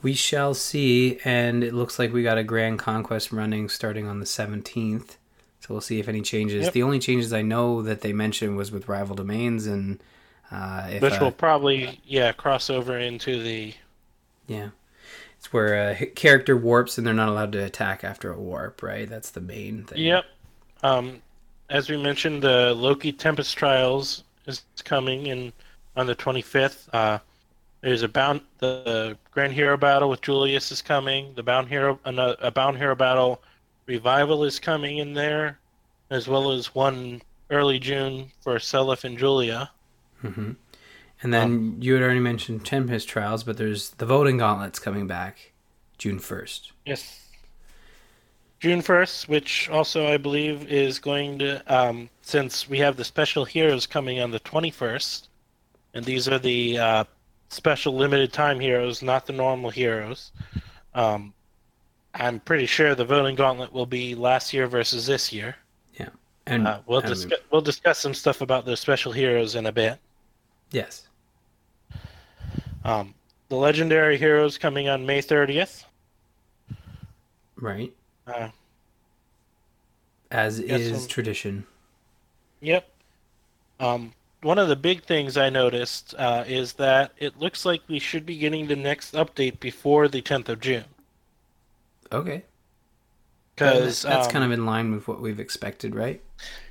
We 0.00 0.14
shall 0.14 0.54
see, 0.54 1.18
and 1.26 1.62
it 1.62 1.74
looks 1.74 1.98
like 1.98 2.10
we 2.10 2.22
got 2.22 2.38
a 2.38 2.42
Grand 2.42 2.78
Conquest 2.78 3.32
running 3.32 3.68
starting 3.68 4.06
on 4.06 4.20
the 4.20 4.24
17th. 4.24 5.16
So 5.64 5.72
we'll 5.72 5.80
see 5.80 5.98
if 5.98 6.08
any 6.08 6.20
changes. 6.20 6.64
Yep. 6.64 6.72
The 6.74 6.82
only 6.82 6.98
changes 6.98 7.32
I 7.32 7.40
know 7.40 7.80
that 7.82 8.02
they 8.02 8.12
mentioned 8.12 8.58
was 8.58 8.70
with 8.70 8.86
rival 8.86 9.16
domains, 9.16 9.66
and 9.66 9.98
uh, 10.52 10.88
if 10.90 11.00
Which 11.00 11.14
uh, 11.14 11.18
will 11.24 11.32
probably, 11.32 12.00
yeah, 12.04 12.32
cross 12.32 12.68
over 12.68 12.98
into 12.98 13.42
the 13.42 13.72
yeah, 14.46 14.68
It's 15.38 15.54
where 15.54 15.92
a 15.92 16.06
character 16.06 16.54
warps 16.54 16.98
and 16.98 17.06
they're 17.06 17.14
not 17.14 17.30
allowed 17.30 17.52
to 17.52 17.64
attack 17.64 18.04
after 18.04 18.30
a 18.30 18.38
warp, 18.38 18.82
right? 18.82 19.08
That's 19.08 19.30
the 19.30 19.40
main 19.40 19.84
thing. 19.84 20.00
Yep. 20.00 20.26
Um, 20.82 21.22
as 21.70 21.88
we 21.88 21.96
mentioned, 21.96 22.42
the 22.42 22.74
Loki 22.74 23.10
Tempest 23.10 23.56
Trials 23.56 24.22
is 24.46 24.64
coming 24.84 25.28
in 25.28 25.50
on 25.96 26.06
the 26.06 26.14
25th. 26.14 26.90
Uh, 26.92 27.20
there's 27.80 28.02
a 28.02 28.08
bound 28.08 28.42
the 28.58 29.16
Grand 29.30 29.54
Hero 29.54 29.78
battle 29.78 30.10
with 30.10 30.20
Julius 30.20 30.70
is 30.70 30.82
coming. 30.82 31.32
The 31.34 31.42
bound 31.42 31.68
hero 31.68 31.98
a 32.04 32.50
bound 32.50 32.76
hero 32.76 32.94
battle 32.94 33.42
revival 33.86 34.44
is 34.44 34.58
coming 34.58 34.98
in 34.98 35.14
there, 35.14 35.58
as 36.10 36.28
well 36.28 36.52
as 36.52 36.74
one 36.74 37.22
early 37.50 37.78
June 37.78 38.30
for 38.40 38.56
Seliph 38.58 39.04
and 39.04 39.18
Julia. 39.18 39.70
Mm-hmm. 40.22 40.52
And 41.22 41.32
then 41.32 41.42
um, 41.42 41.76
you 41.80 41.94
had 41.94 42.02
already 42.02 42.20
mentioned 42.20 42.66
Tempest 42.66 43.08
Trials, 43.08 43.44
but 43.44 43.56
there's 43.56 43.90
the 43.90 44.06
voting 44.06 44.38
gauntlets 44.38 44.78
coming 44.78 45.06
back 45.06 45.52
June 45.98 46.18
1st. 46.18 46.72
Yes. 46.84 47.20
June 48.60 48.80
1st, 48.80 49.28
which 49.28 49.68
also 49.70 50.06
I 50.06 50.16
believe 50.16 50.70
is 50.70 50.98
going 50.98 51.38
to, 51.38 51.62
um, 51.74 52.08
since 52.22 52.68
we 52.68 52.78
have 52.78 52.96
the 52.96 53.04
special 53.04 53.44
heroes 53.44 53.86
coming 53.86 54.20
on 54.20 54.30
the 54.30 54.40
21st, 54.40 55.28
and 55.94 56.04
these 56.04 56.28
are 56.28 56.38
the 56.38 56.78
uh, 56.78 57.04
special 57.48 57.94
limited 57.94 58.32
time 58.32 58.58
heroes, 58.58 59.02
not 59.02 59.26
the 59.26 59.32
normal 59.32 59.70
heroes. 59.70 60.32
Um, 60.94 61.34
I'm 62.14 62.40
pretty 62.40 62.66
sure 62.66 62.94
the 62.94 63.04
voting 63.04 63.34
gauntlet 63.34 63.72
will 63.72 63.86
be 63.86 64.14
last 64.14 64.52
year 64.52 64.66
versus 64.66 65.06
this 65.06 65.32
year. 65.32 65.56
Yeah, 65.98 66.10
and 66.46 66.66
uh, 66.66 66.80
we'll 66.86 67.00
discuss 67.00 67.40
we'll 67.50 67.60
discuss 67.60 67.98
some 67.98 68.14
stuff 68.14 68.40
about 68.40 68.64
the 68.64 68.76
special 68.76 69.12
heroes 69.12 69.54
in 69.56 69.66
a 69.66 69.72
bit. 69.72 69.98
Yes. 70.70 71.08
Um, 72.84 73.14
the 73.48 73.56
legendary 73.56 74.18
heroes 74.18 74.58
coming 74.58 74.88
on 74.88 75.06
May 75.06 75.22
30th. 75.22 75.84
Right. 77.56 77.92
Uh, 78.26 78.48
As 80.30 80.58
is 80.58 81.00
some... 81.00 81.08
tradition. 81.08 81.66
Yep. 82.60 82.88
Um, 83.80 84.12
one 84.42 84.58
of 84.58 84.68
the 84.68 84.76
big 84.76 85.04
things 85.04 85.36
I 85.36 85.50
noticed 85.50 86.14
uh, 86.18 86.44
is 86.46 86.74
that 86.74 87.12
it 87.18 87.38
looks 87.38 87.64
like 87.64 87.82
we 87.88 87.98
should 87.98 88.26
be 88.26 88.36
getting 88.36 88.66
the 88.66 88.76
next 88.76 89.14
update 89.14 89.60
before 89.60 90.08
the 90.08 90.20
10th 90.20 90.48
of 90.48 90.60
June. 90.60 90.84
Okay. 92.12 92.44
Because 93.54 94.02
that's 94.02 94.26
um, 94.26 94.32
kind 94.32 94.44
of 94.44 94.50
in 94.50 94.66
line 94.66 94.92
with 94.92 95.06
what 95.06 95.20
we've 95.20 95.38
expected, 95.38 95.94
right? 95.94 96.20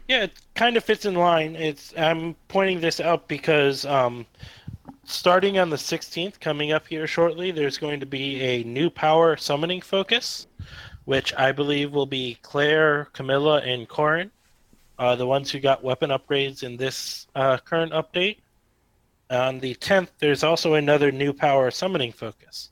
Yeah, 0.07 0.23
it 0.23 0.33
kind 0.53 0.75
of 0.75 0.83
fits 0.83 1.05
in 1.05 1.15
line. 1.15 1.55
It's 1.55 1.93
I'm 1.97 2.35
pointing 2.49 2.81
this 2.81 2.99
out 2.99 3.29
because 3.29 3.85
um, 3.85 4.25
starting 5.05 5.59
on 5.59 5.69
the 5.69 5.77
16th, 5.77 6.41
coming 6.41 6.73
up 6.73 6.85
here 6.87 7.07
shortly, 7.07 7.51
there's 7.51 7.77
going 7.77 8.01
to 8.01 8.05
be 8.05 8.41
a 8.41 8.63
new 8.63 8.89
power 8.89 9.37
summoning 9.37 9.79
focus, 9.79 10.47
which 11.05 11.33
I 11.35 11.53
believe 11.53 11.93
will 11.93 12.05
be 12.05 12.37
Clair, 12.41 13.05
Camilla, 13.13 13.61
and 13.61 13.87
Corrin 13.87 14.29
uh, 14.99 15.15
the 15.15 15.25
ones 15.25 15.51
who 15.51 15.59
got 15.59 15.83
weapon 15.83 16.11
upgrades 16.11 16.63
in 16.63 16.77
this 16.77 17.27
uh, 17.35 17.57
current 17.57 17.91
update. 17.91 18.37
On 19.29 19.59
the 19.59 19.75
10th, 19.75 20.09
there's 20.19 20.43
also 20.43 20.75
another 20.75 21.11
new 21.11 21.33
power 21.33 21.71
summoning 21.71 22.11
focus. 22.11 22.69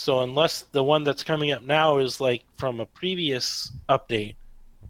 So 0.00 0.20
unless 0.20 0.62
the 0.72 0.82
one 0.82 1.04
that's 1.04 1.22
coming 1.22 1.52
up 1.52 1.62
now 1.62 1.98
is 1.98 2.22
like 2.22 2.42
from 2.56 2.80
a 2.80 2.86
previous 2.86 3.70
update, 3.90 4.34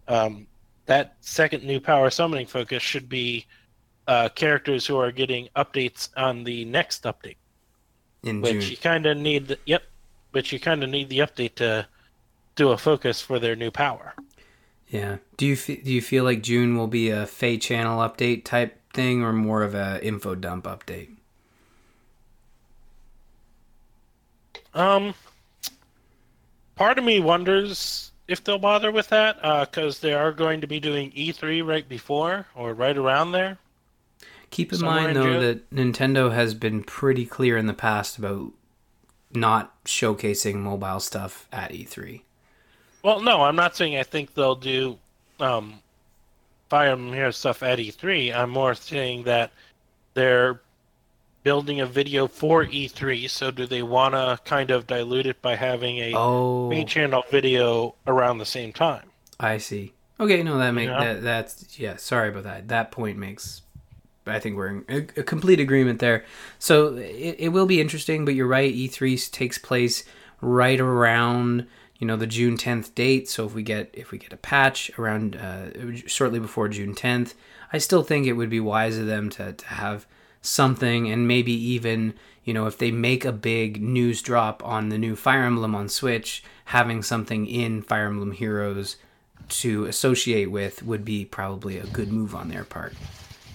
um, 0.07 0.46
that 0.87 1.16
second 1.20 1.64
new 1.64 1.81
power 1.81 2.11
summoning 2.11 2.46
focus 2.46 2.81
should 2.81 3.09
be 3.09 3.46
uh, 4.07 4.29
characters 4.29 4.87
who 4.87 4.96
are 4.99 5.11
getting 5.11 5.49
updates 5.57 6.11
on 6.16 6.44
the 6.44 6.64
next 6.64 7.03
update. 7.03 7.38
In 8.23 8.40
which 8.40 8.61
June. 8.61 8.70
you 8.70 8.77
kind 8.77 9.07
of 9.07 9.16
need. 9.16 9.49
The, 9.49 9.59
yep, 9.66 9.83
but 10.31 10.53
you 10.53 10.61
kind 10.61 10.85
of 10.85 10.90
need 10.90 11.09
the 11.09 11.18
update 11.18 11.57
to 11.57 11.88
do 12.55 12.70
a 12.70 12.79
focus 12.79 13.20
for 13.20 13.40
their 13.40 13.57
new 13.57 13.73
power. 13.73 14.14
Yeah. 14.87 15.16
Do 15.37 15.44
you 15.44 15.55
f- 15.55 15.66
do 15.66 15.92
you 15.92 16.03
feel 16.03 16.23
like 16.23 16.40
June 16.40 16.77
will 16.79 16.87
be 16.87 17.11
a 17.11 17.27
Feh 17.27 17.57
channel 17.57 17.99
update 17.99 18.44
type 18.44 18.81
thing, 18.92 19.25
or 19.25 19.33
more 19.33 19.64
of 19.64 19.75
a 19.75 19.99
info 20.07 20.37
dump 20.37 20.66
update? 20.66 21.16
Um, 24.74 25.14
part 26.76 26.98
of 26.98 27.04
me 27.04 27.20
wonders 27.20 28.11
if 28.30 28.44
they'll 28.44 28.59
bother 28.59 28.92
with 28.92 29.09
that, 29.09 29.37
because 29.66 29.98
uh, 29.98 30.06
they 30.06 30.14
are 30.14 30.30
going 30.30 30.61
to 30.61 30.66
be 30.68 30.78
doing 30.78 31.11
E3 31.11 31.66
right 31.66 31.88
before 31.88 32.46
or 32.54 32.74
right 32.74 32.96
around 32.96 33.33
there. 33.33 33.59
Keep 34.50 34.72
in 34.72 34.80
mind, 34.83 35.09
in 35.09 35.14
though, 35.14 35.24
June. 35.24 35.40
that 35.40 35.70
Nintendo 35.70 36.33
has 36.33 36.54
been 36.54 36.85
pretty 36.85 37.26
clear 37.26 37.56
in 37.56 37.66
the 37.66 37.74
past 37.74 38.18
about 38.18 38.52
not 39.33 39.85
showcasing 39.85 40.56
mobile 40.56 41.00
stuff 41.00 41.48
at 41.52 41.72
E3. 41.72 42.22
Well, 43.02 43.20
no, 43.20 43.42
I'm 43.42 43.56
not 43.56 43.76
saying 43.76 43.96
I 43.96 44.04
think 44.04 44.35
they'll 44.35 44.54
do 44.54 44.98
um, 45.40 45.74
Fire 46.68 46.90
Emblem 46.90 47.12
Hero 47.12 47.33
stuff 47.33 47.64
at 47.64 47.78
E3. 47.78 48.35
I'm 48.35 48.50
more 48.50 48.74
saying 48.74 49.24
that 49.24 49.50
they're 50.14 50.61
building 51.42 51.81
a 51.81 51.87
video 51.87 52.26
for 52.26 52.64
E3. 52.64 53.29
So 53.29 53.50
do 53.50 53.66
they 53.66 53.83
want 53.83 54.14
to 54.14 54.38
kind 54.44 54.70
of 54.70 54.87
dilute 54.87 55.26
it 55.26 55.42
by 55.42 55.57
having 55.57 55.98
a 55.98 56.14
oh. 56.14 56.68
main 56.68 56.87
channel 56.87 57.24
video 57.31 57.94
around 58.07 58.38
the 58.38 58.46
same 58.46 58.72
time? 58.72 59.11
I 59.38 59.59
see. 59.59 59.94
Okay, 60.18 60.42
no, 60.42 60.59
that 60.59 60.72
makes 60.72 60.90
that, 60.90 61.22
that's 61.22 61.79
yeah. 61.79 61.96
Sorry 61.96 62.29
about 62.29 62.44
that. 62.44 62.68
That 62.68 62.90
point 62.90 63.16
makes. 63.16 63.62
I 64.26 64.38
think 64.38 64.57
we're 64.57 64.68
in 64.68 64.85
a, 64.88 65.20
a 65.20 65.22
complete 65.22 65.61
agreement 65.61 65.98
there. 65.98 66.24
So 66.59 66.94
it, 66.96 67.37
it 67.38 67.48
will 67.48 67.64
be 67.64 67.81
interesting, 67.81 68.26
but 68.26 68.35
you're 68.35 68.46
right. 68.46 68.72
E3 68.72 69.31
takes 69.31 69.57
place 69.57 70.05
right 70.42 70.79
around 70.79 71.66
you 72.00 72.07
know 72.07 72.16
the 72.16 72.26
June 72.26 72.57
10th 72.57 72.94
date. 72.94 73.29
So 73.29 73.46
if 73.46 73.55
we 73.55 73.62
get 73.62 73.90
if 73.92 74.11
we 74.11 74.18
get 74.18 74.33
a 74.33 74.38
patch 74.38 74.90
around 74.98 75.37
uh, 75.37 75.94
shortly 76.07 76.40
before 76.40 76.68
June 76.68 76.94
10th, 76.94 77.35
I 77.72 77.79
still 77.79 78.03
think 78.03 78.26
it 78.26 78.33
would 78.33 78.50
be 78.50 78.59
wise 78.59 78.98
of 78.98 79.07
them 79.07 79.31
to 79.31 79.53
to 79.53 79.66
have 79.66 80.07
something 80.42 81.11
and 81.11 81.29
maybe 81.29 81.53
even 81.53 82.14
you 82.44 82.55
know 82.55 82.66
if 82.66 82.79
they 82.79 82.90
make 82.90 83.24
a 83.24 83.33
big 83.33 83.83
news 83.83 84.22
drop 84.22 84.64
on 84.64 84.88
the 84.88 84.98
new 84.98 85.16
Fire 85.16 85.44
Emblem 85.44 85.74
on 85.74 85.88
Switch, 85.88 86.42
having 86.66 87.03
something 87.03 87.46
in 87.46 87.83
Fire 87.83 88.07
Emblem 88.07 88.33
Heroes 88.33 88.96
to 89.48 89.85
associate 89.87 90.50
with 90.50 90.83
would 90.83 91.05
be 91.05 91.24
probably 91.24 91.79
a 91.79 91.87
good 91.87 92.12
move 92.12 92.35
on 92.35 92.48
their 92.48 92.64
part. 92.64 92.94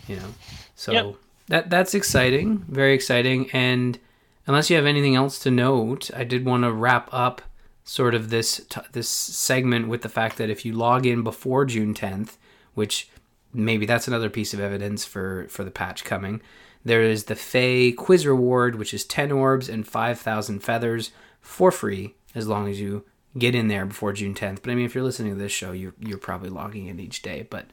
You 0.08 0.18
know, 0.18 0.34
so 0.76 0.92
yep. 0.92 1.16
that 1.48 1.70
that's 1.70 1.96
exciting, 1.96 2.66
very 2.68 2.94
exciting. 2.94 3.50
And 3.52 3.98
unless 4.46 4.70
you 4.70 4.76
have 4.76 4.86
anything 4.86 5.16
else 5.16 5.40
to 5.40 5.52
note, 5.52 6.12
I 6.16 6.24
did 6.24 6.46
want 6.46 6.64
to 6.64 6.72
wrap 6.72 7.10
up 7.12 7.42
sort 7.84 8.16
of 8.16 8.30
this 8.30 8.66
this 8.92 9.10
segment 9.10 9.88
with 9.88 10.02
the 10.02 10.10
fact 10.10 10.38
that 10.38 10.50
if 10.50 10.66
you 10.66 10.74
log 10.74 11.06
in 11.06 11.24
before 11.24 11.66
June 11.66 11.94
10th, 11.94 12.38
which 12.74 13.10
maybe 13.54 13.86
that's 13.86 14.08
another 14.08 14.30
piece 14.30 14.54
of 14.54 14.60
evidence 14.60 15.06
for 15.06 15.48
for 15.50 15.64
the 15.64 15.72
patch 15.72 16.04
coming, 16.04 16.42
there 16.86 17.02
is 17.02 17.26
the 17.26 17.36
Feh 17.36 17.92
quiz 17.92 18.28
reward, 18.28 18.76
which 18.76 18.94
is 18.94 19.04
10 19.04 19.32
orbs 19.32 19.68
and 19.68 19.88
5,000 19.88 20.60
feathers 20.62 21.12
for 21.42 21.72
free 21.72 22.14
as 22.36 22.48
long 22.48 22.70
as 22.70 22.80
you 22.80 23.04
get 23.38 23.56
in 23.56 23.68
there 23.68 23.86
before 23.86 24.14
June 24.14 24.36
10th. 24.36 24.62
But 24.62 24.72
I 24.72 24.76
mean, 24.76 24.86
if 24.86 24.96
you're 24.96 25.04
listening 25.04 25.34
to 25.34 25.40
this 25.40 25.52
show, 25.52 25.72
you 25.72 25.94
you're 26.00 26.18
probably 26.18 26.50
logging 26.50 26.88
in 26.88 27.00
each 27.00 27.22
day, 27.22 27.48
but 27.50 27.66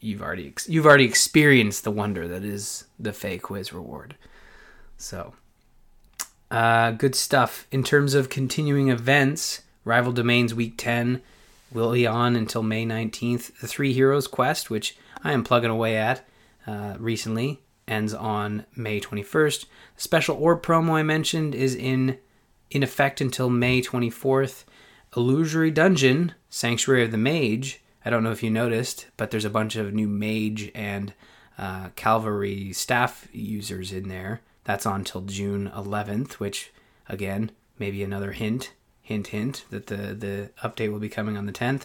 you've 0.00 0.22
already 0.22 0.52
you've 0.66 0.86
already 0.86 1.04
experienced 1.04 1.84
the 1.84 1.90
wonder 1.90 2.26
that 2.28 2.44
is 2.44 2.84
the 2.98 3.12
Feh 3.12 3.38
quiz 3.38 3.72
reward. 3.72 4.16
So 4.96 5.34
uh, 6.50 6.92
good 6.92 7.14
stuff. 7.14 7.66
In 7.70 7.82
terms 7.84 8.14
of 8.14 8.28
continuing 8.28 8.88
events, 8.88 9.62
Rival 9.84 10.12
Domains 10.12 10.54
Week 10.54 10.74
10 10.76 11.22
will 11.72 11.92
be 11.92 12.06
on 12.06 12.36
until 12.36 12.62
May 12.62 12.86
19th. 12.86 13.58
The 13.60 13.66
Three 13.66 13.92
Heroes 13.92 14.26
Quest, 14.26 14.70
which 14.70 14.96
I 15.22 15.32
am 15.32 15.44
plugging 15.44 15.70
away 15.70 15.96
at 15.96 16.26
uh, 16.66 16.94
recently, 16.98 17.60
ends 17.86 18.14
on 18.14 18.64
May 18.74 19.00
21st. 19.00 19.66
The 19.96 20.02
special 20.02 20.36
orb 20.36 20.62
promo 20.62 20.92
I 20.92 21.02
mentioned 21.02 21.54
is 21.54 21.74
in 21.74 22.18
in 22.70 22.82
effect 22.82 23.20
until 23.20 23.50
May 23.50 23.80
24th. 23.80 24.64
Illusory 25.16 25.70
Dungeon, 25.70 26.34
Sanctuary 26.50 27.04
of 27.04 27.12
the 27.12 27.18
Mage. 27.18 27.80
I 28.04 28.10
don't 28.10 28.24
know 28.24 28.32
if 28.32 28.42
you 28.42 28.50
noticed, 28.50 29.06
but 29.16 29.30
there's 29.30 29.44
a 29.44 29.50
bunch 29.50 29.76
of 29.76 29.94
new 29.94 30.08
mage 30.08 30.72
and 30.74 31.12
uh, 31.56 31.90
cavalry 31.94 32.72
staff 32.72 33.28
users 33.32 33.92
in 33.92 34.08
there. 34.08 34.40
That's 34.64 34.86
on 34.86 35.04
till 35.04 35.20
June 35.22 35.70
11th, 35.74 36.34
which 36.34 36.72
again, 37.08 37.52
maybe 37.78 38.02
another 38.02 38.32
hint, 38.32 38.72
hint, 39.02 39.28
hint 39.28 39.64
that 39.70 39.86
the 39.86 40.14
the 40.14 40.50
update 40.62 40.90
will 40.90 40.98
be 40.98 41.08
coming 41.08 41.36
on 41.36 41.46
the 41.46 41.52
10th. 41.52 41.82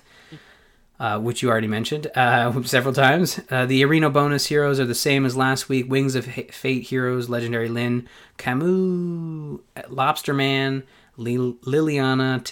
Uh, 0.99 1.17
which 1.17 1.41
you 1.41 1.49
already 1.49 1.65
mentioned 1.65 2.07
uh, 2.13 2.61
several 2.63 2.93
times. 2.93 3.39
Uh, 3.49 3.65
the 3.65 3.85
arena 3.85 4.09
bonus 4.09 4.47
heroes 4.47 4.81
are 4.81 4.85
the 4.85 4.93
same 4.93 5.25
as 5.25 5.33
last 5.33 5.69
week. 5.69 5.89
Wings 5.89 6.13
of 6.13 6.25
Fate 6.25 6.83
heroes, 6.83 7.29
Legendary 7.29 7.69
Lyn, 7.69 8.05
Camus, 8.37 9.61
Lobster 9.87 10.33
Man, 10.33 10.83
Lilina, 11.17 12.43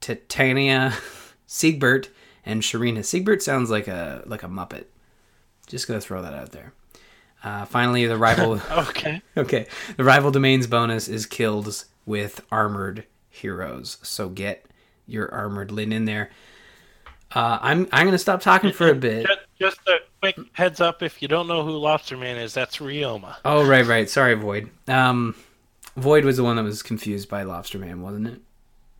Titania, 0.00 0.92
Siegbert, 1.48 2.08
and 2.44 2.62
Sharena. 2.62 2.98
Siegbert 2.98 3.40
sounds 3.42 3.70
like 3.70 3.88
a 3.88 4.22
like 4.26 4.42
a 4.42 4.48
Muppet. 4.48 4.84
Just 5.66 5.88
gonna 5.88 6.00
throw 6.00 6.22
that 6.22 6.34
out 6.34 6.52
there. 6.52 6.72
Uh, 7.44 7.64
finally, 7.64 8.06
the 8.06 8.16
rival. 8.16 8.60
okay. 8.70 9.22
Okay. 9.36 9.66
The 9.96 10.04
rival 10.04 10.30
domains 10.30 10.66
bonus 10.66 11.08
is 11.08 11.26
kills 11.26 11.86
with 12.04 12.44
armored 12.50 13.04
heroes. 13.28 13.98
So 14.02 14.28
get 14.28 14.66
your 15.06 15.32
armored 15.32 15.70
lin 15.70 15.92
in 15.92 16.04
there. 16.04 16.30
Uh, 17.34 17.58
I'm 17.60 17.88
I'm 17.92 18.06
gonna 18.06 18.18
stop 18.18 18.40
talking 18.40 18.72
for 18.72 18.88
a 18.88 18.94
bit. 18.94 19.26
Just, 19.26 19.40
just 19.60 19.78
a 19.88 19.96
quick 20.20 20.38
heads 20.52 20.80
up: 20.80 21.02
if 21.02 21.20
you 21.20 21.28
don't 21.28 21.46
know 21.46 21.62
who 21.64 21.72
Lobster 21.72 22.16
Man 22.16 22.36
is, 22.36 22.54
that's 22.54 22.78
Ryoma. 22.78 23.36
Oh 23.44 23.66
right, 23.66 23.84
right. 23.84 24.08
Sorry, 24.08 24.34
Void. 24.34 24.70
Um, 24.88 25.34
Void 25.96 26.24
was 26.24 26.36
the 26.38 26.44
one 26.44 26.56
that 26.56 26.62
was 26.62 26.82
confused 26.82 27.28
by 27.28 27.42
Lobster 27.42 27.78
Man, 27.78 28.00
wasn't 28.00 28.28
it? 28.28 28.40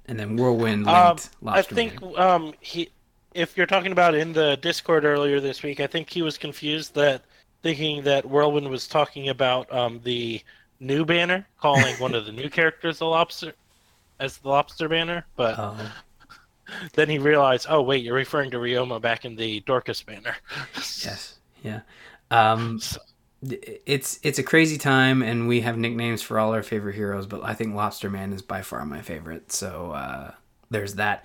And 0.06 0.18
then 0.18 0.36
Whirlwind 0.36 0.86
linked 0.86 1.30
Um, 1.42 1.48
I 1.48 1.62
think 1.62 2.00
Man. 2.02 2.18
um, 2.18 2.54
he, 2.60 2.90
if 3.34 3.56
you're 3.56 3.66
talking 3.66 3.92
about 3.92 4.14
in 4.14 4.32
the 4.32 4.56
Discord 4.56 5.04
earlier 5.04 5.38
this 5.38 5.62
week, 5.62 5.80
I 5.80 5.86
think 5.86 6.08
he 6.10 6.22
was 6.22 6.38
confused 6.38 6.94
that 6.94 7.22
thinking 7.62 8.02
that 8.04 8.24
Whirlwind 8.24 8.68
was 8.68 8.88
talking 8.88 9.28
about 9.28 9.70
um, 9.72 10.00
the 10.04 10.40
new 10.80 11.04
banner, 11.04 11.46
calling 11.60 11.94
one 11.98 12.14
of 12.14 12.24
the 12.26 12.32
new 12.32 12.48
characters 12.50 12.98
the 13.00 13.04
lobster 13.06 13.52
as 14.20 14.38
the 14.38 14.48
lobster 14.48 14.88
banner, 14.88 15.24
but 15.36 15.58
Oh, 15.58 15.76
then 16.94 17.08
he 17.08 17.18
realized, 17.18 17.66
oh 17.68 17.82
wait, 17.82 18.02
you're 18.04 18.14
referring 18.14 18.50
to 18.52 18.58
Ryoma 18.58 19.00
back 19.00 19.24
in 19.24 19.36
the 19.36 19.60
Dorcas 19.60 20.02
banner. 20.02 20.36
yes, 20.74 21.38
yeah. 21.62 21.80
Um, 22.30 22.80
So- 22.80 23.00
it's 23.40 24.18
it's 24.24 24.40
a 24.40 24.42
crazy 24.42 24.78
time, 24.78 25.22
and 25.22 25.46
we 25.46 25.60
have 25.60 25.78
nicknames 25.78 26.22
for 26.22 26.40
all 26.40 26.52
our 26.52 26.62
favorite 26.64 26.96
heroes. 26.96 27.24
But 27.24 27.44
I 27.44 27.54
think 27.54 27.72
Lobster 27.72 28.10
Man 28.10 28.32
is 28.32 28.42
by 28.42 28.62
far 28.62 28.84
my 28.84 29.00
favorite. 29.00 29.52
So 29.52 29.92
uh, 29.92 30.32
there's 30.70 30.94
that. 30.94 31.24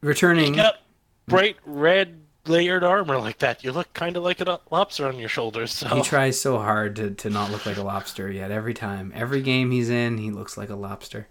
Returning. 0.00 0.60
Bright 1.26 1.56
red 1.64 2.20
layered 2.46 2.84
armor 2.84 3.18
like 3.18 3.38
that. 3.38 3.62
You 3.64 3.72
look 3.72 3.92
kind 3.94 4.16
of 4.16 4.22
like 4.22 4.40
a 4.40 4.60
lobster 4.70 5.06
on 5.06 5.18
your 5.18 5.28
shoulders. 5.28 5.72
So 5.72 5.88
He 5.88 6.02
tries 6.02 6.40
so 6.40 6.58
hard 6.58 6.96
to, 6.96 7.10
to 7.12 7.30
not 7.30 7.50
look 7.50 7.64
like 7.66 7.76
a 7.76 7.82
lobster, 7.82 8.30
yet 8.30 8.50
every 8.50 8.74
time, 8.74 9.12
every 9.14 9.42
game 9.42 9.70
he's 9.70 9.90
in, 9.90 10.18
he 10.18 10.30
looks 10.30 10.56
like 10.56 10.70
a 10.70 10.74
lobster. 10.76 11.28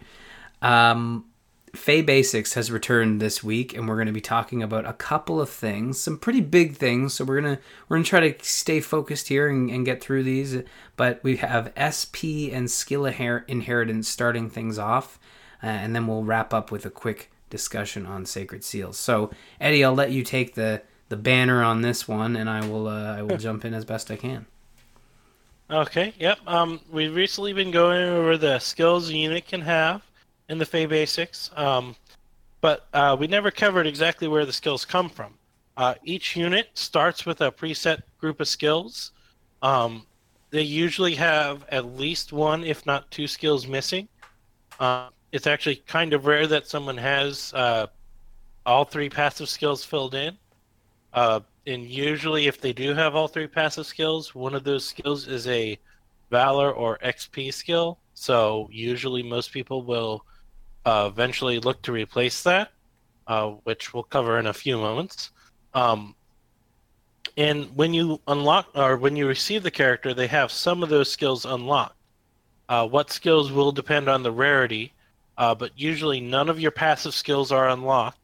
Um, 0.62 1.26
Feh 1.74 2.02
Basics 2.02 2.54
has 2.54 2.72
returned 2.72 3.22
this 3.22 3.44
week, 3.44 3.76
and 3.76 3.88
we're 3.88 3.96
going 3.96 4.08
to 4.08 4.12
be 4.12 4.22
talking 4.22 4.62
about 4.62 4.86
a 4.86 4.94
couple 4.94 5.40
of 5.40 5.50
things, 5.50 6.00
some 6.00 6.18
pretty 6.18 6.42
big 6.42 6.76
things. 6.76 7.14
So 7.14 7.24
we're 7.24 7.40
gonna 7.40 7.60
we're 7.88 7.98
gonna 7.98 8.06
try 8.06 8.32
to 8.32 8.44
stay 8.44 8.82
focused 8.82 9.30
here 9.30 9.48
and, 9.48 9.70
and 9.70 9.86
get 9.86 10.02
through 10.02 10.24
these. 10.24 10.64
But 10.98 11.24
we 11.24 11.38
have 11.38 11.72
SP 11.80 12.52
and 12.52 12.70
skill 12.70 13.06
inheritance 13.06 14.10
starting 14.10 14.50
things 14.50 14.78
off, 14.78 15.18
uh, 15.64 15.68
and 15.68 15.96
then 15.96 16.08
we'll 16.08 16.24
wrap 16.24 16.54
up 16.54 16.72
with 16.72 16.86
a 16.86 16.90
quick 16.90 17.32
discussion 17.50 18.06
on 18.06 18.26
sacred 18.26 18.64
seals. 18.64 18.98
So 18.98 19.32
Eddie, 19.60 19.86
I'll 19.86 19.94
let 19.94 20.12
you 20.12 20.24
take 20.24 20.56
the 20.56 20.82
the 21.08 21.18
banner 21.18 21.64
on 21.64 21.82
this 21.82 22.06
one, 22.08 22.36
and 22.36 22.50
I 22.50 22.68
will 22.68 22.88
uh, 22.88 23.18
I 23.18 23.22
will 23.22 23.38
jump 23.38 23.64
in 23.64 23.74
as 23.74 23.86
best 23.86 24.12
I 24.12 24.18
can. 24.18 24.46
Okay, 25.70 26.14
yep. 26.20 26.38
Um, 26.46 26.82
we've 26.92 27.16
recently 27.16 27.54
been 27.54 27.72
going 27.72 28.02
over 28.10 28.38
the 28.38 28.60
skills 28.60 29.10
a 29.10 29.16
unit 29.16 29.48
can 29.48 29.62
have 29.62 30.02
in 30.52 30.58
the 30.58 30.66
Feh 30.66 30.86
Basics, 30.86 31.50
um, 31.56 31.96
but 32.60 32.86
uh, 32.94 33.16
we 33.18 33.26
never 33.26 33.50
covered 33.50 33.88
exactly 33.88 34.28
where 34.28 34.46
the 34.46 34.52
skills 34.52 34.84
come 34.84 35.10
from. 35.10 35.34
Uh, 35.78 35.96
each 36.04 36.36
unit 36.36 36.68
starts 36.74 37.26
with 37.26 37.40
a 37.40 37.50
preset 37.50 38.02
group 38.20 38.42
of 38.42 38.50
skills. 38.50 39.14
Um, 39.62 40.06
they 40.50 40.62
usually 40.62 41.16
have 41.16 41.64
at 41.70 41.96
least 41.98 42.34
one, 42.34 42.66
if 42.66 42.86
not 42.86 43.10
two, 43.12 43.28
skills 43.28 43.66
missing. 43.66 44.10
Uh, 44.78 45.08
it's 45.32 45.48
actually 45.48 45.78
kind 45.88 46.12
of 46.12 46.26
rare 46.26 46.46
that 46.48 46.68
someone 46.68 46.98
has 46.98 47.54
uh, 47.54 47.88
all 48.66 48.84
three 48.84 49.10
passive 49.10 49.48
skills 49.48 49.86
filled 49.86 50.16
in. 50.16 50.38
Uh, 51.14 51.40
and 51.66 51.86
usually, 51.86 52.48
if 52.48 52.60
they 52.60 52.74
do 52.74 52.94
have 52.94 53.16
all 53.16 53.30
three 53.30 53.48
passive 53.48 53.86
skills, 53.86 54.36
one 54.36 54.54
of 54.54 54.66
those 54.66 54.86
skills 54.86 55.30
is 55.30 55.48
a 55.48 55.80
Valor 56.30 56.72
or 56.72 56.98
XP 57.00 57.54
skill. 57.54 58.00
So 58.14 58.68
usually, 58.72 59.24
most 59.24 59.54
people 59.54 59.84
will 59.84 60.26
uh, 60.86 61.10
eventually 61.12 61.60
look 61.60 61.82
to 61.84 61.92
replace 61.92 62.44
that, 62.44 62.72
uh, 63.28 63.50
which 63.64 63.94
we'll 63.94 64.04
cover 64.04 64.40
in 64.40 64.48
a 64.48 64.54
few 64.54 64.78
moments. 64.78 65.32
Um, 65.74 66.16
and 67.38 67.76
when 67.76 67.94
you 67.94 68.20
unlock 68.28 68.70
or 68.76 68.98
when 68.98 69.16
you 69.16 69.28
receive 69.28 69.64
the 69.64 69.72
character, 69.72 70.14
they 70.14 70.28
have 70.28 70.52
some 70.52 70.84
of 70.84 70.90
those 70.90 71.12
skills 71.12 71.46
unlocked. 71.46 71.96
Uh, 72.68 72.88
what 72.88 73.12
skills 73.12 73.52
will 73.52 73.72
depend 73.72 74.10
on 74.10 74.24
the 74.24 74.32
rarity, 74.32 74.94
uh, 75.38 75.54
but 75.56 75.72
usually 75.76 76.20
none 76.20 76.50
of 76.50 76.60
your 76.60 76.72
passive 76.72 77.14
skills 77.14 77.52
are 77.52 77.70
unlocked. 77.70 78.18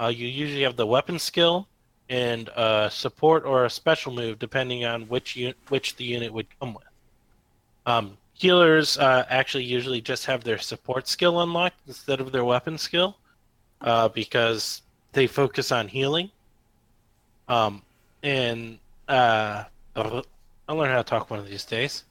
Uh, 0.00 0.08
you 0.08 0.26
usually 0.26 0.62
have 0.62 0.76
the 0.76 0.86
weapon 0.86 1.18
skill 1.18 1.66
and 2.08 2.48
a 2.56 2.88
support 2.90 3.44
or 3.44 3.64
a 3.64 3.70
special 3.70 4.12
move, 4.12 4.38
depending 4.38 4.84
on 4.84 5.02
which 5.02 5.36
un- 5.36 5.54
which 5.68 5.96
the 5.96 6.04
unit 6.04 6.32
would 6.32 6.46
come 6.58 6.74
with. 6.74 6.84
Um, 7.86 8.16
healers 8.40 8.96
uh, 8.96 9.26
actually 9.28 9.64
usually 9.64 10.00
just 10.00 10.24
have 10.24 10.42
their 10.42 10.56
support 10.56 11.06
skill 11.06 11.42
unlocked 11.42 11.78
instead 11.86 12.22
of 12.22 12.32
their 12.32 12.44
weapon 12.44 12.78
skill, 12.78 13.18
uh, 13.82 14.08
because 14.08 14.80
they 15.12 15.26
focus 15.26 15.70
on 15.70 15.86
healing. 15.88 16.30
Um, 17.48 17.82
and 18.22 18.78
uh, 19.08 19.64
I'll 19.94 20.24
learn 20.68 20.90
how 20.90 21.02
to 21.02 21.04
talk 21.04 21.28
one 21.30 21.38
of 21.38 21.48
these 21.48 21.66
days. 21.66 22.04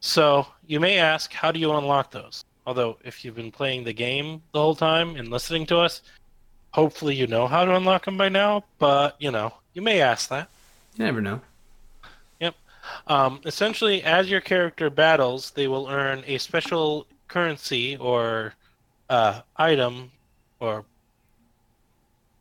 So 0.00 0.48
you 0.66 0.80
may 0.80 0.98
ask, 0.98 1.32
how 1.32 1.52
do 1.52 1.60
you 1.60 1.72
unlock 1.72 2.10
those? 2.10 2.44
Although, 2.66 2.98
if 3.04 3.24
you've 3.24 3.36
been 3.36 3.52
playing 3.52 3.84
the 3.84 3.92
game 3.92 4.42
the 4.52 4.58
whole 4.58 4.74
time 4.74 5.14
and 5.14 5.30
listening 5.30 5.64
to 5.66 5.78
us, 5.78 6.02
hopefully 6.72 7.14
you 7.14 7.28
know 7.28 7.46
how 7.46 7.64
to 7.64 7.76
unlock 7.76 8.04
them 8.04 8.18
by 8.18 8.28
now. 8.28 8.64
But 8.78 9.14
you 9.20 9.30
know, 9.30 9.54
you 9.74 9.82
may 9.82 10.00
ask 10.00 10.28
that. 10.30 10.48
You 10.96 11.04
never 11.04 11.20
know. 11.20 11.40
Um, 13.06 13.40
essentially, 13.44 14.02
as 14.02 14.30
your 14.30 14.40
character 14.40 14.90
battles, 14.90 15.50
they 15.52 15.68
will 15.68 15.88
earn 15.88 16.24
a 16.26 16.38
special 16.38 17.06
currency 17.28 17.96
or 17.96 18.54
uh, 19.10 19.40
item, 19.56 20.10
or 20.60 20.84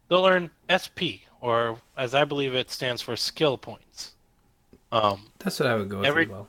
they'll 0.09 0.25
earn 0.25 0.49
SP, 0.67 1.27
or 1.41 1.79
as 1.97 2.13
I 2.15 2.25
believe 2.25 2.53
it 2.55 2.69
stands 2.71 3.01
for 3.01 3.15
skill 3.15 3.57
points. 3.57 4.13
Um, 4.91 5.27
That's 5.39 5.59
what 5.59 5.67
I 5.69 5.75
would 5.75 5.89
go 5.89 5.97
with 5.97 6.05
Every- 6.05 6.23
as 6.23 6.29
well. 6.29 6.47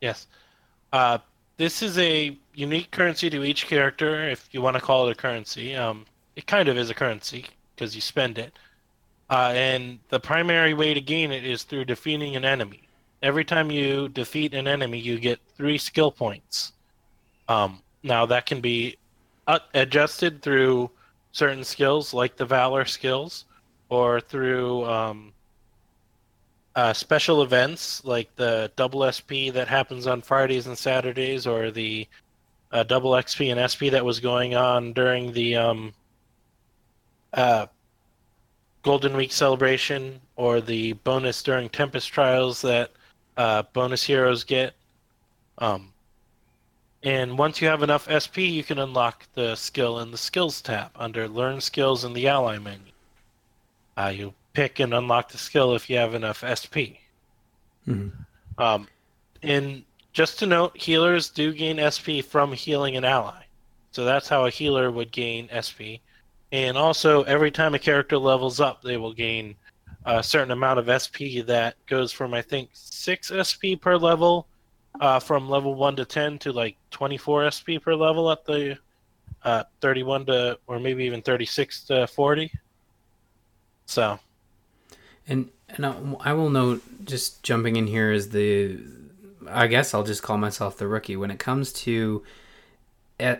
Yes. 0.00 0.26
Uh, 0.92 1.18
this 1.56 1.82
is 1.82 1.98
a 1.98 2.36
unique 2.54 2.90
currency 2.90 3.30
to 3.30 3.44
each 3.44 3.66
character, 3.66 4.28
if 4.28 4.48
you 4.52 4.60
want 4.60 4.74
to 4.76 4.82
call 4.82 5.08
it 5.08 5.12
a 5.12 5.14
currency. 5.14 5.74
Um, 5.74 6.04
it 6.36 6.46
kind 6.46 6.68
of 6.68 6.76
is 6.76 6.90
a 6.90 6.94
currency 6.94 7.46
because 7.74 7.94
you 7.94 8.00
spend 8.00 8.38
it. 8.38 8.52
Uh, 9.30 9.52
and 9.54 9.98
the 10.10 10.20
primary 10.20 10.74
way 10.74 10.94
to 10.94 11.00
gain 11.00 11.32
it 11.32 11.44
is 11.44 11.62
through 11.62 11.84
defeating 11.84 12.36
an 12.36 12.44
enemy. 12.44 12.82
Every 13.22 13.44
time 13.44 13.70
you 13.70 14.08
defeat 14.08 14.52
an 14.52 14.68
enemy, 14.68 14.98
you 14.98 15.18
get 15.18 15.40
three 15.56 15.78
skill 15.78 16.10
points. 16.10 16.72
Um, 17.48 17.80
now, 18.02 18.26
that 18.26 18.44
can 18.44 18.60
be 18.60 18.98
adjusted 19.72 20.42
through 20.42 20.90
certain 21.32 21.64
skills, 21.64 22.12
like 22.12 22.36
the 22.36 22.44
Valor 22.44 22.84
skills, 22.84 23.46
or 23.88 24.20
through 24.20 24.84
um, 24.84 25.32
uh, 26.76 26.92
special 26.92 27.42
events 27.42 28.04
like 28.04 28.34
the 28.36 28.70
double 28.76 29.10
SP 29.10 29.48
that 29.52 29.68
happens 29.68 30.06
on 30.06 30.20
Fridays 30.20 30.66
and 30.66 30.76
Saturdays, 30.76 31.46
or 31.46 31.70
the 31.70 32.06
uh, 32.72 32.82
double 32.82 33.12
XP 33.12 33.50
and 33.52 33.70
SP 33.70 33.88
that 33.92 34.04
was 34.04 34.20
going 34.20 34.54
on 34.54 34.92
during 34.92 35.32
the 35.32 35.56
um, 35.56 35.94
uh, 37.32 37.66
Golden 38.84 39.16
Week 39.16 39.32
celebration, 39.32 40.20
or 40.36 40.60
the 40.60 40.92
bonus 40.92 41.42
during 41.42 41.68
Tempest 41.70 42.12
Trials 42.12 42.60
that 42.62 42.90
uh, 43.36 43.62
bonus 43.72 44.04
heroes 44.04 44.44
get. 44.44 44.74
Um, 45.58 45.92
and 47.02 47.36
once 47.36 47.60
you 47.60 47.68
have 47.68 47.82
enough 47.82 48.08
SP, 48.08 48.38
you 48.48 48.62
can 48.62 48.78
unlock 48.78 49.26
the 49.34 49.56
skill 49.56 50.00
in 50.00 50.10
the 50.10 50.18
Skills 50.18 50.60
tab 50.60 50.90
under 50.96 51.28
Learn 51.28 51.60
Skills 51.60 52.04
in 52.04 52.12
the 52.12 52.28
Ally 52.28 52.58
menu. 52.58 52.92
Uh, 53.96 54.12
you 54.14 54.34
pick 54.52 54.80
and 54.80 54.94
unlock 54.94 55.30
the 55.30 55.38
skill 55.38 55.74
if 55.74 55.88
you 55.88 55.96
have 55.96 56.14
enough 56.14 56.44
SP. 56.44 57.00
Mhm. 57.86 58.12
Um, 58.58 58.88
and 59.42 59.84
just 60.12 60.38
to 60.38 60.46
note, 60.46 60.76
healers 60.76 61.28
do 61.28 61.52
gain 61.52 61.78
SP 61.78 62.22
from 62.22 62.52
healing 62.52 62.96
an 62.96 63.04
ally. 63.04 63.42
So 63.92 64.04
that's 64.04 64.28
how 64.28 64.46
a 64.46 64.50
healer 64.50 64.90
would 64.90 65.10
gain 65.10 65.48
SP. 65.52 66.00
And 66.52 66.76
also, 66.76 67.22
every 67.24 67.50
time 67.50 67.74
a 67.74 67.78
character 67.78 68.18
levels 68.18 68.60
up, 68.60 68.82
they 68.82 68.96
will 68.96 69.12
gain 69.12 69.56
a 70.04 70.22
certain 70.22 70.50
amount 70.50 70.78
of 70.78 71.02
SP 71.02 71.42
that 71.46 71.74
goes 71.86 72.12
from, 72.12 72.34
I 72.34 72.42
think, 72.42 72.70
6 72.72 73.32
SP 73.34 73.74
per 73.80 73.96
level 73.96 74.46
uh, 75.00 75.18
from 75.18 75.48
level 75.48 75.74
1 75.74 75.96
to 75.96 76.04
10 76.04 76.38
to 76.40 76.52
like 76.52 76.76
24 76.90 77.50
SP 77.50 77.68
per 77.82 77.94
level 77.94 78.30
at 78.30 78.44
the 78.44 78.78
uh, 79.42 79.64
31 79.80 80.26
to, 80.26 80.58
or 80.66 80.78
maybe 80.78 81.04
even 81.04 81.22
36 81.22 81.84
to 81.84 82.06
40. 82.06 82.52
So, 83.86 84.18
And 85.26 85.50
and 85.68 85.86
I, 85.86 85.94
I 86.20 86.32
will 86.32 86.50
note, 86.50 86.82
just 87.04 87.42
jumping 87.42 87.76
in 87.76 87.86
here 87.86 88.12
is 88.12 88.30
the, 88.30 88.78
I 89.48 89.66
guess 89.66 89.92
I'll 89.92 90.04
just 90.04 90.22
call 90.22 90.38
myself 90.38 90.78
the 90.78 90.86
rookie 90.86 91.16
when 91.16 91.30
it 91.30 91.38
comes 91.38 91.72
to 91.72 92.22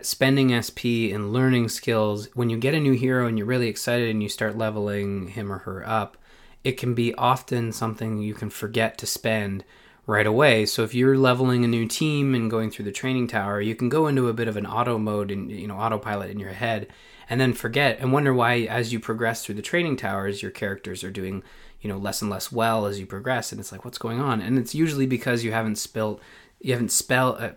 spending 0.01 0.49
SP 0.55 1.11
and 1.13 1.33
learning 1.33 1.69
skills. 1.69 2.29
When 2.33 2.49
you 2.49 2.57
get 2.57 2.73
a 2.73 2.79
new 2.79 2.93
hero 2.93 3.27
and 3.27 3.37
you're 3.37 3.47
really 3.47 3.67
excited 3.67 4.09
and 4.09 4.23
you 4.23 4.29
start 4.29 4.57
leveling 4.57 5.29
him 5.29 5.51
or 5.51 5.59
her 5.59 5.87
up, 5.87 6.17
it 6.63 6.73
can 6.73 6.93
be 6.93 7.13
often 7.15 7.71
something 7.71 8.17
you 8.17 8.33
can 8.33 8.49
forget 8.49 8.97
to 8.99 9.05
spend 9.05 9.63
right 10.07 10.25
away. 10.27 10.65
So 10.65 10.83
if 10.83 10.93
you're 10.93 11.17
leveling 11.17 11.63
a 11.63 11.67
new 11.67 11.87
team 11.87 12.35
and 12.35 12.49
going 12.49 12.71
through 12.71 12.85
the 12.85 12.91
training 12.91 13.27
tower, 13.27 13.59
you 13.59 13.75
can 13.75 13.89
go 13.89 14.07
into 14.07 14.29
a 14.29 14.33
bit 14.33 14.47
of 14.47 14.57
an 14.57 14.65
auto 14.65 14.97
mode 14.97 15.31
and 15.31 15.51
you 15.51 15.67
know 15.67 15.77
autopilot 15.77 16.29
in 16.29 16.39
your 16.39 16.51
head 16.51 16.87
and 17.29 17.41
then 17.41 17.53
forget 17.53 17.99
and 17.99 18.11
wonder 18.11 18.33
why 18.33 18.61
as 18.61 18.93
you 18.93 18.99
progress 18.99 19.43
through 19.43 19.55
the 19.55 19.61
training 19.61 19.95
towers 19.97 20.41
your 20.41 20.51
characters 20.51 21.03
are 21.03 21.11
doing 21.11 21.43
you 21.81 21.89
know 21.89 21.97
less 21.97 22.21
and 22.21 22.29
less 22.31 22.51
well 22.51 22.85
as 22.85 22.99
you 22.99 23.05
progress 23.05 23.51
and 23.51 23.59
it's 23.59 23.71
like 23.71 23.85
what's 23.85 23.97
going 23.97 24.19
on 24.19 24.41
and 24.41 24.57
it's 24.57 24.75
usually 24.75 25.05
because 25.05 25.43
you 25.43 25.51
haven't 25.51 25.77
spelled 25.77 26.19
you 26.59 26.73
haven't 26.73 26.91
spell 26.91 27.35
uh, 27.39 27.51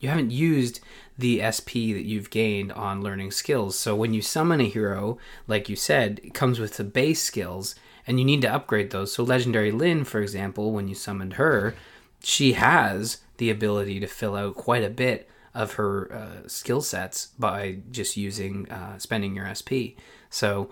you 0.00 0.08
haven't 0.08 0.30
used 0.30 0.80
the 1.18 1.42
SP 1.44 1.92
that 1.94 2.04
you've 2.04 2.30
gained 2.30 2.72
on 2.72 3.02
learning 3.02 3.30
skills. 3.30 3.78
So 3.78 3.94
when 3.94 4.14
you 4.14 4.22
summon 4.22 4.60
a 4.60 4.68
hero, 4.68 5.18
like 5.46 5.68
you 5.68 5.76
said, 5.76 6.20
it 6.24 6.34
comes 6.34 6.58
with 6.58 6.76
the 6.76 6.84
base 6.84 7.22
skills 7.22 7.74
and 8.06 8.18
you 8.18 8.24
need 8.24 8.42
to 8.42 8.52
upgrade 8.52 8.90
those. 8.90 9.12
So 9.12 9.22
Legendary 9.22 9.70
Lyn, 9.70 10.04
for 10.04 10.20
example, 10.20 10.72
when 10.72 10.88
you 10.88 10.94
summoned 10.94 11.34
her, 11.34 11.74
she 12.22 12.54
has 12.54 13.18
the 13.36 13.50
ability 13.50 14.00
to 14.00 14.06
fill 14.06 14.36
out 14.36 14.54
quite 14.54 14.84
a 14.84 14.90
bit 14.90 15.28
of 15.54 15.74
her 15.74 16.12
uh, 16.12 16.48
skill 16.48 16.80
sets 16.80 17.28
by 17.38 17.78
just 17.90 18.16
using 18.16 18.70
uh, 18.70 18.98
spending 18.98 19.36
your 19.36 19.52
SP. 19.52 20.00
So 20.30 20.70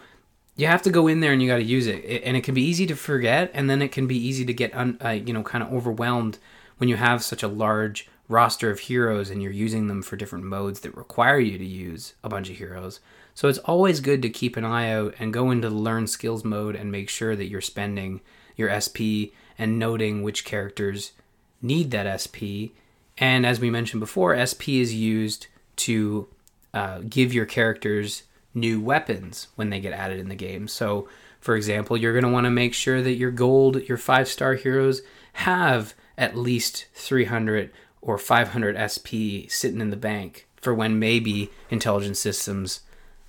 you 0.56 0.66
have 0.66 0.82
to 0.82 0.90
go 0.90 1.06
in 1.06 1.20
there 1.20 1.32
and 1.32 1.42
you 1.42 1.48
got 1.48 1.56
to 1.56 1.62
use 1.62 1.86
it. 1.86 2.04
it, 2.04 2.22
and 2.24 2.36
it 2.36 2.44
can 2.44 2.54
be 2.54 2.62
easy 2.62 2.86
to 2.86 2.96
forget, 2.96 3.50
and 3.54 3.68
then 3.68 3.82
it 3.82 3.92
can 3.92 4.06
be 4.06 4.16
easy 4.16 4.44
to 4.44 4.52
get 4.52 4.74
un, 4.74 4.98
uh, 5.04 5.10
you 5.10 5.32
know 5.32 5.42
kind 5.42 5.62
of 5.62 5.72
overwhelmed 5.72 6.38
when 6.78 6.88
you 6.88 6.96
have 6.96 7.22
such 7.22 7.42
a 7.42 7.48
large 7.48 8.08
roster 8.30 8.70
of 8.70 8.78
heroes 8.78 9.28
and 9.28 9.42
you're 9.42 9.52
using 9.52 9.88
them 9.88 10.02
for 10.02 10.16
different 10.16 10.44
modes 10.44 10.80
that 10.80 10.96
require 10.96 11.40
you 11.40 11.58
to 11.58 11.64
use 11.64 12.14
a 12.22 12.28
bunch 12.28 12.48
of 12.48 12.56
heroes. 12.56 13.00
So 13.34 13.48
it's 13.48 13.58
always 13.58 14.00
good 14.00 14.22
to 14.22 14.30
keep 14.30 14.56
an 14.56 14.64
eye 14.64 14.92
out 14.92 15.14
and 15.18 15.32
go 15.32 15.50
into 15.50 15.68
the 15.68 15.74
learn 15.74 16.06
skills 16.06 16.44
mode 16.44 16.76
and 16.76 16.92
make 16.92 17.08
sure 17.08 17.34
that 17.34 17.48
you're 17.48 17.60
spending 17.60 18.20
your 18.56 18.70
SP 18.70 19.34
and 19.58 19.78
noting 19.78 20.22
which 20.22 20.44
characters 20.44 21.12
need 21.60 21.90
that 21.90 22.20
SP. 22.22 22.70
And 23.18 23.44
as 23.44 23.58
we 23.58 23.68
mentioned 23.68 24.00
before, 24.00 24.38
SP 24.38 24.78
is 24.80 24.94
used 24.94 25.48
to 25.76 26.28
uh, 26.72 27.00
give 27.08 27.34
your 27.34 27.46
characters 27.46 28.22
new 28.54 28.80
weapons 28.80 29.48
when 29.56 29.70
they 29.70 29.80
get 29.80 29.92
added 29.92 30.20
in 30.20 30.28
the 30.28 30.34
game. 30.36 30.68
So, 30.68 31.08
for 31.40 31.56
example, 31.56 31.96
you're 31.96 32.12
going 32.12 32.24
to 32.24 32.30
want 32.30 32.44
to 32.44 32.50
make 32.50 32.74
sure 32.74 33.02
that 33.02 33.14
your 33.14 33.30
gold, 33.32 33.82
your 33.88 33.98
five 33.98 34.28
star 34.28 34.54
heroes 34.54 35.02
have 35.34 35.94
at 36.16 36.36
least 36.36 36.86
300 36.94 37.70
or 38.02 38.18
500 38.18 38.76
SP 38.78 39.48
sitting 39.48 39.80
in 39.80 39.90
the 39.90 39.96
bank 39.96 40.46
for 40.60 40.74
when 40.74 40.98
maybe 40.98 41.50
Intelligent 41.70 42.16
Systems, 42.16 42.80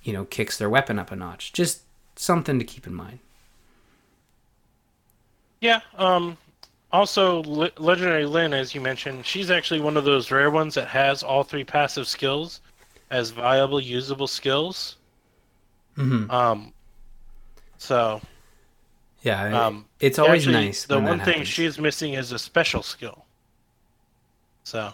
you 0.02 0.12
know, 0.12 0.24
kicks 0.24 0.58
their 0.58 0.70
weapon 0.70 0.98
up 0.98 1.10
a 1.10 1.16
notch. 1.16 1.52
Just 1.52 1.82
something 2.16 2.58
to 2.58 2.64
keep 2.64 2.86
in 2.86 2.94
mind. 2.94 3.18
Yeah. 5.60 5.80
Um. 5.96 6.36
Also, 6.92 7.42
Le- 7.44 7.70
Legendary 7.78 8.26
Lyn, 8.26 8.52
as 8.52 8.74
you 8.74 8.80
mentioned, 8.82 9.24
she's 9.24 9.50
actually 9.50 9.80
one 9.80 9.96
of 9.96 10.04
those 10.04 10.30
rare 10.30 10.50
ones 10.50 10.74
that 10.74 10.88
has 10.88 11.22
all 11.22 11.42
three 11.42 11.64
passive 11.64 12.06
skills 12.06 12.60
as 13.10 13.30
viable, 13.30 13.80
usable 13.80 14.26
skills. 14.26 14.96
Mm-hmm. 15.96 16.30
Um. 16.30 16.72
So. 17.78 18.20
Yeah. 19.22 19.66
Um. 19.66 19.86
it's 20.00 20.18
always 20.18 20.42
actually, 20.46 20.66
nice. 20.66 20.84
The 20.84 21.00
one 21.00 21.18
thing 21.20 21.28
happens. 21.28 21.48
she's 21.48 21.78
missing 21.78 22.14
is 22.14 22.32
a 22.32 22.38
special 22.38 22.82
skill. 22.82 23.24
So. 24.64 24.92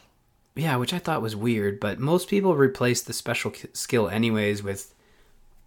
Yeah, 0.54 0.76
which 0.76 0.92
I 0.92 0.98
thought 0.98 1.22
was 1.22 1.36
weird, 1.36 1.78
but 1.78 1.98
most 2.00 2.28
people 2.28 2.56
replace 2.56 3.00
the 3.02 3.12
special 3.12 3.52
skill 3.72 4.08
anyways 4.08 4.62
with 4.62 4.92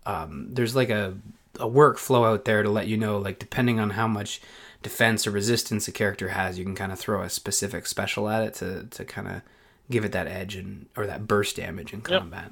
um, 0.06 0.48
there's 0.52 0.76
like 0.76 0.90
a 0.90 1.16
a 1.60 1.68
workflow 1.68 2.26
out 2.26 2.46
there 2.46 2.64
to 2.64 2.70
let 2.70 2.88
you 2.88 2.98
know 2.98 3.18
like 3.18 3.38
depending 3.38 3.80
on 3.80 3.92
how 3.92 4.08
much 4.08 4.42
defense 4.84 5.28
or 5.28 5.32
resistance 5.32 5.88
a 5.88 5.92
character 5.92 6.30
has, 6.30 6.58
you 6.58 6.66
can 6.66 6.76
kind 6.76 6.92
of 6.92 7.00
throw 7.00 7.22
a 7.22 7.30
specific 7.30 7.86
special 7.86 8.28
at 8.30 8.44
it 8.44 8.54
to 8.56 8.86
to 8.92 9.06
kind 9.06 9.28
of 9.28 9.42
give 9.90 10.04
it 10.06 10.12
that 10.14 10.28
edge 10.28 10.56
and 10.56 10.88
or 10.98 11.06
that 11.08 11.28
burst 11.28 11.56
damage 11.58 11.94
in 11.94 12.00
Yep. 12.08 12.20
combat. 12.22 12.52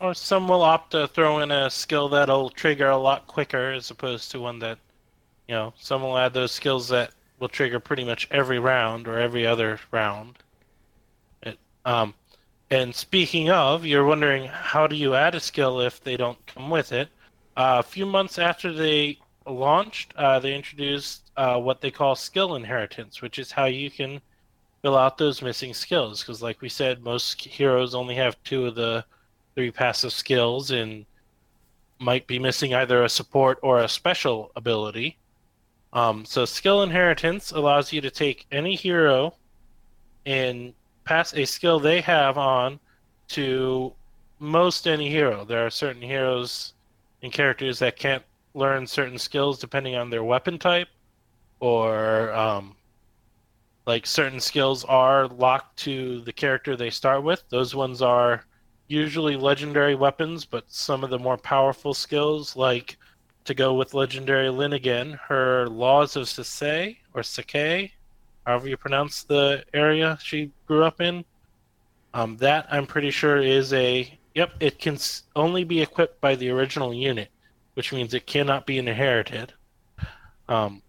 Or 0.00 0.14
some 0.14 0.46
will 0.46 0.62
opt 0.62 0.92
to 0.92 1.08
throw 1.08 1.40
in 1.40 1.50
a 1.50 1.70
skill 1.70 2.08
that'll 2.08 2.50
trigger 2.50 2.88
a 2.88 2.96
lot 2.96 3.26
quicker 3.26 3.72
as 3.72 3.90
opposed 3.90 4.30
to 4.30 4.40
one 4.40 4.60
that, 4.60 4.78
you 5.48 5.54
know, 5.54 5.72
some 5.78 6.02
will 6.02 6.16
add 6.18 6.34
those 6.34 6.52
skills 6.52 6.88
that 6.88 7.12
will 7.40 7.48
trigger 7.48 7.80
pretty 7.80 8.04
much 8.04 8.28
every 8.30 8.58
round 8.60 9.08
or 9.08 9.18
every 9.18 9.44
other 9.46 9.80
round. 9.90 10.36
Um, 11.88 12.12
and 12.70 12.94
speaking 12.94 13.48
of, 13.48 13.86
you're 13.86 14.04
wondering 14.04 14.44
how 14.44 14.86
do 14.86 14.94
you 14.94 15.14
add 15.14 15.34
a 15.34 15.40
skill 15.40 15.80
if 15.80 16.04
they 16.04 16.18
don't 16.18 16.46
come 16.46 16.68
with 16.68 16.92
it? 16.92 17.08
Uh, 17.56 17.76
a 17.78 17.82
few 17.82 18.04
months 18.04 18.38
after 18.38 18.74
they 18.74 19.18
launched, 19.46 20.12
uh, 20.16 20.38
they 20.38 20.54
introduced 20.54 21.30
uh, 21.38 21.58
what 21.58 21.80
they 21.80 21.90
call 21.90 22.14
skill 22.14 22.56
inheritance, 22.56 23.22
which 23.22 23.38
is 23.38 23.50
how 23.50 23.64
you 23.64 23.90
can 23.90 24.20
fill 24.82 24.98
out 24.98 25.16
those 25.16 25.40
missing 25.40 25.72
skills. 25.72 26.20
Because, 26.20 26.42
like 26.42 26.60
we 26.60 26.68
said, 26.68 27.02
most 27.02 27.40
heroes 27.40 27.94
only 27.94 28.16
have 28.16 28.36
two 28.44 28.66
of 28.66 28.74
the 28.74 29.02
three 29.54 29.70
passive 29.70 30.12
skills 30.12 30.70
and 30.70 31.06
might 31.98 32.26
be 32.26 32.38
missing 32.38 32.74
either 32.74 33.02
a 33.02 33.08
support 33.08 33.58
or 33.62 33.78
a 33.80 33.88
special 33.88 34.52
ability. 34.56 35.16
Um, 35.94 36.26
so 36.26 36.44
skill 36.44 36.82
inheritance 36.82 37.50
allows 37.50 37.94
you 37.94 38.02
to 38.02 38.10
take 38.10 38.46
any 38.52 38.74
hero 38.74 39.32
and 40.26 40.74
pass 41.08 41.32
a 41.32 41.46
skill 41.46 41.80
they 41.80 42.02
have 42.02 42.36
on 42.36 42.78
to 43.28 43.94
most 44.38 44.86
any 44.86 45.08
hero. 45.08 45.42
There 45.42 45.64
are 45.64 45.70
certain 45.70 46.02
heroes 46.02 46.74
and 47.22 47.32
characters 47.32 47.78
that 47.78 47.96
can't 47.96 48.22
learn 48.52 48.86
certain 48.86 49.16
skills 49.16 49.58
depending 49.58 49.96
on 49.96 50.10
their 50.10 50.22
weapon 50.22 50.58
type, 50.58 50.88
or 51.60 52.30
um, 52.34 52.76
like 53.86 54.06
certain 54.06 54.38
skills 54.38 54.84
are 54.84 55.28
locked 55.28 55.78
to 55.78 56.20
the 56.20 56.32
character 56.32 56.76
they 56.76 56.90
start 56.90 57.22
with. 57.22 57.42
Those 57.48 57.74
ones 57.74 58.02
are 58.02 58.44
usually 58.88 59.36
legendary 59.36 59.94
weapons, 59.94 60.44
but 60.44 60.64
some 60.68 61.02
of 61.02 61.08
the 61.08 61.18
more 61.18 61.38
powerful 61.38 61.94
skills, 61.94 62.54
like 62.54 62.98
to 63.46 63.54
go 63.54 63.72
with 63.72 63.94
legendary 63.94 64.50
Lyn 64.50 64.74
again, 64.74 65.18
her 65.26 65.68
laws 65.68 66.16
of 66.16 66.24
Sasei 66.24 66.98
or 67.14 67.22
Sakei, 67.22 67.92
however 68.48 68.68
you 68.68 68.76
pronounce 68.76 69.24
the 69.24 69.62
area 69.74 70.18
she 70.22 70.50
grew 70.66 70.84
up 70.84 71.00
in. 71.00 71.24
Um, 72.14 72.38
that 72.38 72.66
I'm 72.70 72.86
pretty 72.86 73.10
sure 73.10 73.36
is 73.36 73.72
a 73.74 74.18
yep. 74.34 74.52
It 74.60 74.78
can 74.78 74.98
only 75.36 75.64
be 75.64 75.82
equipped 75.82 76.20
by 76.20 76.34
the 76.34 76.48
original 76.50 76.94
unit, 76.94 77.28
which 77.74 77.92
means 77.92 78.14
it 78.14 78.26
cannot 78.26 78.66
be 78.66 78.78
inherited. 78.78 79.52
Um, 80.48 80.82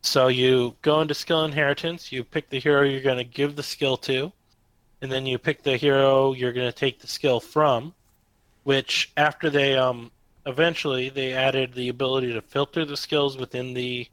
so 0.00 0.28
you 0.28 0.74
go 0.80 1.02
into 1.02 1.14
skill 1.14 1.44
inheritance. 1.44 2.10
You 2.10 2.24
pick 2.24 2.48
the 2.48 2.58
hero 2.58 2.82
you're 2.82 3.02
going 3.02 3.18
to 3.18 3.24
give 3.24 3.56
the 3.56 3.62
skill 3.62 3.98
to 3.98 4.32
and 5.04 5.12
then 5.12 5.26
you 5.26 5.36
pick 5.36 5.62
the 5.62 5.76
hero 5.76 6.32
you're 6.32 6.52
going 6.52 6.66
to 6.70 6.72
take 6.72 6.98
the 6.98 7.06
skill 7.06 7.38
from 7.38 7.92
which 8.62 9.12
after 9.18 9.50
they 9.50 9.76
um 9.76 10.10
eventually 10.46 11.10
they 11.10 11.34
added 11.34 11.74
the 11.74 11.90
ability 11.90 12.32
to 12.32 12.40
filter 12.40 12.86
the 12.86 12.96
skills 12.96 13.36
within 13.36 13.74
the 13.74 14.08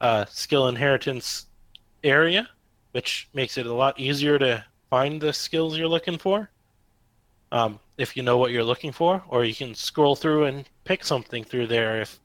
uh, 0.00 0.24
skill 0.26 0.68
inheritance 0.68 1.46
area 2.02 2.48
which 2.92 3.28
makes 3.34 3.56
it 3.56 3.66
a 3.66 3.72
lot 3.72 3.98
easier 3.98 4.38
to 4.38 4.64
find 4.88 5.20
the 5.20 5.32
skills 5.32 5.76
you're 5.76 5.88
looking 5.88 6.18
for 6.18 6.50
um, 7.52 7.78
if 7.98 8.16
you 8.16 8.22
know 8.22 8.38
what 8.38 8.50
you're 8.50 8.64
looking 8.64 8.92
for 8.92 9.22
or 9.28 9.44
you 9.44 9.54
can 9.54 9.74
scroll 9.74 10.16
through 10.16 10.44
and 10.44 10.68
pick 10.84 11.04
something 11.04 11.44
through 11.44 11.66
there 11.66 12.00
if 12.00 12.18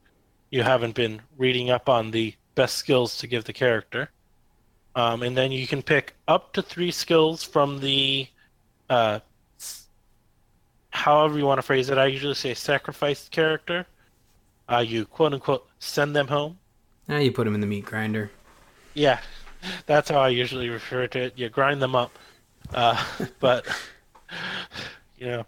you 0.50 0.62
haven't 0.62 0.94
been 0.94 1.20
reading 1.36 1.70
up 1.70 1.88
on 1.88 2.10
the 2.10 2.34
best 2.54 2.76
skills 2.76 3.18
to 3.18 3.26
give 3.26 3.44
the 3.44 3.52
character 3.52 4.10
um, 4.96 5.22
and 5.22 5.36
then 5.36 5.52
you 5.52 5.66
can 5.66 5.82
pick 5.82 6.14
up 6.26 6.54
to 6.54 6.62
three 6.62 6.90
skills 6.90 7.44
from 7.44 7.80
the, 7.80 8.26
uh, 8.88 9.20
however 10.88 11.38
you 11.38 11.44
want 11.44 11.58
to 11.58 11.62
phrase 11.62 11.90
it. 11.90 11.98
I 11.98 12.06
usually 12.06 12.34
say 12.34 12.54
sacrificed 12.54 13.30
character. 13.30 13.86
Uh, 14.70 14.78
you 14.78 15.04
quote 15.04 15.34
unquote 15.34 15.68
send 15.78 16.16
them 16.16 16.26
home. 16.26 16.58
Now 17.08 17.18
you 17.18 17.30
put 17.30 17.44
them 17.44 17.54
in 17.54 17.60
the 17.60 17.66
meat 17.66 17.84
grinder. 17.84 18.30
Yeah, 18.94 19.20
that's 19.86 20.10
how 20.10 20.18
I 20.20 20.28
usually 20.28 20.68
refer 20.68 21.06
to 21.08 21.20
it. 21.24 21.34
You 21.36 21.48
grind 21.48 21.80
them 21.80 21.94
up, 21.94 22.10
uh, 22.74 23.02
but 23.40 23.66
you 25.16 25.26
know, 25.26 25.46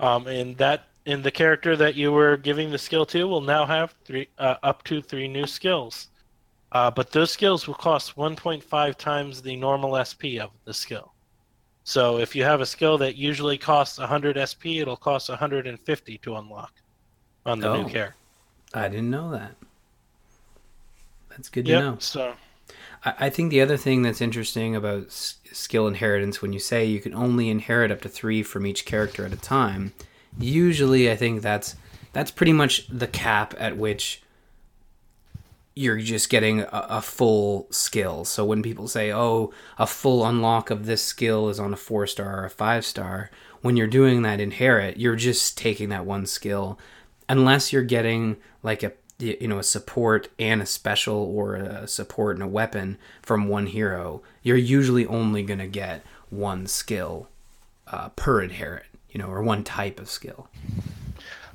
um, 0.00 0.26
and 0.26 0.56
that 0.58 0.84
and 1.06 1.22
the 1.24 1.30
character 1.30 1.76
that 1.76 1.94
you 1.94 2.12
were 2.12 2.36
giving 2.36 2.70
the 2.70 2.78
skill 2.78 3.06
to 3.06 3.24
will 3.26 3.40
now 3.40 3.64
have 3.66 3.94
three 4.04 4.28
uh, 4.38 4.56
up 4.62 4.82
to 4.84 5.00
three 5.02 5.28
new 5.28 5.46
skills. 5.46 6.08
Uh, 6.72 6.90
but 6.90 7.10
those 7.10 7.30
skills 7.30 7.66
will 7.66 7.74
cost 7.74 8.14
1.5 8.16 8.94
times 8.96 9.40
the 9.40 9.56
normal 9.56 9.96
SP 9.96 10.36
of 10.38 10.50
the 10.66 10.74
skill. 10.74 11.14
So 11.84 12.18
if 12.18 12.36
you 12.36 12.44
have 12.44 12.60
a 12.60 12.66
skill 12.66 12.98
that 12.98 13.16
usually 13.16 13.56
costs 13.56 13.98
100 13.98 14.36
SP, 14.36 14.80
it'll 14.80 14.96
cost 14.96 15.30
150 15.30 16.18
to 16.18 16.36
unlock 16.36 16.72
on 17.46 17.58
the 17.58 17.68
Oh. 17.68 17.82
new 17.82 17.88
character. 17.88 18.16
I 18.74 18.88
didn't 18.88 19.08
know 19.08 19.30
that. 19.30 19.54
That's 21.30 21.48
good 21.48 21.64
to 21.64 21.70
Yep. 21.72 21.82
know. 21.82 21.96
So 22.00 22.34
I, 23.18 23.30
think 23.30 23.50
the 23.50 23.60
other 23.60 23.76
thing 23.76 24.02
that's 24.02 24.20
interesting 24.20 24.74
about 24.74 25.10
skill 25.10 25.86
inheritance, 25.86 26.42
when 26.42 26.52
you 26.52 26.58
say 26.58 26.84
you 26.84 27.00
can 27.00 27.14
only 27.14 27.48
inherit 27.48 27.90
up 27.90 28.00
to 28.02 28.08
three 28.08 28.42
from 28.42 28.66
each 28.66 28.84
character 28.84 29.24
at 29.24 29.32
a 29.32 29.36
time, 29.36 29.92
usually 30.38 31.10
I 31.10 31.16
think 31.16 31.42
that's 31.42 31.76
that's 32.12 32.30
pretty 32.30 32.52
much 32.52 32.88
the 32.88 33.06
cap 33.06 33.54
at 33.58 33.76
which 33.76 34.22
you're 35.74 35.98
just 35.98 36.28
getting 36.28 36.60
a, 36.60 36.68
a, 36.72 37.02
full 37.02 37.68
skill. 37.70 38.24
So 38.24 38.44
when 38.44 38.62
people 38.62 38.88
say, 38.88 39.12
"Oh, 39.12 39.52
a 39.78 39.86
full 39.86 40.26
unlock 40.26 40.70
of 40.70 40.86
this 40.86 41.02
skill 41.02 41.48
is 41.48 41.60
on 41.60 41.72
a 41.72 41.76
four 41.76 42.06
star 42.06 42.40
or 42.40 42.44
a 42.46 42.50
five 42.50 42.84
star," 42.84 43.30
when 43.60 43.76
you're 43.76 43.86
doing 43.86 44.22
that 44.22 44.40
inherit, 44.40 44.96
you're 44.96 45.16
just 45.16 45.56
taking 45.56 45.90
that 45.90 46.04
one 46.04 46.26
skill, 46.26 46.78
unless 47.28 47.72
you're 47.72 47.82
getting 47.82 48.38
like 48.62 48.82
a 48.82 48.92
you 49.18 49.48
know 49.48 49.58
a 49.58 49.64
support 49.64 50.28
and 50.38 50.62
a 50.62 50.66
special 50.66 51.16
or 51.16 51.54
a 51.56 51.88
support 51.88 52.36
and 52.36 52.42
a 52.42 52.48
weapon 52.48 52.98
from 53.22 53.48
one 53.48 53.66
hero. 53.66 54.22
You're 54.42 54.56
usually 54.56 55.06
only 55.06 55.42
gonna 55.42 55.66
get 55.66 56.04
one 56.30 56.66
skill 56.66 57.28
uh, 57.88 58.10
per 58.10 58.42
inherit, 58.42 58.86
you 59.10 59.18
know, 59.18 59.28
or 59.28 59.42
one 59.42 59.64
type 59.64 59.98
of 59.98 60.08
skill. 60.08 60.48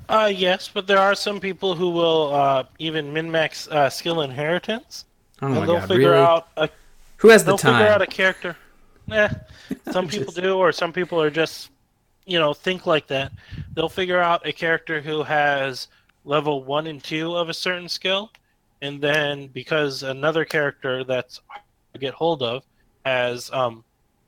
Uh, 0.09 0.31
yes, 0.33 0.69
but 0.71 0.85
there 0.87 0.97
are 0.99 1.15
some 1.15 1.39
people 1.39 1.75
who 1.75 1.89
will 1.89 2.33
uh, 2.33 2.63
even 2.79 3.13
min 3.13 3.31
max 3.31 3.67
uh, 3.69 3.89
skill 3.89 4.21
inheritance. 4.21 5.05
Oh 5.41 5.47
and 5.47 5.55
they'll 5.57 5.79
god, 5.79 5.87
figure 5.87 6.11
really? 6.11 6.21
out 6.21 6.47
a, 6.57 6.69
Who 7.17 7.29
has 7.29 7.43
the 7.43 7.51
they'll 7.51 7.57
figure 7.57 7.87
out 7.87 8.01
a 8.01 8.07
character. 8.07 8.57
Eh, 9.11 9.29
some 9.91 10.07
people 10.09 10.33
Just- 10.33 10.41
do, 10.41 10.57
or 10.57 10.71
some 10.71 10.91
people 10.93 11.21
are 11.21 11.29
just, 11.29 11.69
you 12.25 12.39
know, 12.39 12.53
think 12.53 12.85
like 12.85 13.07
that. 13.07 13.31
They'll 13.73 13.89
figure 13.89 14.19
out 14.19 14.45
a 14.45 14.51
character 14.51 15.01
who 15.01 15.23
has 15.23 15.87
level 16.25 16.63
one 16.63 16.87
and 16.87 17.03
two 17.03 17.35
of 17.35 17.49
a 17.49 17.53
certain 17.53 17.89
skill, 17.89 18.31
and 18.81 19.01
then 19.01 19.47
because 19.47 20.03
another 20.03 20.45
character 20.45 21.03
that's 21.03 21.41
get 21.99 22.13
hold 22.13 22.41
of 22.41 22.63
has 23.05 23.51
um, 23.51 23.83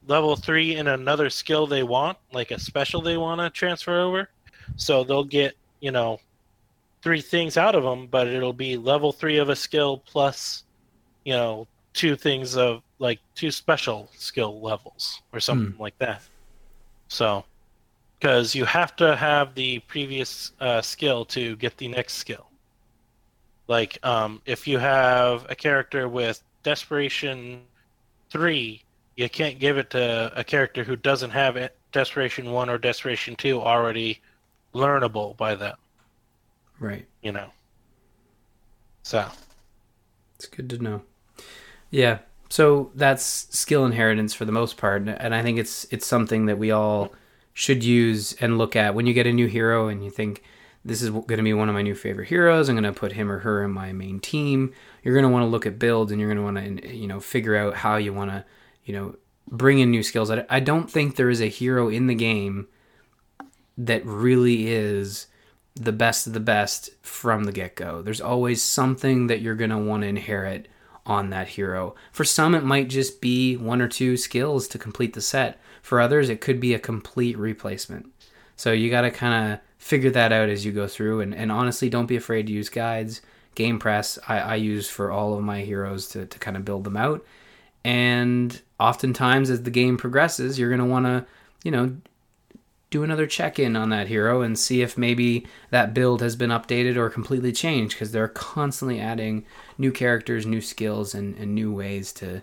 level 0.07 0.35
three 0.35 0.75
in 0.75 0.87
another 0.87 1.29
skill 1.29 1.65
they 1.65 1.83
want, 1.83 2.17
like 2.31 2.51
a 2.51 2.59
special 2.59 3.01
they 3.01 3.17
want 3.17 3.41
to 3.41 3.49
transfer 3.49 3.99
over, 3.99 4.29
so 4.75 5.03
they'll 5.03 5.23
get 5.23 5.55
you 5.79 5.91
know 5.91 6.19
three 7.05 7.21
things 7.21 7.55
out 7.55 7.75
of 7.75 7.83
them, 7.83 8.07
but 8.07 8.25
it'll 8.25 8.51
be 8.51 8.77
level 8.77 9.11
three 9.11 9.37
of 9.37 9.49
a 9.49 9.55
skill 9.55 9.99
plus, 10.07 10.63
you 11.23 11.33
know, 11.33 11.67
two 11.93 12.15
things 12.15 12.57
of 12.57 12.81
like 12.97 13.19
two 13.35 13.51
special 13.51 14.09
skill 14.15 14.59
levels 14.59 15.21
or 15.31 15.39
something 15.39 15.75
like 15.77 15.95
that. 15.99 16.23
So, 17.07 17.45
because 18.19 18.55
you 18.55 18.65
have 18.65 18.95
to 18.97 19.15
have 19.15 19.53
the 19.55 19.79
previous 19.79 20.51
uh, 20.59 20.81
skill 20.81 21.25
to 21.25 21.55
get 21.57 21.77
the 21.77 21.87
next 21.87 22.13
skill. 22.13 22.47
Like, 23.67 23.97
um, 24.03 24.41
if 24.45 24.67
you 24.67 24.77
have 24.77 25.45
a 25.49 25.55
character 25.55 26.07
with 26.07 26.41
Desperation 26.63 27.63
3, 28.29 28.81
you 29.15 29.29
can't 29.29 29.59
give 29.59 29.77
it 29.77 29.89
to 29.91 30.31
a 30.35 30.43
character 30.43 30.83
who 30.83 30.95
doesn't 30.95 31.31
have 31.31 31.57
it, 31.57 31.75
Desperation 31.91 32.51
1 32.51 32.69
or 32.69 32.77
Desperation 32.77 33.35
2 33.35 33.59
already 33.61 34.21
learnable 34.73 35.35
by 35.37 35.55
them, 35.55 35.77
Right. 36.79 37.07
you 37.21 37.31
know. 37.31 37.49
So, 39.03 39.29
It's 40.35 40.47
good 40.47 40.69
to 40.71 40.77
know. 40.79 41.01
Yeah. 41.89 42.19
So 42.49 42.91
that's 42.95 43.23
skill 43.57 43.85
inheritance 43.85 44.33
for 44.33 44.45
the 44.45 44.51
most 44.51 44.77
part, 44.77 45.07
and 45.07 45.33
I 45.33 45.41
think 45.41 45.57
it's 45.57 45.85
it's 45.91 46.05
something 46.05 46.45
that 46.45 46.57
we 46.57 46.71
all 46.71 47.11
should 47.55 47.83
use 47.83 48.33
and 48.33 48.57
look 48.57 48.75
at 48.75 48.93
when 48.93 49.07
you 49.07 49.13
get 49.13 49.25
a 49.25 49.31
new 49.31 49.47
hero 49.47 49.87
and 49.87 50.03
you 50.03 50.11
think 50.11 50.43
this 50.83 51.01
is 51.01 51.09
going 51.09 51.37
to 51.37 51.41
be 51.41 51.53
one 51.53 51.69
of 51.69 51.73
my 51.73 51.81
new 51.81 51.95
favorite 51.95 52.27
heroes. 52.27 52.67
I'm 52.67 52.75
going 52.75 52.83
to 52.83 52.91
put 52.91 53.13
him 53.13 53.31
or 53.31 53.39
her 53.39 53.63
in 53.63 53.71
my 53.71 53.93
main 53.93 54.19
team. 54.19 54.73
You're 55.01 55.15
going 55.15 55.23
to 55.23 55.31
want 55.31 55.43
to 55.43 55.47
look 55.47 55.65
at 55.65 55.79
builds 55.79 56.11
and 56.11 56.19
you're 56.19 56.29
going 56.31 56.53
to 56.55 56.61
want 56.61 56.81
to 56.81 56.95
you 56.95 57.07
know 57.07 57.21
figure 57.21 57.55
out 57.55 57.75
how 57.75 57.95
you 57.95 58.13
want 58.13 58.29
to 58.29 58.45
you 58.83 58.93
know 58.93 59.15
bring 59.47 59.79
in 59.79 59.89
new 59.89 60.03
skills. 60.03 60.29
I, 60.29 60.59
don't 60.59 60.91
think 60.91 61.15
there 61.15 61.29
is 61.29 61.41
a 61.41 61.47
hero 61.47 61.87
in 61.87 62.07
the 62.07 62.15
game 62.15 62.67
that 63.77 64.05
really 64.05 64.67
is 64.67 65.27
the 65.75 65.91
best 65.91 66.27
of 66.27 66.33
the 66.33 66.39
best 66.39 66.89
from 67.01 67.45
the 67.45 67.51
get 67.51 67.75
go. 67.75 68.01
There's 68.01 68.21
always 68.21 68.61
something 68.61 69.27
that 69.27 69.41
you're 69.41 69.55
going 69.55 69.69
to 69.69 69.77
want 69.77 70.01
to 70.01 70.07
inherit 70.07 70.67
on 71.05 71.29
that 71.29 71.49
hero. 71.49 71.95
For 72.11 72.23
some, 72.23 72.55
it 72.55 72.63
might 72.63 72.89
just 72.89 73.21
be 73.21 73.55
one 73.55 73.81
or 73.81 73.87
two 73.87 74.17
skills 74.17 74.67
to 74.69 74.79
complete 74.79 75.13
the 75.13 75.21
set. 75.21 75.59
For 75.85 76.01
others, 76.01 76.29
it 76.29 76.41
could 76.41 76.59
be 76.59 76.73
a 76.73 76.79
complete 76.79 77.37
replacement. 77.37 78.11
So 78.55 78.71
you 78.71 78.89
got 78.89 79.01
to 79.01 79.11
kind 79.11 79.53
of 79.53 79.59
figure 79.77 80.09
that 80.09 80.33
out 80.33 80.49
as 80.49 80.65
you 80.65 80.71
go 80.71 80.87
through. 80.87 81.21
And, 81.21 81.35
and 81.35 81.51
honestly, 81.51 81.91
don't 81.91 82.07
be 82.07 82.15
afraid 82.15 82.47
to 82.47 82.53
use 82.53 82.69
guides. 82.69 83.21
GamePress, 83.55 84.17
I, 84.27 84.39
I 84.39 84.55
use 84.55 84.89
for 84.89 85.11
all 85.11 85.37
of 85.37 85.43
my 85.43 85.61
heroes 85.61 86.07
to, 86.07 86.25
to 86.25 86.39
kind 86.39 86.57
of 86.57 86.65
build 86.65 86.85
them 86.85 86.97
out. 86.97 87.23
And 87.83 88.59
oftentimes, 88.79 89.51
as 89.51 89.61
the 89.61 89.69
game 89.69 89.95
progresses, 89.95 90.57
you're 90.57 90.75
going 90.75 90.79
to 90.79 90.85
want 90.85 91.05
to, 91.05 91.27
you 91.63 91.69
know, 91.69 91.97
do 92.89 93.03
another 93.03 93.27
check 93.27 93.59
in 93.59 93.75
on 93.75 93.89
that 93.89 94.07
hero 94.07 94.41
and 94.41 94.57
see 94.57 94.81
if 94.81 94.97
maybe 94.97 95.45
that 95.69 95.93
build 95.93 96.19
has 96.23 96.35
been 96.35 96.49
updated 96.49 96.95
or 96.95 97.11
completely 97.11 97.51
changed 97.51 97.93
because 97.93 98.11
they're 98.11 98.27
constantly 98.27 98.99
adding 98.99 99.45
new 99.77 99.91
characters, 99.91 100.47
new 100.47 100.61
skills, 100.61 101.13
and, 101.13 101.37
and 101.37 101.53
new 101.53 101.71
ways 101.71 102.11
to 102.13 102.41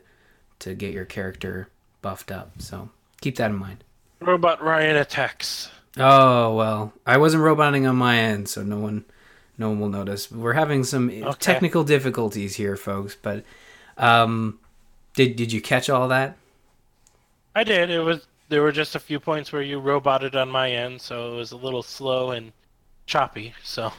to 0.60 0.74
get 0.74 0.94
your 0.94 1.04
character 1.04 1.68
buffed 2.02 2.30
up. 2.30 2.52
So 2.58 2.90
keep 3.22 3.36
that 3.36 3.50
in 3.50 3.56
mind. 3.56 3.84
Robot 4.20 4.62
Ryan 4.62 4.96
attacks. 4.96 5.70
Oh 5.96 6.54
well, 6.54 6.92
I 7.06 7.16
wasn't 7.16 7.42
roboting 7.42 7.86
on 7.86 7.96
my 7.96 8.18
end, 8.18 8.48
so 8.48 8.62
no 8.62 8.78
one 8.78 9.04
no 9.58 9.70
one 9.70 9.80
will 9.80 9.88
notice. 9.88 10.30
We're 10.30 10.52
having 10.52 10.84
some 10.84 11.10
technical 11.38 11.84
difficulties 11.84 12.56
here, 12.56 12.76
folks. 12.76 13.16
But 13.20 13.44
um, 13.96 14.58
did 15.14 15.36
did 15.36 15.52
you 15.52 15.60
catch 15.60 15.88
all 15.88 16.08
that? 16.08 16.36
I 17.54 17.64
did. 17.64 17.90
It 17.90 18.00
was 18.00 18.26
there 18.48 18.62
were 18.62 18.72
just 18.72 18.94
a 18.94 19.00
few 19.00 19.18
points 19.20 19.52
where 19.52 19.62
you 19.62 19.78
roboted 19.78 20.36
on 20.36 20.50
my 20.50 20.70
end, 20.70 21.00
so 21.00 21.32
it 21.32 21.36
was 21.36 21.52
a 21.52 21.56
little 21.56 21.82
slow 21.82 22.30
and 22.30 22.52
choppy. 23.06 23.54
So 23.62 23.92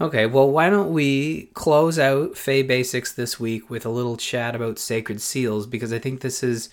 Okay, 0.00 0.26
well, 0.26 0.48
why 0.48 0.70
don't 0.70 0.92
we 0.92 1.46
close 1.54 1.98
out 1.98 2.36
Feh 2.36 2.62
Basics 2.62 3.12
this 3.12 3.40
week 3.40 3.68
with 3.68 3.84
a 3.84 3.90
little 3.90 4.16
chat 4.16 4.54
about 4.54 4.78
sacred 4.78 5.20
seals 5.20 5.66
because 5.66 5.92
I 5.92 5.98
think 5.98 6.20
this 6.20 6.44
is 6.44 6.68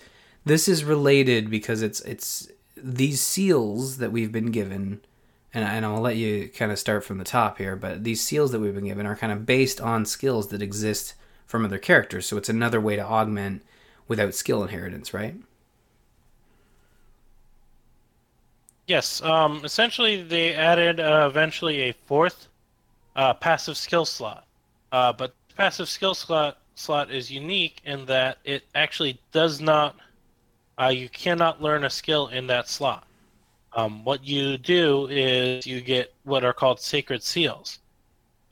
this 0.46 0.66
is 0.68 0.82
related 0.82 1.50
because 1.50 1.82
it's 1.82 2.00
it's 2.00 2.48
these 2.74 3.20
seals 3.20 3.98
that 3.98 4.12
we've 4.12 4.32
been 4.32 4.50
given 4.50 5.00
and, 5.52 5.64
and 5.64 5.84
I'll 5.84 6.00
let 6.00 6.16
you 6.16 6.48
kind 6.48 6.72
of 6.72 6.78
start 6.78 7.04
from 7.04 7.18
the 7.18 7.24
top 7.24 7.58
here, 7.58 7.76
but 7.76 8.04
these 8.04 8.20
seals 8.20 8.52
that 8.52 8.60
we've 8.60 8.74
been 8.74 8.84
given 8.84 9.06
are 9.06 9.16
kind 9.16 9.32
of 9.32 9.46
based 9.46 9.80
on 9.80 10.04
skills 10.04 10.48
that 10.48 10.62
exist 10.62 11.14
from 11.46 11.64
other 11.64 11.78
characters. 11.78 12.26
So 12.26 12.36
it's 12.36 12.48
another 12.48 12.80
way 12.80 12.96
to 12.96 13.04
augment 13.04 13.62
without 14.08 14.34
skill 14.34 14.62
inheritance, 14.62 15.14
right? 15.14 15.36
yes, 18.86 19.20
um, 19.22 19.60
essentially 19.64 20.22
they 20.22 20.54
added 20.54 21.00
uh, 21.00 21.26
eventually 21.28 21.82
a 21.82 21.92
fourth 22.06 22.48
uh, 23.14 23.34
passive 23.34 23.76
skill 23.76 24.04
slot, 24.04 24.46
uh, 24.92 25.12
but 25.12 25.34
passive 25.56 25.88
skill 25.88 26.14
slot 26.14 26.58
slot 26.74 27.10
is 27.10 27.30
unique 27.30 27.80
in 27.84 28.04
that 28.06 28.38
it 28.44 28.64
actually 28.74 29.18
does 29.32 29.60
not. 29.60 29.96
Uh, 30.80 30.88
you 30.88 31.08
cannot 31.08 31.62
learn 31.62 31.84
a 31.84 31.90
skill 31.90 32.28
in 32.28 32.46
that 32.46 32.68
slot. 32.68 33.06
Um, 33.72 34.04
what 34.04 34.24
you 34.24 34.58
do 34.58 35.06
is 35.10 35.66
you 35.66 35.80
get 35.80 36.14
what 36.24 36.44
are 36.44 36.52
called 36.52 36.80
sacred 36.80 37.22
seals. 37.22 37.78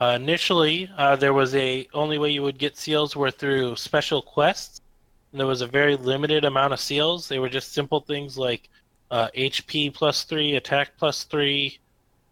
Uh, 0.01 0.17
initially, 0.21 0.89
uh, 0.97 1.15
there 1.15 1.33
was 1.33 1.55
a 1.55 1.87
only 1.93 2.17
way 2.17 2.29
you 2.29 2.43
would 2.43 2.57
get 2.57 2.77
seals 2.77 3.15
were 3.15 3.31
through 3.31 3.75
special 3.75 4.21
quests. 4.21 4.81
There 5.33 5.47
was 5.47 5.61
a 5.61 5.67
very 5.67 5.95
limited 5.95 6.45
amount 6.45 6.73
of 6.73 6.79
seals. 6.79 7.27
They 7.27 7.39
were 7.39 7.49
just 7.49 7.73
simple 7.73 8.01
things 8.01 8.37
like 8.37 8.69
uh, 9.11 9.29
HP 9.35 9.93
plus 9.93 10.23
three, 10.23 10.55
attack 10.55 10.91
plus 10.97 11.23
three, 11.23 11.79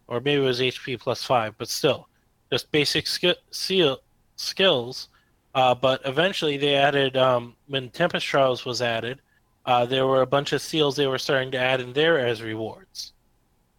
or 0.08 0.20
maybe 0.20 0.42
it 0.42 0.46
was 0.46 0.60
HP 0.60 1.00
plus 1.00 1.24
five, 1.24 1.54
but 1.58 1.68
still, 1.68 2.08
just 2.52 2.72
basic 2.72 3.08
sk- 3.08 3.42
seal 3.52 4.00
skills. 4.36 5.10
Uh, 5.56 5.76
but 5.76 6.02
eventually, 6.06 6.58
they 6.58 6.76
added 6.76 7.16
um, 7.18 7.56
when 7.68 7.90
Tempest 7.90 8.26
Trials 8.26 8.66
was 8.66 8.82
added. 8.82 9.20
Uh, 9.66 9.86
there 9.86 10.06
were 10.06 10.22
a 10.22 10.28
bunch 10.28 10.52
of 10.52 10.62
seals 10.62 10.96
they 10.96 11.08
were 11.08 11.18
starting 11.18 11.52
to 11.52 11.58
add 11.58 11.80
in 11.80 11.94
there 11.94 12.20
as 12.20 12.42
rewards. 12.42 13.14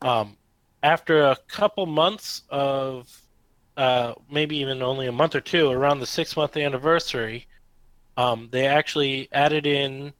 Um, 0.00 0.36
after 0.82 1.24
a 1.24 1.36
couple 1.48 1.86
months 1.86 2.42
of 2.48 3.10
uh, 3.76 4.14
maybe 4.30 4.56
even 4.56 4.82
only 4.82 5.06
a 5.06 5.12
month 5.12 5.34
or 5.34 5.40
two, 5.40 5.70
around 5.70 6.00
the 6.00 6.06
six 6.06 6.36
month 6.36 6.56
anniversary, 6.56 7.46
um, 8.16 8.48
they 8.50 8.66
actually 8.66 9.28
added 9.32 9.66
in 9.66 10.12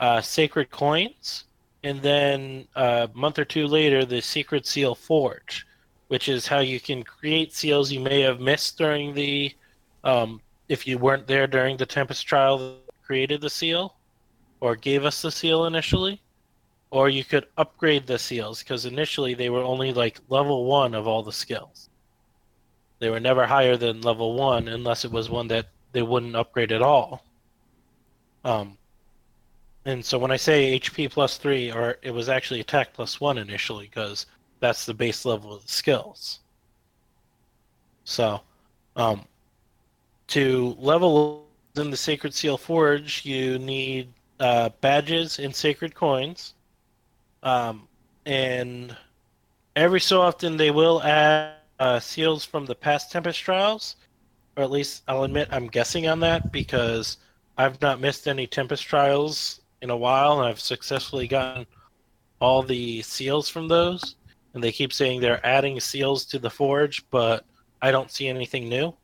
uh, 0.00 0.20
sacred 0.20 0.70
coins, 0.70 1.44
and 1.84 2.02
then 2.02 2.66
a 2.74 3.08
month 3.14 3.38
or 3.38 3.44
two 3.44 3.66
later, 3.66 4.04
the 4.04 4.20
sacred 4.20 4.66
seal 4.66 4.94
forge, 4.94 5.66
which 6.08 6.28
is 6.28 6.46
how 6.46 6.58
you 6.58 6.80
can 6.80 7.02
create 7.02 7.54
seals 7.54 7.92
you 7.92 8.00
may 8.00 8.20
have 8.20 8.40
missed 8.40 8.78
during 8.78 9.14
the, 9.14 9.54
um, 10.04 10.40
if 10.68 10.86
you 10.86 10.98
weren't 10.98 11.26
there 11.26 11.46
during 11.46 11.76
the 11.76 11.86
Tempest 11.86 12.26
trial 12.26 12.58
that 12.58 13.04
created 13.04 13.40
the 13.40 13.50
seal, 13.50 13.94
or 14.60 14.76
gave 14.76 15.04
us 15.04 15.22
the 15.22 15.30
seal 15.30 15.64
initially. 15.66 16.20
Or 16.90 17.08
you 17.08 17.22
could 17.22 17.46
upgrade 17.58 18.06
the 18.06 18.18
seals 18.18 18.62
because 18.62 18.86
initially 18.86 19.34
they 19.34 19.50
were 19.50 19.62
only 19.62 19.92
like 19.92 20.20
level 20.28 20.64
one 20.64 20.94
of 20.94 21.06
all 21.06 21.22
the 21.22 21.32
skills. 21.32 21.90
They 22.98 23.10
were 23.10 23.20
never 23.20 23.46
higher 23.46 23.76
than 23.76 24.00
level 24.00 24.34
one 24.34 24.68
unless 24.68 25.04
it 25.04 25.12
was 25.12 25.28
one 25.28 25.48
that 25.48 25.66
they 25.92 26.02
wouldn't 26.02 26.34
upgrade 26.34 26.72
at 26.72 26.82
all. 26.82 27.24
Um, 28.44 28.78
and 29.84 30.04
so 30.04 30.18
when 30.18 30.30
I 30.30 30.36
say 30.36 30.78
HP 30.78 31.10
plus 31.10 31.36
three, 31.36 31.70
or 31.70 31.98
it 32.02 32.10
was 32.10 32.28
actually 32.28 32.60
attack 32.60 32.92
plus 32.92 33.20
one 33.20 33.38
initially, 33.38 33.86
because 33.86 34.26
that's 34.60 34.84
the 34.84 34.94
base 34.94 35.24
level 35.24 35.54
of 35.54 35.62
the 35.62 35.72
skills. 35.72 36.40
So, 38.04 38.40
um, 38.96 39.24
to 40.28 40.76
level 40.78 41.46
in 41.76 41.90
the 41.90 41.96
Sacred 41.96 42.34
Seal 42.34 42.58
Forge, 42.58 43.24
you 43.24 43.58
need 43.58 44.12
uh, 44.40 44.70
badges 44.80 45.38
and 45.38 45.54
sacred 45.54 45.94
coins. 45.94 46.54
Um, 47.42 47.88
and 48.26 48.96
every 49.76 50.00
so 50.00 50.20
often 50.20 50.56
they 50.56 50.70
will 50.70 51.02
add 51.02 51.54
uh, 51.78 52.00
seals 52.00 52.44
from 52.44 52.66
the 52.66 52.74
past 52.74 53.12
Tempest 53.12 53.40
trials, 53.40 53.96
or 54.56 54.62
at 54.64 54.70
least 54.70 55.02
I'll 55.08 55.24
admit 55.24 55.48
I'm 55.50 55.68
guessing 55.68 56.08
on 56.08 56.20
that 56.20 56.50
because 56.52 57.18
I've 57.56 57.80
not 57.80 58.00
missed 58.00 58.26
any 58.26 58.46
Tempest 58.46 58.84
trials 58.84 59.60
in 59.82 59.90
a 59.90 59.96
while, 59.96 60.40
and 60.40 60.48
I've 60.48 60.60
successfully 60.60 61.28
gotten 61.28 61.66
all 62.40 62.62
the 62.62 63.02
seals 63.02 63.48
from 63.48 63.68
those. 63.68 64.16
And 64.54 64.64
they 64.64 64.72
keep 64.72 64.92
saying 64.92 65.20
they're 65.20 65.44
adding 65.46 65.78
seals 65.78 66.24
to 66.26 66.38
the 66.38 66.50
forge, 66.50 67.08
but 67.10 67.44
I 67.80 67.90
don't 67.90 68.10
see 68.10 68.28
anything 68.28 68.68
new. 68.68 68.94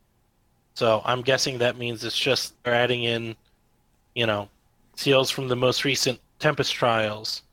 So 0.73 1.01
I'm 1.05 1.21
guessing 1.21 1.57
that 1.59 1.77
means 1.77 2.03
it's 2.03 2.17
just 2.17 2.61
they're 2.63 2.73
adding 2.73 3.03
in, 3.03 3.35
you 4.15 4.25
know, 4.25 4.49
seals 4.95 5.29
from 5.29 5.47
the 5.47 5.55
most 5.55 5.83
recent 5.83 6.19
Tempest 6.39 6.73
trials. 6.73 7.43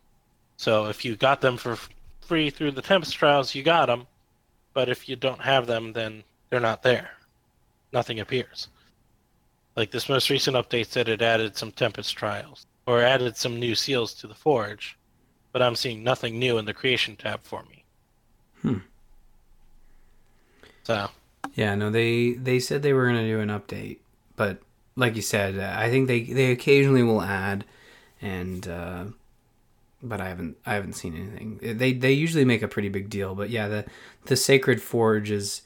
So 0.56 0.86
if 0.86 1.04
you 1.04 1.16
got 1.16 1.40
them 1.40 1.56
for 1.56 1.78
free 2.20 2.50
through 2.50 2.72
the 2.72 2.82
Tempest 2.82 3.14
trials, 3.14 3.54
you 3.54 3.62
got 3.62 3.86
them. 3.86 4.06
But 4.74 4.88
if 4.88 5.08
you 5.08 5.16
don't 5.16 5.40
have 5.40 5.66
them, 5.66 5.92
then 5.92 6.24
they're 6.50 6.60
not 6.60 6.82
there. 6.82 7.10
Nothing 7.92 8.20
appears. 8.20 8.68
Like 9.76 9.90
this 9.90 10.08
most 10.08 10.30
recent 10.30 10.56
update 10.56 10.86
said 10.86 11.08
it 11.08 11.22
added 11.22 11.56
some 11.56 11.72
Tempest 11.72 12.16
trials 12.16 12.66
or 12.86 13.00
added 13.00 13.36
some 13.36 13.58
new 13.58 13.74
seals 13.74 14.14
to 14.14 14.26
the 14.26 14.34
Forge, 14.34 14.98
but 15.52 15.62
I'm 15.62 15.76
seeing 15.76 16.02
nothing 16.02 16.38
new 16.38 16.58
in 16.58 16.64
the 16.64 16.74
Creation 16.74 17.16
tab 17.16 17.42
for 17.42 17.62
me. 17.64 17.84
Hmm. 18.60 18.78
So 20.84 21.08
Yeah, 21.54 21.74
no, 21.74 21.90
they 21.90 22.32
they 22.32 22.58
said 22.58 22.82
they 22.82 22.92
were 22.92 23.06
going 23.06 23.16
to 23.16 23.28
do 23.28 23.40
an 23.40 23.48
update, 23.48 23.98
but 24.36 24.58
like 24.96 25.16
you 25.16 25.22
said, 25.22 25.58
I 25.58 25.90
think 25.90 26.08
they 26.08 26.22
they 26.22 26.52
occasionally 26.52 27.02
will 27.02 27.22
add, 27.22 27.64
and 28.20 28.66
uh, 28.68 29.04
but 30.02 30.20
I 30.20 30.28
haven't 30.28 30.56
I 30.66 30.74
haven't 30.74 30.94
seen 30.94 31.16
anything. 31.16 31.78
They 31.78 31.92
they 31.92 32.12
usually 32.12 32.44
make 32.44 32.62
a 32.62 32.68
pretty 32.68 32.88
big 32.88 33.08
deal, 33.08 33.34
but 33.34 33.50
yeah, 33.50 33.68
the 33.68 33.84
the 34.26 34.36
Sacred 34.36 34.82
Forge 34.82 35.30
is 35.30 35.62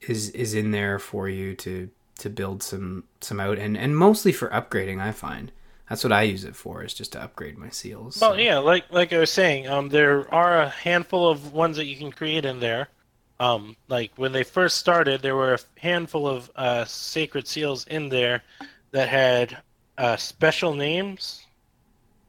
is 0.00 0.30
is 0.30 0.54
in 0.54 0.70
there 0.70 0.98
for 0.98 1.28
you 1.28 1.54
to 1.56 1.90
to 2.18 2.30
build 2.30 2.62
some 2.62 3.04
some 3.20 3.40
out, 3.40 3.58
and 3.58 3.76
and 3.76 3.96
mostly 3.96 4.32
for 4.32 4.48
upgrading. 4.48 5.00
I 5.00 5.12
find 5.12 5.52
that's 5.90 6.04
what 6.04 6.12
I 6.12 6.22
use 6.22 6.44
it 6.44 6.54
for, 6.54 6.84
is 6.84 6.94
just 6.94 7.12
to 7.12 7.22
upgrade 7.22 7.58
my 7.58 7.68
seals. 7.68 8.20
Well, 8.20 8.32
so. 8.32 8.36
yeah, 8.36 8.58
like 8.58 8.90
like 8.92 9.12
I 9.12 9.18
was 9.18 9.30
saying, 9.30 9.66
um, 9.66 9.88
there 9.88 10.32
are 10.32 10.62
a 10.62 10.68
handful 10.68 11.28
of 11.28 11.52
ones 11.52 11.76
that 11.76 11.86
you 11.86 11.96
can 11.96 12.12
create 12.12 12.44
in 12.44 12.60
there. 12.60 12.88
Um, 13.40 13.74
like 13.88 14.12
when 14.16 14.32
they 14.32 14.44
first 14.44 14.76
started, 14.76 15.22
there 15.22 15.34
were 15.34 15.54
a 15.54 15.58
handful 15.80 16.28
of 16.28 16.50
uh, 16.56 16.84
sacred 16.84 17.48
seals 17.48 17.86
in 17.86 18.10
there 18.10 18.42
that 18.90 19.08
had 19.08 19.56
uh, 19.96 20.16
special 20.16 20.74
names. 20.74 21.46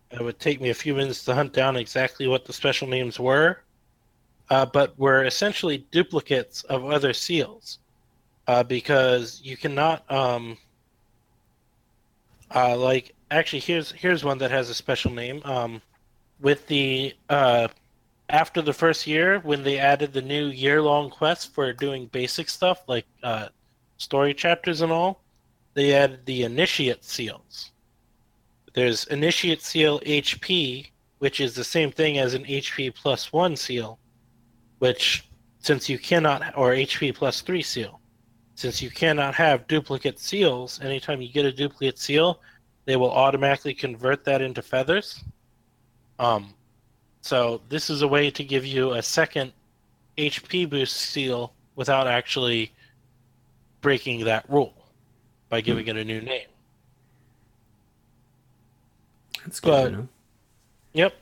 It 0.09 0.22
would 0.22 0.39
take 0.39 0.62
me 0.62 0.70
a 0.70 0.74
few 0.74 0.95
minutes 0.95 1.26
to 1.26 1.36
hunt 1.36 1.51
down 1.51 1.76
exactly 1.76 2.28
what 2.28 2.45
the 2.45 2.53
special 2.53 2.88
names 2.88 3.20
were, 3.20 3.59
uh, 4.49 4.66
but 4.66 4.97
were 4.97 5.26
essentially 5.26 5.86
duplicates 5.91 6.64
of 6.64 6.86
other 6.86 7.12
seals, 7.12 7.80
uh, 8.47 8.64
because 8.64 9.41
you 9.43 9.57
cannot 9.57 10.09
um, 10.09 10.57
uh, 12.55 12.78
like 12.78 13.14
actually 13.32 13.59
here's 13.59 13.91
here's 13.91 14.24
one 14.24 14.38
that 14.38 14.51
has 14.51 14.70
a 14.70 14.74
special 14.74 15.12
name. 15.12 15.41
Um, 15.43 15.82
with 16.39 16.66
the 16.68 17.14
uh, 17.30 17.68
after 18.32 18.61
the 18.61 18.73
first 18.73 19.05
year 19.05 19.39
when 19.41 19.61
they 19.61 19.77
added 19.77 20.13
the 20.13 20.21
new 20.21 20.47
year 20.47 20.82
long 20.82 21.09
quests 21.09 21.45
for 21.45 21.71
doing 21.73 22.07
basic 22.07 22.49
stuff 22.49 22.84
like 22.88 23.05
uh, 23.23 23.49
story 23.97 24.34
chapters 24.34 24.82
and 24.82 24.91
all, 24.91 25.21
they 25.73 25.93
added 25.93 26.25
the 26.25 26.43
initiate 26.43 27.03
seals. 27.03 27.71
There's 28.73 29.03
initiate 29.05 29.61
seal 29.61 29.99
HP, 29.99 30.88
which 31.19 31.41
is 31.41 31.53
the 31.53 31.63
same 31.63 31.91
thing 31.91 32.17
as 32.17 32.34
an 32.34 32.45
HP 32.45 32.95
plus 32.95 33.34
one 33.34 33.55
seal, 33.55 33.99
which 34.79 35.29
since 35.59 35.89
you 35.89 35.99
cannot 35.99 36.57
or 36.57 36.71
HP 36.71 37.13
plus 37.13 37.41
three 37.41 37.61
seal, 37.61 37.99
since 38.55 38.82
you 38.82 38.89
cannot 38.89 39.36
have 39.36 39.67
duplicate 39.67 40.19
seals, 40.19 40.79
anytime 40.82 41.21
you 41.21 41.32
get 41.32 41.45
a 41.45 41.51
duplicate 41.51 41.99
seal, 41.99 42.39
they 42.86 42.95
will 42.95 43.11
automatically 43.11 43.73
convert 43.73 44.23
that 44.23 44.41
into 44.41 44.61
feathers. 44.61 45.23
Um, 46.17 46.53
so 47.22 47.61
this 47.69 47.89
is 47.89 48.01
a 48.01 48.07
way 48.07 48.32
to 48.32 48.43
give 48.43 48.65
you 48.65 48.93
a 48.93 49.01
second 49.01 49.53
HP 50.17 50.69
boost 50.69 50.95
seal 50.95 51.53
without 51.76 52.07
actually 52.07 52.72
breaking 53.82 54.26
that 54.26 54.49
rule 54.49 54.74
by 55.49 55.61
giving 55.61 55.88
it 55.88 55.97
a 55.97 56.03
new 56.03 56.22
name. 56.22 56.47
that's 59.43 59.59
good 59.59 59.95
but-. 59.95 60.07
Yep. 60.93 61.13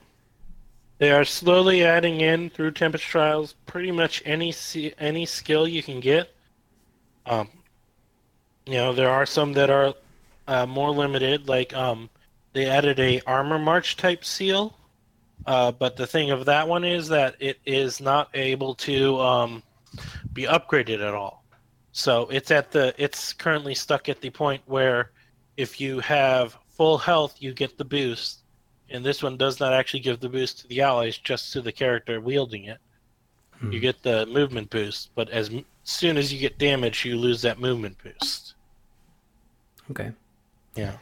They 0.98 1.12
are 1.12 1.24
slowly 1.24 1.84
adding 1.84 2.20
in 2.22 2.50
through 2.50 2.72
Tempest 2.72 3.06
Trials 3.06 3.54
pretty 3.66 3.92
much 3.92 4.22
any 4.26 4.54
any 4.98 5.26
skill 5.26 5.68
you 5.68 5.82
can 5.82 6.02
get. 6.02 6.34
Um, 7.26 7.48
you 8.66 8.74
know, 8.74 8.94
there 8.94 9.10
are 9.10 9.26
some 9.26 9.54
that 9.54 9.70
are 9.70 9.94
uh, 10.48 10.66
more 10.66 10.92
limited, 10.92 11.48
like 11.48 11.74
um, 11.74 12.10
they 12.54 12.66
added 12.66 13.00
a 13.00 13.22
armor 13.26 13.60
march 13.60 13.96
type 13.96 14.26
seal. 14.26 14.76
Uh, 15.46 15.72
but 15.72 15.96
the 15.96 16.06
thing 16.08 16.32
of 16.32 16.46
that 16.46 16.68
one 16.68 16.84
is 16.84 17.08
that 17.08 17.36
it 17.40 17.60
is 17.66 18.00
not 18.02 18.30
able 18.34 18.76
to 18.76 19.20
um, 19.20 19.64
be 20.34 20.44
upgraded 20.44 21.06
at 21.06 21.14
all. 21.14 21.44
So 21.92 22.28
it's 22.30 22.52
at 22.52 22.72
the 22.72 22.94
it's 22.98 23.34
currently 23.34 23.74
stuck 23.74 24.10
at 24.10 24.22
the 24.22 24.30
point 24.30 24.62
where 24.66 25.12
if 25.58 25.82
you 25.82 26.00
have 26.02 26.58
full 26.70 26.98
health, 26.98 27.36
you 27.40 27.54
get 27.54 27.78
the 27.78 27.86
boost 27.86 28.40
and 28.92 29.06
this 29.06 29.22
one 29.22 29.38
does 29.38 29.60
not 29.60 29.74
actually 29.74 30.00
give 30.00 30.20
the 30.20 30.30
boost 30.30 30.60
to 30.60 30.68
the 30.68 30.82
allies, 30.82 31.18
just 31.18 31.54
to 31.54 31.62
the 31.62 31.72
character 31.72 32.20
wielding 32.20 32.66
it. 32.66 32.80
Hmm. 33.60 33.72
You 33.72 33.80
get 33.80 34.02
the 34.04 34.26
movement 34.26 34.70
boost, 34.70 35.12
but 35.16 35.30
as 35.30 35.50
m- 35.50 35.66
soon 35.84 36.18
as 36.18 36.34
you 36.34 36.40
get 36.40 36.58
damage, 36.58 37.06
you 37.06 37.18
lose 37.18 37.42
that 37.42 37.60
movement 37.60 37.98
boost. 38.04 38.56
Okay. 39.92 40.12
Yeah. 40.76 40.94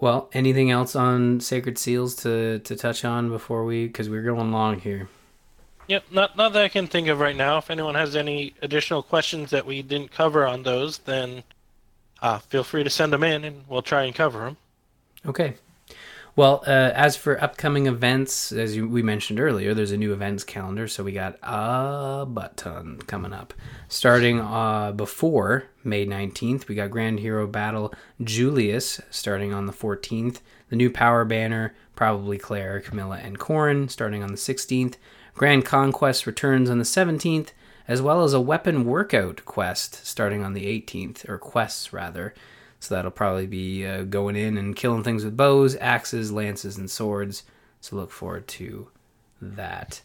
Well, 0.00 0.30
anything 0.32 0.70
else 0.70 0.96
on 0.96 1.40
Sacred 1.40 1.76
Seals 1.76 2.14
to, 2.16 2.58
to 2.60 2.74
touch 2.74 3.04
on 3.04 3.28
before 3.28 3.64
we, 3.64 3.86
because 3.86 4.08
we're 4.08 4.22
going 4.22 4.50
long 4.50 4.80
here. 4.80 5.10
Yep. 5.88 6.04
Not 6.10 6.36
not 6.36 6.52
that 6.54 6.62
I 6.62 6.68
can 6.68 6.86
think 6.86 7.08
of 7.08 7.20
right 7.20 7.36
now. 7.36 7.58
If 7.58 7.70
anyone 7.70 7.96
has 7.96 8.16
any 8.16 8.54
additional 8.62 9.02
questions 9.02 9.50
that 9.50 9.66
we 9.66 9.82
didn't 9.82 10.12
cover 10.12 10.46
on 10.46 10.62
those, 10.62 10.98
then 10.98 11.42
uh, 12.22 12.38
feel 12.38 12.62
free 12.64 12.84
to 12.84 12.90
send 12.90 13.12
them 13.12 13.24
in, 13.24 13.44
and 13.44 13.64
we'll 13.68 13.82
try 13.82 14.04
and 14.04 14.14
cover 14.14 14.40
them. 14.40 14.56
Okay. 15.26 15.54
Well, 16.40 16.64
uh, 16.66 16.70
as 16.94 17.16
for 17.16 17.38
upcoming 17.44 17.86
events, 17.86 18.50
as 18.50 18.74
you, 18.74 18.88
we 18.88 19.02
mentioned 19.02 19.38
earlier, 19.38 19.74
there's 19.74 19.92
a 19.92 19.98
new 19.98 20.14
events 20.14 20.42
calendar, 20.42 20.88
so 20.88 21.04
we 21.04 21.12
got 21.12 21.36
a 21.42 22.24
butt 22.26 22.56
ton 22.56 22.96
coming 23.06 23.34
up. 23.34 23.52
Starting 23.88 24.40
uh, 24.40 24.92
before 24.92 25.64
May 25.84 26.06
19th, 26.06 26.66
we 26.66 26.74
got 26.74 26.90
Grand 26.90 27.20
Hero 27.20 27.46
Battle 27.46 27.92
Julius 28.24 29.02
starting 29.10 29.52
on 29.52 29.66
the 29.66 29.72
14th. 29.74 30.38
The 30.70 30.76
new 30.76 30.88
Power 30.88 31.26
Banner, 31.26 31.74
probably 31.94 32.38
Clair, 32.38 32.80
Camilla, 32.80 33.18
and 33.18 33.38
Corrin, 33.38 33.90
starting 33.90 34.22
on 34.22 34.30
the 34.30 34.36
16th. 34.36 34.94
Grand 35.34 35.66
Conquest 35.66 36.26
returns 36.26 36.70
on 36.70 36.78
the 36.78 36.84
17th, 36.84 37.48
as 37.86 38.00
well 38.00 38.24
as 38.24 38.32
a 38.32 38.40
weapon 38.40 38.86
workout 38.86 39.44
quest 39.44 40.06
starting 40.06 40.42
on 40.42 40.54
the 40.54 40.64
18th, 40.64 41.28
or 41.28 41.36
quests 41.36 41.92
rather. 41.92 42.32
So 42.80 42.94
that'll 42.94 43.10
probably 43.10 43.46
be 43.46 43.86
uh, 43.86 44.02
going 44.02 44.36
in 44.36 44.56
and 44.56 44.74
killing 44.74 45.04
things 45.04 45.24
with 45.24 45.36
bows, 45.36 45.76
axes, 45.80 46.32
lances, 46.32 46.78
and 46.78 46.90
swords. 46.90 47.44
So 47.80 47.96
look 47.96 48.10
forward 48.10 48.48
to 48.48 48.88
that. 49.40 50.00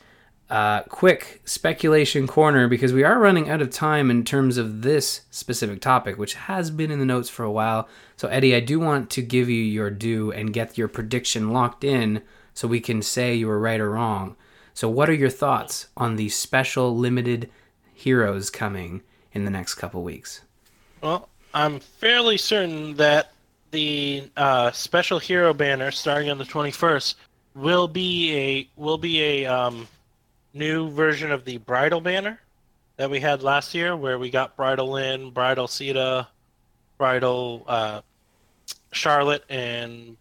Uh, 0.47 0.83
quick 0.83 1.41
speculation 1.45 2.27
corner 2.27 2.67
because 2.67 2.93
we 2.93 3.03
are 3.03 3.17
running 3.17 3.49
out 3.49 3.61
of 3.63 3.71
time 3.71 4.11
in 4.11 4.23
terms 4.23 4.57
of 4.57 4.83
this 4.83 5.21
specific 5.31 5.81
topic, 5.81 6.19
which 6.19 6.35
has 6.35 6.69
been 6.69 6.91
in 6.91 6.99
the 6.99 7.05
notes 7.05 7.29
for 7.29 7.43
a 7.43 7.51
while. 7.51 7.89
So, 8.15 8.27
Eddie, 8.27 8.53
I 8.53 8.59
do 8.59 8.79
want 8.79 9.09
to 9.11 9.23
give 9.23 9.49
you 9.49 9.63
your 9.63 9.89
due 9.89 10.31
and 10.31 10.53
get 10.53 10.77
your 10.77 10.87
prediction 10.87 11.51
locked 11.51 11.83
in 11.83 12.21
so 12.53 12.67
we 12.67 12.79
can 12.79 13.01
say 13.01 13.33
you 13.33 13.47
were 13.47 13.59
right 13.59 13.79
or 13.79 13.89
wrong. 13.89 14.35
So, 14.75 14.87
what 14.87 15.09
are 15.09 15.13
your 15.13 15.31
thoughts 15.31 15.87
on 15.97 16.15
the 16.15 16.29
special 16.29 16.95
limited 16.95 17.49
heroes 17.93 18.51
coming 18.51 19.01
in 19.31 19.45
the 19.45 19.51
next 19.51 19.75
couple 19.75 20.03
weeks? 20.03 20.41
Well, 21.01 21.27
I'm 21.55 21.79
fairly 21.79 22.35
certain 22.35 22.95
that 22.95 23.31
the 23.71 24.29
uh, 24.35 24.71
special 24.71 25.19
hero 25.19 25.53
banner 25.53 25.89
starting 25.89 26.29
on 26.29 26.37
the 26.37 26.43
21st 26.43 27.15
will 27.55 27.87
be 27.87 28.35
a 28.35 28.69
will 28.75 28.97
be 28.97 29.21
a 29.23 29.45
um, 29.45 29.87
new 30.53 30.89
version 30.91 31.31
of 31.31 31.45
the 31.45 31.57
bridal 31.59 32.01
banner 32.01 32.41
that 32.97 33.09
we 33.09 33.21
had 33.21 33.41
last 33.41 33.73
year, 33.73 33.95
where 33.95 34.19
we 34.19 34.29
got 34.29 34.57
bridal 34.57 34.91
Lyn, 34.91 35.29
bridal 35.29 35.67
Caeda, 35.67 36.27
bridal 36.97 37.63
uh, 37.67 38.01
Charlotte, 38.91 39.45
and 39.47 40.17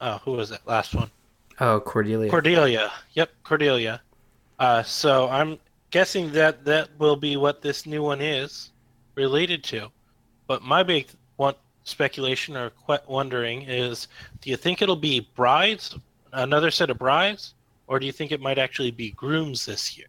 uh, 0.00 0.18
who 0.18 0.32
was 0.32 0.50
that 0.50 0.66
last 0.66 0.96
one? 0.96 1.12
Oh, 1.60 1.78
Cordelia. 1.78 2.28
Cordelia. 2.28 2.92
Yep, 3.12 3.30
Cordelia. 3.44 4.00
Uh, 4.58 4.82
so 4.82 5.28
I'm 5.28 5.60
guessing 5.92 6.32
that 6.32 6.64
that 6.64 6.88
will 6.98 7.16
be 7.16 7.36
what 7.36 7.62
this 7.62 7.86
new 7.86 8.02
one 8.02 8.20
is 8.20 8.70
related 9.14 9.62
to. 9.64 9.88
But 10.46 10.62
my 10.62 10.82
big 10.82 11.08
one 11.36 11.54
speculation 11.84 12.56
or 12.56 12.72
wondering 13.06 13.62
is, 13.62 14.08
do 14.40 14.50
you 14.50 14.56
think 14.56 14.82
it'll 14.82 14.96
be 14.96 15.28
brides, 15.34 15.96
another 16.32 16.70
set 16.70 16.90
of 16.90 16.98
brides, 16.98 17.54
or 17.86 17.98
do 17.98 18.06
you 18.06 18.12
think 18.12 18.32
it 18.32 18.40
might 18.40 18.58
actually 18.58 18.90
be 18.90 19.10
grooms 19.10 19.66
this 19.66 19.96
year? 19.96 20.06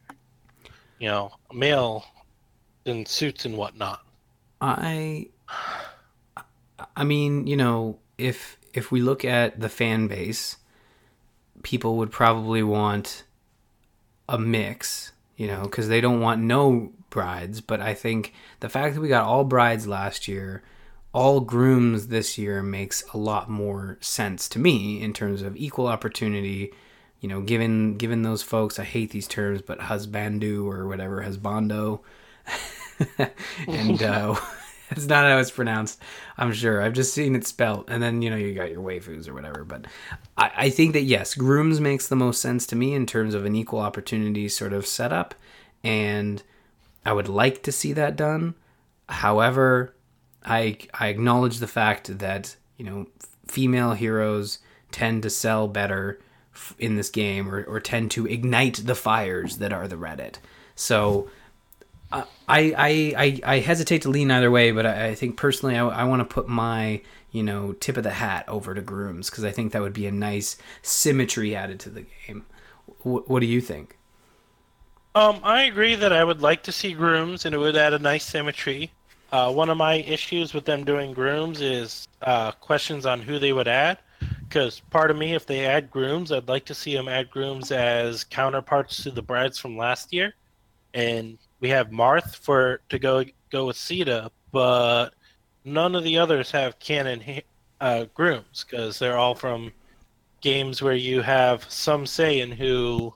You 0.99 1.09
know, 1.09 1.31
male 1.51 2.05
in 2.85 3.05
suits 3.05 3.45
and 3.45 3.57
whatnot. 3.57 4.01
I 4.61 5.27
I 6.95 7.03
mean, 7.03 7.47
you 7.47 7.57
know, 7.57 7.99
if 8.17 8.57
if 8.73 8.91
we 8.91 9.01
look 9.01 9.25
at 9.25 9.59
the 9.59 9.69
fan 9.69 10.07
base, 10.07 10.57
people 11.63 11.97
would 11.97 12.11
probably 12.11 12.63
want 12.63 13.23
a 14.29 14.37
mix, 14.37 15.11
you 15.35 15.47
know, 15.47 15.67
cuz 15.67 15.87
they 15.87 16.01
don't 16.01 16.21
want 16.21 16.41
no 16.41 16.91
brides, 17.13 17.61
but 17.61 17.79
I 17.79 17.93
think 17.93 18.33
the 18.59 18.69
fact 18.69 18.95
that 18.95 19.01
we 19.01 19.07
got 19.07 19.25
all 19.25 19.43
brides 19.43 19.85
last 19.85 20.27
year, 20.27 20.63
all 21.13 21.41
grooms 21.41 22.07
this 22.07 22.39
year 22.39 22.63
makes 22.63 23.03
a 23.13 23.17
lot 23.17 23.51
more 23.51 23.99
sense 24.01 24.49
to 24.49 24.59
me 24.59 24.99
in 24.99 25.13
terms 25.13 25.43
of 25.43 25.55
equal 25.55 25.85
opportunity, 25.85 26.73
you 27.21 27.29
know, 27.29 27.41
given 27.41 27.97
given 27.97 28.23
those 28.23 28.41
folks, 28.41 28.79
I 28.79 28.83
hate 28.83 29.11
these 29.11 29.27
terms, 29.27 29.61
but 29.61 29.77
husbandu 29.77 30.65
or 30.65 30.87
whatever, 30.87 31.23
husbando. 31.23 31.99
and 33.67 34.01
uh 34.01 34.35
it's 34.91 35.05
not 35.05 35.25
how 35.25 35.37
it's 35.37 35.51
pronounced. 35.51 36.01
I'm 36.35 36.51
sure. 36.51 36.81
I've 36.81 36.93
just 36.93 37.13
seen 37.13 37.35
it 37.35 37.45
spelt, 37.45 37.89
and 37.89 38.01
then 38.01 38.23
you 38.23 38.31
know 38.31 38.35
you 38.35 38.55
got 38.55 38.71
your 38.71 38.81
waifus 38.81 39.29
or 39.29 39.35
whatever. 39.35 39.63
But 39.63 39.85
I, 40.35 40.51
I 40.57 40.69
think 40.71 40.93
that 40.93 41.03
yes, 41.03 41.35
grooms 41.35 41.79
makes 41.79 42.07
the 42.07 42.15
most 42.15 42.41
sense 42.41 42.65
to 42.67 42.75
me 42.75 42.95
in 42.95 43.05
terms 43.05 43.35
of 43.35 43.45
an 43.45 43.55
equal 43.55 43.79
opportunity 43.79 44.49
sort 44.49 44.73
of 44.73 44.87
setup, 44.87 45.35
and 45.83 46.41
I 47.05 47.13
would 47.13 47.27
like 47.27 47.63
to 47.63 47.71
see 47.71 47.93
that 47.93 48.15
done. 48.15 48.55
However, 49.09 49.93
I 50.43 50.77
I 50.93 51.07
acknowledge 51.07 51.59
the 51.59 51.67
fact 51.67 52.19
that 52.19 52.55
you 52.77 52.85
know 52.85 53.07
female 53.47 53.93
heroes 53.93 54.59
tend 54.91 55.23
to 55.23 55.29
sell 55.29 55.67
better 55.67 56.19
in 56.77 56.95
this 56.95 57.09
game 57.09 57.53
or, 57.53 57.63
or 57.63 57.79
tend 57.79 58.11
to 58.11 58.27
ignite 58.27 58.85
the 58.85 58.95
fires 58.95 59.57
that 59.57 59.73
are 59.73 59.87
the 59.87 59.95
Reddit. 59.95 60.35
So 60.75 61.29
uh, 62.11 62.25
I, 62.47 62.73
I, 62.77 63.13
I, 63.17 63.55
I 63.55 63.59
hesitate 63.59 64.03
to 64.03 64.09
lean 64.09 64.29
either 64.29 64.51
way, 64.51 64.71
but 64.71 64.85
I, 64.85 65.07
I 65.07 65.15
think 65.15 65.35
personally 65.35 65.75
I, 65.75 65.87
I 65.87 66.03
want 66.03 66.19
to 66.19 66.33
put 66.33 66.47
my 66.47 67.01
you 67.31 67.41
know 67.41 67.73
tip 67.73 67.97
of 67.97 68.03
the 68.03 68.11
hat 68.11 68.45
over 68.47 68.73
to 68.75 68.81
grooms 68.81 69.29
because 69.29 69.43
I 69.43 69.51
think 69.51 69.71
that 69.71 69.81
would 69.81 69.93
be 69.93 70.05
a 70.05 70.11
nice 70.11 70.57
symmetry 70.81 71.55
added 71.55 71.79
to 71.81 71.89
the 71.89 72.05
game. 72.27 72.45
W- 72.99 73.23
what 73.25 73.39
do 73.39 73.47
you 73.47 73.61
think? 73.61 73.97
Um, 75.15 75.39
I 75.43 75.63
agree 75.63 75.93
that 75.95 76.11
I 76.11 76.23
would 76.23 76.41
like 76.41 76.63
to 76.63 76.71
see 76.71 76.93
grooms, 76.93 77.45
and 77.45 77.53
it 77.53 77.59
would 77.59 77.77
add 77.77 77.93
a 77.93 77.99
nice 77.99 78.25
symmetry. 78.25 78.91
Uh, 79.31 79.51
one 79.51 79.69
of 79.69 79.77
my 79.77 79.95
issues 79.95 80.53
with 80.53 80.65
them 80.65 80.83
doing 80.83 81.13
grooms 81.13 81.61
is 81.61 82.07
uh, 82.23 82.51
questions 82.53 83.05
on 83.05 83.21
who 83.21 83.37
they 83.37 83.53
would 83.53 83.67
add. 83.67 83.99
Because 84.47 84.79
part 84.89 85.11
of 85.11 85.17
me, 85.17 85.33
if 85.35 85.45
they 85.45 85.65
add 85.65 85.91
grooms, 85.91 86.31
I'd 86.31 86.47
like 86.47 86.65
to 86.65 86.75
see 86.75 86.95
them 86.95 87.07
add 87.07 87.29
grooms 87.29 87.71
as 87.71 88.23
counterparts 88.23 89.03
to 89.03 89.11
the 89.11 89.21
brides 89.21 89.59
from 89.59 89.77
last 89.77 90.13
year. 90.13 90.33
And 90.93 91.37
we 91.59 91.69
have 91.69 91.89
Marth 91.89 92.35
for 92.35 92.81
to 92.89 92.99
go 92.99 93.23
go 93.51 93.67
with 93.67 93.77
Caeda, 93.77 94.29
but 94.51 95.09
none 95.63 95.95
of 95.95 96.03
the 96.03 96.17
others 96.17 96.51
have 96.51 96.79
canon 96.79 97.41
uh, 97.81 98.05
grooms 98.13 98.65
because 98.67 98.99
they're 98.99 99.17
all 99.17 99.35
from 99.35 99.71
games 100.41 100.81
where 100.81 100.95
you 100.95 101.21
have 101.21 101.69
some 101.71 102.05
say 102.05 102.41
in 102.41 102.51
who 102.51 103.13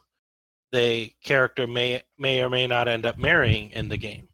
the 0.72 1.12
character 1.24 1.68
may 1.68 2.02
may 2.18 2.42
or 2.42 2.50
may 2.50 2.68
not 2.68 2.88
end 2.88 3.06
up 3.06 3.18
marrying 3.18 3.72
in 3.72 3.90
the 3.90 3.98
game. 3.98 4.28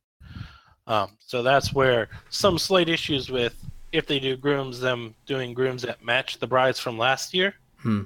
Um, 0.87 1.17
so 1.19 1.43
that's 1.43 1.73
where 1.73 2.09
some 2.29 2.57
slight 2.57 2.89
issues 2.89 3.29
with 3.29 3.55
if 3.91 4.07
they 4.07 4.19
do 4.19 4.35
grooms, 4.35 4.79
them 4.79 5.15
doing 5.25 5.53
grooms 5.53 5.83
that 5.83 6.03
match 6.03 6.39
the 6.39 6.47
brides 6.47 6.79
from 6.79 6.97
last 6.97 7.33
year. 7.33 7.53
Hmm. 7.77 8.01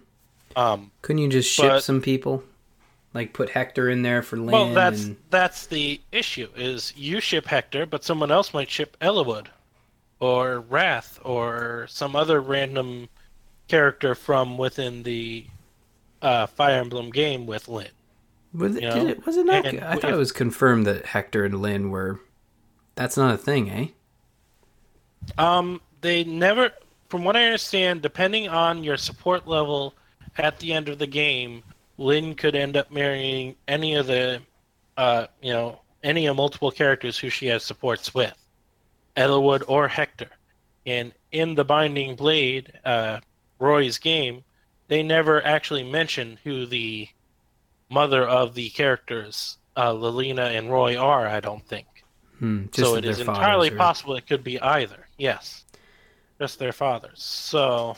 Um, 0.55 0.91
Couldn't 1.01 1.21
you 1.21 1.29
just 1.29 1.51
ship 1.51 1.69
but, 1.69 1.83
some 1.83 2.01
people? 2.01 2.43
Like 3.13 3.33
put 3.33 3.49
Hector 3.49 3.89
in 3.89 4.01
there 4.01 4.21
for 4.21 4.37
Lyn. 4.37 4.51
Well, 4.51 4.73
that's 4.73 5.05
and... 5.05 5.17
that's 5.29 5.65
the 5.67 5.99
issue. 6.11 6.49
Is 6.55 6.93
you 6.95 7.19
ship 7.19 7.45
Hector, 7.45 7.85
but 7.85 8.03
someone 8.03 8.31
else 8.31 8.53
might 8.53 8.69
ship 8.69 8.97
Eliwood, 9.01 9.47
or 10.19 10.59
Rath, 10.59 11.19
or 11.23 11.87
some 11.89 12.15
other 12.15 12.41
random 12.41 13.07
character 13.67 14.13
from 14.13 14.57
within 14.57 15.03
the 15.03 15.45
uh, 16.21 16.45
Fire 16.47 16.79
Emblem 16.79 17.09
game 17.09 17.45
with 17.45 17.67
Lyn. 17.67 17.87
Was 18.57 18.75
it, 18.75 18.83
it, 18.83 19.25
was 19.25 19.37
it 19.37 19.45
not? 19.45 19.65
And 19.65 19.81
I 19.81 19.95
thought 19.95 20.09
if, 20.09 20.15
it 20.15 20.17
was 20.17 20.31
confirmed 20.31 20.87
that 20.87 21.05
Hector 21.05 21.45
and 21.45 21.61
Lyn 21.61 21.89
were. 21.89 22.19
That's 22.95 23.15
not 23.15 23.33
a 23.33 23.37
thing, 23.37 23.69
eh? 23.69 23.87
Um, 25.37 25.81
they 26.01 26.23
never. 26.23 26.71
From 27.09 27.23
what 27.23 27.37
I 27.37 27.45
understand, 27.45 28.01
depending 28.01 28.49
on 28.49 28.83
your 28.83 28.97
support 28.97 29.47
level 29.47 29.93
at 30.37 30.59
the 30.59 30.73
end 30.73 30.89
of 30.89 30.97
the 30.97 31.07
game, 31.07 31.63
Lyn 31.97 32.35
could 32.35 32.55
end 32.55 32.75
up 32.75 32.91
marrying 32.91 33.55
any 33.67 33.95
of 33.95 34.07
the, 34.07 34.41
uh, 34.97 35.27
you 35.41 35.53
know, 35.53 35.79
any 36.03 36.25
of 36.25 36.35
multiple 36.35 36.71
characters 36.71 37.17
who 37.17 37.29
she 37.29 37.45
has 37.47 37.63
supports 37.63 38.13
with, 38.13 38.33
Eliwood 39.15 39.63
or 39.67 39.87
Hector. 39.87 40.29
And 40.85 41.13
in 41.31 41.55
the 41.55 41.63
Binding 41.63 42.15
Blade, 42.15 42.73
uh, 42.83 43.19
Roy's 43.59 43.97
game, 43.97 44.43
they 44.87 45.03
never 45.03 45.45
actually 45.45 45.83
mention 45.83 46.39
who 46.43 46.65
the 46.65 47.07
mother 47.89 48.25
of 48.25 48.53
the 48.53 48.69
characters, 48.69 49.57
uh, 49.75 49.91
Lilina 49.91 50.57
and 50.57 50.71
Roy, 50.71 50.97
are. 50.97 51.27
I 51.27 51.39
don't 51.39 51.65
think. 51.65 51.87
Hmm, 52.39 52.65
so 52.71 52.95
it 52.95 53.05
is 53.05 53.19
entirely 53.19 53.71
possible 53.71 54.15
it 54.15 54.27
could 54.27 54.43
be 54.43 54.59
either. 54.61 55.07
Yes, 55.17 55.65
just 56.39 56.59
their 56.59 56.71
fathers. 56.71 57.23
So 57.23 57.97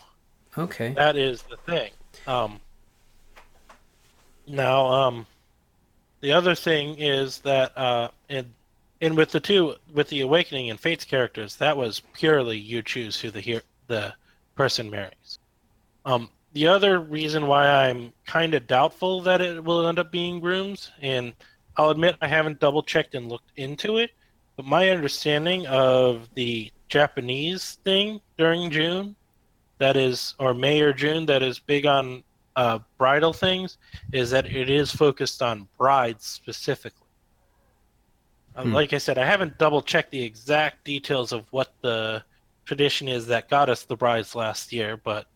okay, 0.57 0.93
that 0.93 1.17
is 1.17 1.43
the 1.43 1.57
thing. 1.57 1.91
Um, 2.25 2.59
now, 4.47 4.85
um, 4.87 5.27
the 6.21 6.31
other 6.31 6.55
thing 6.55 6.95
is 6.97 7.39
that 7.39 7.77
uh, 7.77 8.09
in 8.29 8.53
in 9.01 9.15
with 9.15 9.31
the 9.31 9.39
two 9.39 9.75
with 9.93 10.07
the 10.09 10.21
awakening 10.21 10.69
and 10.69 10.79
Fates 10.79 11.05
characters, 11.05 11.55
that 11.57 11.75
was 11.75 12.01
purely 12.13 12.57
you 12.57 12.81
choose 12.81 13.19
who 13.19 13.31
the 13.31 13.61
the 13.87 14.13
person 14.55 14.89
marries. 14.89 15.39
Um, 16.05 16.29
the 16.53 16.67
other 16.67 16.99
reason 16.99 17.47
why 17.47 17.67
I'm 17.67 18.13
kind 18.25 18.53
of 18.53 18.67
doubtful 18.67 19.21
that 19.21 19.41
it 19.41 19.63
will 19.63 19.87
end 19.87 19.99
up 19.99 20.11
being 20.11 20.39
grooms, 20.39 20.91
and 21.01 21.33
I'll 21.77 21.91
admit 21.91 22.15
I 22.21 22.27
haven't 22.27 22.59
double 22.59 22.83
checked 22.83 23.15
and 23.15 23.29
looked 23.29 23.51
into 23.55 23.97
it, 23.97 24.11
but 24.55 24.65
my 24.65 24.89
understanding 24.89 25.67
of 25.67 26.27
the 26.35 26.71
Japanese 26.89 27.77
thing 27.85 28.19
during 28.37 28.71
June, 28.71 29.15
that 29.77 29.95
is, 29.95 30.35
or 30.39 30.53
May 30.53 30.81
or 30.81 30.91
June, 30.91 31.25
that 31.27 31.43
is 31.43 31.59
big 31.59 31.85
on 31.85 32.23
uh, 32.55 32.79
bridal 32.97 33.31
things 33.31 33.77
is 34.11 34.31
that 34.31 34.45
it 34.45 34.69
is 34.69 34.91
focused 34.91 35.41
on 35.41 35.67
brides 35.77 36.25
specifically. 36.25 37.07
Uh, 38.55 38.63
hmm. 38.63 38.73
Like 38.73 38.91
I 38.91 38.97
said, 38.97 39.17
I 39.17 39.25
haven't 39.25 39.57
double 39.57 39.81
checked 39.81 40.11
the 40.11 40.21
exact 40.21 40.83
details 40.83 41.31
of 41.31 41.45
what 41.51 41.73
the 41.81 42.21
tradition 42.65 43.07
is 43.07 43.27
that 43.27 43.49
got 43.49 43.69
us 43.69 43.83
the 43.83 43.95
brides 43.95 44.35
last 44.35 44.73
year, 44.73 44.97
but 44.97 45.27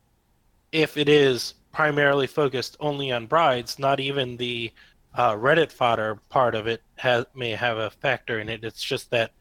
if 0.73 0.97
it 0.97 1.07
is 1.07 1.53
primarily 1.71 2.27
focused 2.27 2.75
only 2.79 3.11
on 3.11 3.27
brides, 3.27 3.79
not 3.79 3.99
even 3.99 4.35
the 4.35 4.71
uh, 5.15 5.33
Reddit 5.33 5.71
fodder 5.71 6.19
part 6.29 6.55
of 6.55 6.67
it 6.67 6.81
has, 6.95 7.25
may 7.35 7.51
have 7.51 7.77
a 7.77 7.91
factor 7.91 8.39
in 8.39 8.49
it. 8.49 8.63
It's 8.63 8.83
just 8.83 9.09
that 9.11 9.31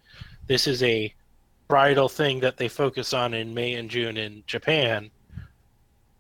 this 0.47 0.67
is 0.67 0.83
a 0.83 1.13
bridal 1.69 2.09
thing 2.09 2.39
that 2.41 2.59
they 2.59 2.69
focus 2.69 3.15
on 3.15 3.33
in 3.33 3.55
May 3.55 3.75
and 3.75 3.89
June 3.89 4.19
in 4.19 4.45
Japan. 4.47 5.11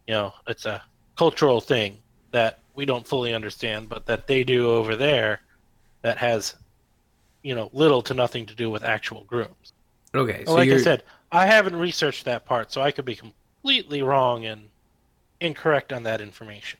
You 0.08 0.14
know, 0.14 0.34
it's 0.46 0.64
a 0.64 0.82
cultural 1.16 1.60
thing 1.60 1.98
that 2.30 2.60
we 2.74 2.86
don't 2.86 3.06
fully 3.06 3.34
understand, 3.34 3.90
but 3.90 4.06
that 4.06 4.26
they 4.26 4.44
do 4.44 4.70
over 4.70 4.96
there 4.96 5.40
that 6.00 6.16
has, 6.16 6.54
you 7.42 7.54
know, 7.54 7.68
little 7.74 8.00
to 8.02 8.14
nothing 8.14 8.46
to 8.46 8.54
do 8.54 8.70
with 8.70 8.82
actual 8.82 9.24
grooms. 9.24 9.74
Okay. 10.14 10.44
So 10.46 10.54
like 10.54 10.68
you're... 10.68 10.78
I 10.78 10.82
said, 10.82 11.02
I 11.30 11.44
haven't 11.46 11.76
researched 11.76 12.24
that 12.24 12.46
part, 12.46 12.72
so 12.72 12.80
I 12.80 12.90
could 12.90 13.04
be 13.04 13.16
completely 13.16 14.00
wrong 14.00 14.46
and 14.46 14.68
incorrect 15.42 15.92
on 15.92 16.04
that 16.04 16.20
information. 16.20 16.78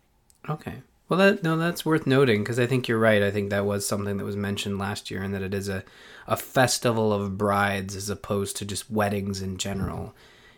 Okay. 0.49 0.77
Well, 1.09 1.19
that 1.19 1.43
no, 1.43 1.59
that's 1.59 1.85
worth 1.85 2.07
noting 2.07 2.43
because 2.43 2.59
I 2.59 2.67
think 2.67 2.89
you're 2.89 2.99
right. 2.99 3.23
I 3.23 3.31
think 3.31 3.51
that 3.51 3.67
was 3.67 3.87
something 3.87 4.17
that 4.17 4.25
was 4.25 4.37
mentioned 4.37 4.79
last 4.79 5.11
year, 5.11 5.23
and 5.23 5.35
that 5.35 5.43
it 5.43 5.53
is 5.53 5.69
a 5.69 5.85
a 6.27 6.37
festival 6.37 7.13
of 7.13 7.37
brides 7.37 7.95
as 7.95 8.09
opposed 8.09 8.57
to 8.57 8.65
just 8.65 8.91
weddings 8.91 9.43
in 9.43 9.59
general. 9.59 10.15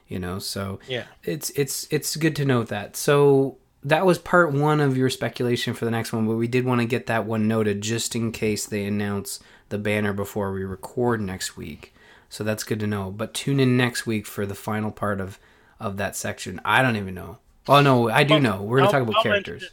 You 0.07 0.20
know, 0.20 0.38
so 0.38 0.78
yeah, 0.86 1.07
it's 1.24 1.50
it's 1.50 1.88
it's 1.90 2.14
good 2.14 2.36
to 2.36 2.44
note 2.44 2.68
that. 2.68 2.94
So 2.94 3.57
that 3.82 4.07
was 4.07 4.18
part 4.18 4.52
one 4.52 4.80
of 4.80 4.96
your 4.96 5.11
speculation 5.11 5.74
for 5.74 5.84
the 5.84 5.90
next 5.90 6.12
one, 6.12 6.26
but 6.26 6.36
we 6.36 6.46
did 6.46 6.64
want 6.64 6.80
to 6.80 6.86
get 6.86 7.07
that 7.07 7.26
one 7.26 7.48
noted 7.48 7.80
just 7.80 8.14
in 8.14 8.30
case 8.30 8.64
they 8.64 8.84
announce 8.84 9.40
the 9.70 9.78
banner 9.78 10.12
before 10.12 10.52
we 10.52 10.62
record 10.62 11.20
next 11.20 11.57
week. 11.57 11.92
So 12.28 12.44
that's 12.44 12.64
good 12.64 12.80
to 12.80 12.86
know. 12.86 13.11
But 13.11 13.34
tune 13.34 13.61
in 13.61 13.76
next 13.76 14.07
week 14.07 14.26
for 14.26 14.46
the 14.46 14.55
final 14.55 14.90
part 14.90 15.20
of 15.20 15.38
of 15.80 15.96
that 15.96 16.14
section. 16.14 16.61
I 16.64 16.80
don't 16.80 16.96
even 16.96 17.14
know. 17.14 17.38
Oh 17.66 17.80
no, 17.80 18.10
I 18.10 18.24
do 18.24 18.38
know. 18.38 18.62
We're 18.62 18.78
gonna 18.78 18.90
talk 18.90 19.02
about 19.02 19.16
I'll 19.16 19.22
characters. 19.22 19.70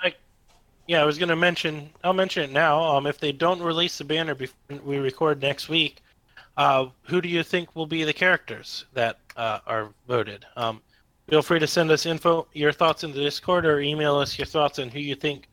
I, 0.00 0.14
yeah, 0.86 1.02
I 1.02 1.04
was 1.04 1.18
gonna 1.18 1.36
mention. 1.36 1.90
I'll 2.02 2.14
mention 2.14 2.44
it 2.44 2.52
now. 2.52 2.82
Um, 2.82 3.06
if 3.06 3.18
they 3.18 3.32
don't 3.32 3.60
release 3.60 3.98
the 3.98 4.04
banner 4.04 4.34
before 4.34 4.78
we 4.84 4.98
record 4.98 5.42
next 5.42 5.68
week, 5.68 6.02
uh, 6.56 6.86
who 7.02 7.20
do 7.20 7.28
you 7.28 7.42
think 7.42 7.74
will 7.76 7.86
be 7.86 8.04
the 8.04 8.12
characters 8.12 8.86
that 8.94 9.18
uh, 9.36 9.60
are 9.66 9.90
voted? 10.08 10.46
Um, 10.56 10.80
feel 11.28 11.42
free 11.42 11.58
to 11.58 11.66
send 11.66 11.90
us 11.90 12.06
info, 12.06 12.46
your 12.54 12.72
thoughts 12.72 13.04
in 13.04 13.12
the 13.12 13.20
Discord, 13.20 13.66
or 13.66 13.80
email 13.80 14.16
us 14.16 14.38
your 14.38 14.46
thoughts 14.46 14.78
on 14.78 14.88
who 14.88 15.00
you 15.00 15.14
think 15.14 15.48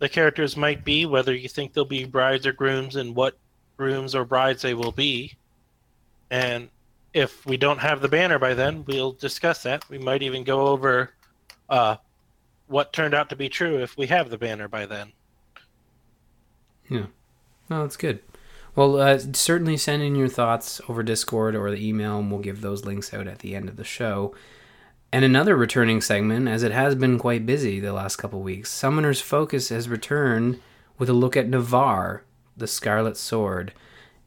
the 0.00 0.08
characters 0.08 0.56
might 0.56 0.84
be, 0.84 1.06
whether 1.06 1.34
you 1.34 1.48
think 1.48 1.72
they'll 1.72 1.84
be 1.84 2.04
brides 2.04 2.46
or 2.46 2.52
grooms, 2.52 2.96
and 2.96 3.14
what 3.14 3.38
grooms 3.76 4.14
or 4.14 4.24
brides 4.24 4.62
they 4.62 4.74
will 4.74 4.92
be. 4.92 5.32
And 6.30 6.68
if 7.14 7.46
we 7.46 7.56
don't 7.56 7.78
have 7.78 8.00
the 8.00 8.08
banner 8.08 8.38
by 8.38 8.54
then, 8.54 8.84
we'll 8.86 9.12
discuss 9.12 9.62
that. 9.62 9.88
We 9.88 9.98
might 9.98 10.22
even 10.22 10.42
go 10.42 10.66
over 10.66 11.12
uh, 11.68 11.96
what 12.66 12.92
turned 12.92 13.14
out 13.14 13.28
to 13.30 13.36
be 13.36 13.48
true 13.48 13.78
if 13.78 13.96
we 13.96 14.06
have 14.06 14.30
the 14.30 14.38
banner 14.38 14.68
by 14.68 14.86
then. 14.86 15.12
Yeah. 16.88 17.06
No, 17.68 17.82
that's 17.82 17.96
good. 17.96 18.20
Well, 18.74 19.00
uh, 19.00 19.18
certainly 19.32 19.76
send 19.76 20.02
in 20.02 20.14
your 20.14 20.28
thoughts 20.28 20.80
over 20.88 21.02
Discord 21.02 21.56
or 21.56 21.70
the 21.70 21.86
email, 21.86 22.18
and 22.18 22.30
we'll 22.30 22.40
give 22.40 22.60
those 22.60 22.84
links 22.84 23.12
out 23.12 23.26
at 23.26 23.40
the 23.40 23.56
end 23.56 23.68
of 23.68 23.76
the 23.76 23.84
show. 23.84 24.34
And 25.12 25.24
another 25.24 25.56
returning 25.56 26.00
segment, 26.00 26.48
as 26.48 26.62
it 26.62 26.72
has 26.72 26.94
been 26.94 27.18
quite 27.18 27.46
busy 27.46 27.80
the 27.80 27.92
last 27.92 28.16
couple 28.16 28.40
weeks, 28.40 28.70
Summoner's 28.70 29.20
Focus 29.20 29.70
has 29.70 29.88
returned 29.88 30.60
with 30.98 31.08
a 31.08 31.14
look 31.14 31.36
at 31.36 31.48
Navarre, 31.48 32.24
the 32.56 32.66
Scarlet 32.66 33.16
Sword. 33.16 33.72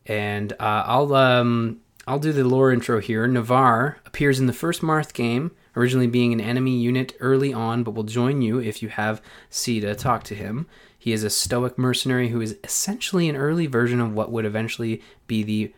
And 0.05 0.53
uh, 0.53 0.83
I'll 0.85 1.13
um, 1.13 1.81
I'll 2.07 2.19
do 2.19 2.33
the 2.33 2.43
lore 2.43 2.71
intro 2.71 2.99
here. 2.99 3.27
Navarre 3.27 3.99
appears 4.05 4.39
in 4.39 4.47
the 4.47 4.53
first 4.53 4.81
Marth 4.81 5.13
game, 5.13 5.51
originally 5.75 6.07
being 6.07 6.33
an 6.33 6.41
enemy 6.41 6.77
unit 6.77 7.15
early 7.19 7.53
on, 7.53 7.83
but 7.83 7.91
will 7.91 8.03
join 8.03 8.41
you 8.41 8.59
if 8.59 8.81
you 8.81 8.89
have 8.89 9.21
Sita 9.49 9.95
talk 9.95 10.23
to 10.23 10.35
him. 10.35 10.67
He 10.97 11.13
is 11.13 11.23
a 11.23 11.29
stoic 11.29 11.77
mercenary 11.77 12.29
who 12.29 12.41
is 12.41 12.57
essentially 12.63 13.27
an 13.27 13.35
early 13.35 13.65
version 13.67 13.99
of 13.99 14.13
what 14.13 14.31
would 14.31 14.45
eventually 14.45 15.01
be 15.27 15.43
the 15.43 15.73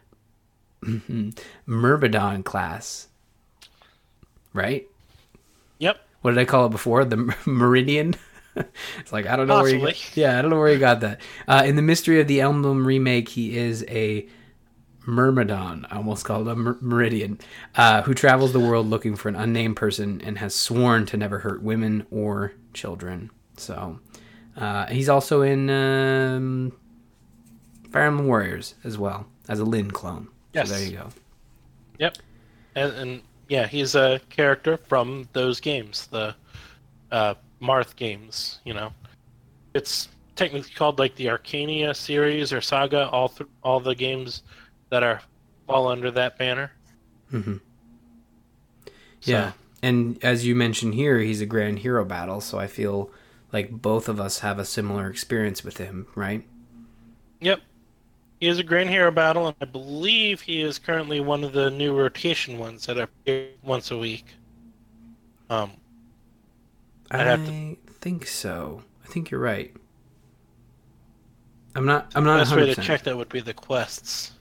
Myrmidon 1.66 2.44
class. 2.44 3.08
Right? 4.54 4.88
Yep. 5.80 5.98
What 6.22 6.32
did 6.32 6.40
I 6.40 6.46
call 6.46 6.66
it 6.66 6.72
before? 6.72 7.06
The 7.06 7.34
Meridian? 7.46 8.16
it's 8.56 9.12
like, 9.14 9.26
I 9.26 9.36
don't 9.36 9.48
know 9.48 9.56
Possibly. 9.62 9.80
where 9.80 9.92
you 9.92 9.96
Yeah, 10.16 10.38
I 10.38 10.42
don't 10.42 10.52
know 10.52 10.60
where 10.60 10.72
you 10.72 10.80
got 10.80 11.00
that. 11.02 11.22
Uh, 11.48 11.64
in 11.66 11.76
the 11.76 11.82
Mystery 11.82 12.20
of 12.20 12.28
the 12.28 12.42
Emblem 12.42 12.86
remake, 12.86 13.30
he 13.30 13.58
is 13.58 13.86
a 13.88 14.28
Myrmidon, 15.06 15.86
I 15.90 15.98
almost 15.98 16.26
called 16.26 16.48
him 16.48 16.64
Mer- 16.64 16.78
Meridian, 16.82 17.40
uh, 17.76 18.02
who 18.04 18.14
travels 18.14 18.54
the 18.54 18.60
world 18.60 18.88
looking 18.88 19.16
for 19.16 19.30
an 19.30 19.36
unnamed 19.36 19.76
person 19.76 20.22
and 20.22 20.38
has 20.38 20.56
sworn 20.56 21.06
to 21.08 21.18
never 21.18 21.40
hurt 21.40 21.62
women 21.62 22.06
or 22.12 22.54
children. 22.74 23.30
So 23.58 24.00
uh, 24.58 24.88
he's 24.88 25.10
also 25.10 25.42
in 25.42 25.70
um, 25.70 26.72
Fire 27.92 28.08
Emblem 28.08 28.28
Warriors 28.28 28.76
as 28.84 28.98
well 28.98 29.28
as 29.48 29.60
a 29.60 29.66
Lyn 29.66 29.92
clone. 29.92 30.28
Yes. 30.54 30.70
So 30.70 30.76
there 30.76 30.86
you 30.86 30.98
go. 30.98 31.10
Yep. 32.00 32.18
And, 32.76 32.94
and 32.94 33.22
yeah, 33.50 33.68
he's 33.68 33.96
a 33.96 34.20
character 34.30 34.78
from 34.78 35.28
those 35.34 35.60
games, 35.60 36.08
the 36.08 36.36
uh, 37.12 37.36
Marth 37.62 37.96
games. 37.96 38.60
You 38.64 38.74
know, 38.74 38.94
it's 39.74 40.10
technically 40.36 40.72
called 40.72 40.98
like 40.98 41.16
the 41.16 41.26
Archanea 41.26 41.96
series 41.96 42.54
or 42.54 42.62
saga. 42.62 43.10
All 43.10 43.30
th- 43.30 43.50
all 43.64 43.80
the 43.80 43.96
games 43.96 44.44
that 44.94 45.02
are 45.02 45.22
fall 45.66 45.88
under 45.88 46.12
that 46.12 46.38
banner. 46.38 46.72
hmm 47.32 47.54
So, 48.86 48.92
Yeah. 49.32 49.52
And 49.82 50.24
as 50.24 50.46
you 50.46 50.54
mentioned 50.56 50.94
here, 50.94 51.18
he's 51.20 51.42
a 51.42 51.48
grand 51.48 51.80
hero 51.80 52.06
battle, 52.06 52.40
so 52.42 52.60
I 52.60 52.68
feel 52.68 53.10
like 53.52 53.72
both 53.72 54.08
of 54.08 54.20
us 54.20 54.40
have 54.40 54.60
a 54.60 54.66
similar 54.66 55.10
experience 55.10 55.64
with 55.64 55.78
him, 55.78 56.06
right? 56.14 56.46
Yep. 57.42 57.62
He 58.40 58.48
is 58.48 58.60
a 58.60 58.64
Grand 58.64 58.90
Hero 58.90 59.10
battle, 59.10 59.48
and 59.48 59.56
I 59.62 59.66
believe 59.66 60.42
he 60.42 60.62
is 60.62 60.78
currently 60.78 61.22
one 61.22 61.44
of 61.44 61.54
the 61.54 61.70
new 61.72 61.96
rotation 61.98 62.58
ones 62.60 62.86
that 62.86 62.98
appear 63.00 63.48
once 63.64 63.90
a 63.92 63.98
week. 63.98 64.26
Um, 65.50 65.72
I'd 67.10 67.28
I 67.28 67.36
to- 67.38 67.78
think 68.00 68.28
so. 68.28 68.84
I 69.04 69.08
think 69.08 69.32
you're 69.32 69.40
right. 69.40 69.74
I'm 71.76 71.86
not. 71.86 72.12
I'm 72.16 72.24
not. 72.26 72.38
best 72.38 72.56
way 72.56 72.68
100%. 72.68 72.76
to 72.76 72.82
check 72.82 73.04
that 73.04 73.18
would 73.18 73.30
be 73.30 73.40
the 73.40 73.54
quests. 73.54 74.32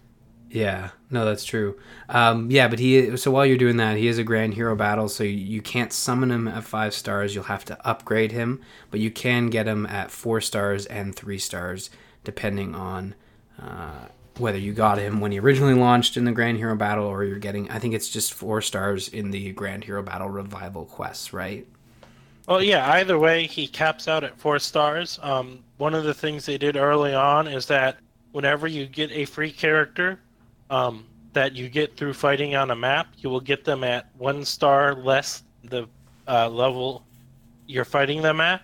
Yeah, 0.52 0.90
no, 1.10 1.24
that's 1.24 1.46
true. 1.46 1.78
Um, 2.10 2.50
yeah, 2.50 2.68
but 2.68 2.78
he. 2.78 3.16
So 3.16 3.30
while 3.30 3.46
you're 3.46 3.56
doing 3.56 3.78
that, 3.78 3.96
he 3.96 4.06
is 4.06 4.18
a 4.18 4.24
grand 4.24 4.52
hero 4.52 4.76
battle. 4.76 5.08
So 5.08 5.24
you, 5.24 5.62
can't 5.62 5.94
summon 5.94 6.30
him 6.30 6.46
at 6.46 6.62
five 6.62 6.92
stars. 6.92 7.34
You'll 7.34 7.44
have 7.44 7.64
to 7.66 7.88
upgrade 7.88 8.32
him, 8.32 8.60
but 8.90 9.00
you 9.00 9.10
can 9.10 9.48
get 9.48 9.66
him 9.66 9.86
at 9.86 10.10
four 10.10 10.42
stars 10.42 10.84
and 10.86 11.16
three 11.16 11.38
stars, 11.38 11.88
depending 12.22 12.74
on 12.74 13.14
uh, 13.62 14.08
whether 14.36 14.58
you 14.58 14.74
got 14.74 14.98
him 14.98 15.22
when 15.22 15.32
he 15.32 15.40
originally 15.40 15.72
launched 15.72 16.18
in 16.18 16.26
the 16.26 16.32
grand 16.32 16.58
hero 16.58 16.76
battle, 16.76 17.06
or 17.06 17.24
you're 17.24 17.38
getting. 17.38 17.70
I 17.70 17.78
think 17.78 17.94
it's 17.94 18.10
just 18.10 18.34
four 18.34 18.60
stars 18.60 19.08
in 19.08 19.30
the 19.30 19.52
grand 19.52 19.84
hero 19.84 20.02
battle 20.02 20.28
revival 20.28 20.84
quests, 20.84 21.32
right? 21.32 21.66
Well, 22.46 22.62
yeah. 22.62 22.92
Either 22.92 23.18
way, 23.18 23.46
he 23.46 23.66
caps 23.66 24.06
out 24.06 24.22
at 24.22 24.38
four 24.38 24.58
stars. 24.58 25.18
Um, 25.22 25.60
one 25.78 25.94
of 25.94 26.04
the 26.04 26.12
things 26.12 26.44
they 26.44 26.58
did 26.58 26.76
early 26.76 27.14
on 27.14 27.48
is 27.48 27.64
that 27.66 27.96
whenever 28.32 28.66
you 28.66 28.84
get 28.84 29.10
a 29.12 29.24
free 29.24 29.50
character 29.50 30.20
um, 30.72 31.04
that 31.34 31.54
you 31.54 31.68
get 31.68 31.96
through 31.96 32.14
fighting 32.14 32.56
on 32.56 32.70
a 32.70 32.74
map, 32.76 33.08
you 33.18 33.30
will 33.30 33.40
get 33.40 33.64
them 33.64 33.84
at 33.84 34.06
one 34.16 34.44
star 34.44 34.94
less 34.94 35.42
the 35.64 35.86
uh, 36.26 36.48
level 36.48 37.04
you're 37.66 37.84
fighting 37.84 38.22
them 38.22 38.40
at. 38.40 38.62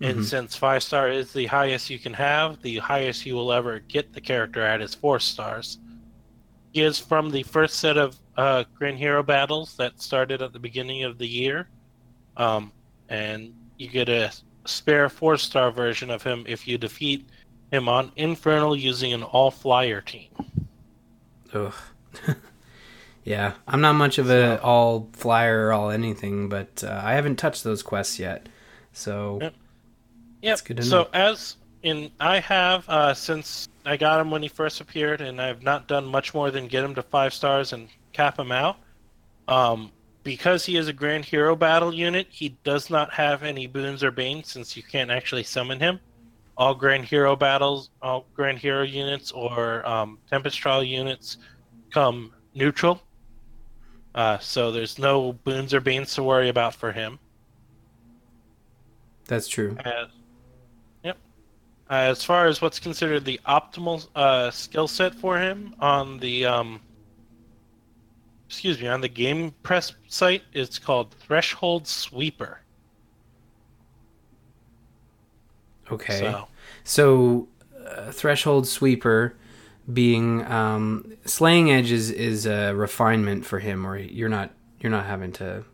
And 0.00 0.20
Mhm. 0.20 0.24
since 0.24 0.56
five 0.56 0.82
star 0.82 1.10
is 1.10 1.32
the 1.32 1.46
highest 1.46 1.90
you 1.90 1.98
can 1.98 2.14
have, 2.14 2.62
the 2.62 2.78
highest 2.78 3.26
you 3.26 3.34
will 3.34 3.52
ever 3.52 3.80
get 3.80 4.14
the 4.14 4.20
character 4.20 4.62
at 4.62 4.80
is 4.80 4.94
four 4.94 5.18
stars. 5.20 5.78
He 6.72 6.82
is 6.82 6.98
from 6.98 7.30
the 7.30 7.42
first 7.42 7.74
set 7.80 7.98
of 7.98 8.16
uh, 8.36 8.64
Grand 8.78 8.96
Hero 8.96 9.22
battles 9.22 9.76
that 9.76 10.00
started 10.00 10.40
at 10.40 10.52
the 10.52 10.58
beginning 10.58 11.02
of 11.02 11.18
the 11.18 11.26
year. 11.26 11.68
Um, 12.36 12.72
and 13.08 13.52
you 13.76 13.88
get 13.88 14.08
a 14.08 14.32
spare 14.64 15.08
four 15.08 15.36
star 15.36 15.70
version 15.70 16.10
of 16.10 16.22
him 16.22 16.44
if 16.46 16.66
you 16.66 16.78
defeat 16.78 17.28
him 17.70 17.88
on 17.88 18.12
Infernal 18.16 18.76
using 18.76 19.12
an 19.12 19.22
all 19.22 19.50
flyer 19.50 20.00
team. 20.00 20.28
Ugh. 21.54 21.74
yeah, 23.24 23.54
I'm 23.66 23.80
not 23.80 23.94
much 23.94 24.18
of 24.18 24.30
a 24.30 24.60
all 24.62 25.08
flyer 25.12 25.66
or 25.66 25.72
all 25.72 25.90
anything, 25.90 26.48
but 26.48 26.84
uh, 26.84 27.00
I 27.02 27.14
haven't 27.14 27.36
touched 27.36 27.64
those 27.64 27.82
quests 27.82 28.18
yet. 28.18 28.48
So 28.92 29.38
Yep. 29.40 29.54
That's 30.42 30.60
good 30.62 30.78
to 30.78 30.82
so 30.82 31.08
as 31.12 31.56
in, 31.82 32.10
I 32.18 32.40
have 32.40 32.88
uh, 32.88 33.14
since 33.14 33.68
I 33.84 33.96
got 33.96 34.20
him 34.20 34.30
when 34.30 34.42
he 34.42 34.48
first 34.48 34.80
appeared, 34.80 35.20
and 35.20 35.40
I've 35.40 35.62
not 35.62 35.86
done 35.86 36.06
much 36.06 36.34
more 36.34 36.50
than 36.50 36.66
get 36.66 36.84
him 36.84 36.94
to 36.94 37.02
five 37.02 37.32
stars 37.34 37.72
and 37.72 37.88
cap 38.12 38.38
him 38.38 38.52
out. 38.52 38.76
Um, 39.48 39.90
because 40.22 40.66
he 40.66 40.76
is 40.76 40.88
a 40.88 40.92
Grand 40.92 41.24
Hero 41.24 41.56
battle 41.56 41.94
unit, 41.94 42.26
he 42.30 42.50
does 42.62 42.90
not 42.90 43.12
have 43.12 43.42
any 43.42 43.66
boons 43.66 44.04
or 44.04 44.10
banes 44.10 44.48
since 44.48 44.76
you 44.76 44.82
can't 44.82 45.10
actually 45.10 45.44
summon 45.44 45.80
him. 45.80 45.98
All 46.60 46.74
Grand 46.74 47.06
Hero 47.06 47.34
battles, 47.36 47.88
all 48.02 48.26
Grand 48.34 48.58
Hero 48.58 48.82
units 48.82 49.32
or 49.32 49.84
um, 49.88 50.18
Tempest 50.28 50.58
Trial 50.58 50.84
units 50.84 51.38
come 51.90 52.34
neutral. 52.54 53.00
Uh, 54.14 54.36
so 54.40 54.70
there's 54.70 54.98
no 54.98 55.32
boons 55.32 55.72
or 55.72 55.80
banes 55.80 56.14
to 56.16 56.22
worry 56.22 56.50
about 56.50 56.74
for 56.74 56.92
him. 56.92 57.18
that's 59.24 59.48
true. 59.48 59.74
As, 59.82 60.08
yep. 61.02 61.16
Uh, 61.88 61.94
as 61.94 62.22
far 62.22 62.46
as 62.46 62.60
what's 62.60 62.78
considered 62.78 63.24
the 63.24 63.40
optimal 63.46 64.06
uh, 64.14 64.50
skill 64.50 64.86
set 64.86 65.14
for 65.14 65.38
him 65.38 65.74
on 65.80 66.18
the 66.18 66.44
um, 66.44 66.78
excuse 68.46 68.78
me 68.78 68.86
on 68.86 69.00
the 69.00 69.08
GamePress 69.08 69.94
site, 70.08 70.42
it's 70.52 70.78
called 70.78 71.14
Threshold 71.14 71.86
Sweeper. 71.86 72.60
Okay. 75.90 76.18
So 76.18 76.46
So, 76.84 77.48
uh, 77.86 78.10
threshold 78.12 78.66
sweeper 78.66 79.34
being 79.92 80.44
um, 80.46 81.12
slaying 81.24 81.70
edge 81.70 81.90
is, 81.90 82.10
is 82.10 82.46
a 82.46 82.72
refinement 82.74 83.44
for 83.44 83.58
him, 83.58 83.86
or 83.86 83.96
you're 83.96 84.28
not 84.28 84.50
you're 84.80 84.90
not 84.90 85.06
having 85.06 85.32
to 85.32 85.64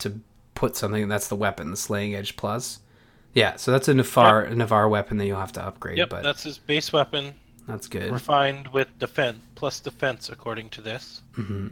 to 0.00 0.20
put 0.54 0.76
something 0.76 1.08
that's 1.08 1.28
the 1.28 1.36
weapon, 1.36 1.70
the 1.70 1.76
slaying 1.76 2.14
edge 2.14 2.36
plus. 2.36 2.80
Yeah, 3.32 3.56
so 3.56 3.72
that's 3.72 3.88
a 3.88 3.94
Navar 3.94 4.50
a 4.50 4.54
Navarre 4.54 4.88
weapon 4.88 5.16
that 5.18 5.26
you'll 5.26 5.40
have 5.40 5.52
to 5.52 5.64
upgrade, 5.64 5.98
yep, 5.98 6.10
but 6.10 6.22
that's 6.22 6.42
his 6.44 6.58
base 6.58 6.92
weapon, 6.92 7.34
that's 7.66 7.88
good. 7.88 8.12
refined 8.12 8.68
with 8.68 8.88
defense 8.98 9.38
plus 9.54 9.80
defense, 9.80 10.28
according 10.28 10.68
to 10.70 10.80
this. 10.80 11.22
hmm 11.34 11.68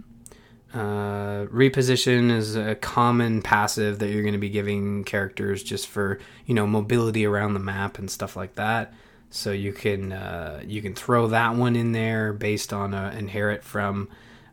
Uh, 0.75 1.45
reposition 1.47 2.31
is 2.31 2.57
a 2.57 2.75
common 2.75 3.43
passive 3.43 3.99
that 3.99 4.09
you're 4.09 4.23
going 4.23 4.33
to 4.33 4.39
be 4.39 4.49
giving 4.49 5.05
characters 5.05 5.63
just 5.63 5.87
for 5.87 6.19
you 6.47 6.55
know 6.55 6.67
mobility 6.67 7.27
around 7.27 7.53
the 7.53 7.61
map 7.61 7.99
and 7.99 8.11
stuff 8.11 8.37
like 8.37 8.55
that. 8.55 8.95
So 9.29 9.51
you 9.51 9.73
can 9.73 10.13
uh, 10.13 10.63
you 10.67 10.81
can 10.81 10.95
throw 10.95 11.29
that 11.29 11.57
one 11.57 11.77
in 11.77 11.93
there 11.93 12.33
based 12.33 12.73
on 12.73 12.95
a 12.95 13.15
inherit 13.17 13.65
from 13.65 14.09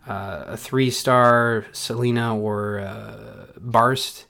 uh, 0.08 0.46
a 0.48 0.58
three 0.58 0.90
star 0.90 1.66
Selena 1.72 2.38
or 2.38 2.80
uh, 2.80 3.46
Barst 3.58 4.26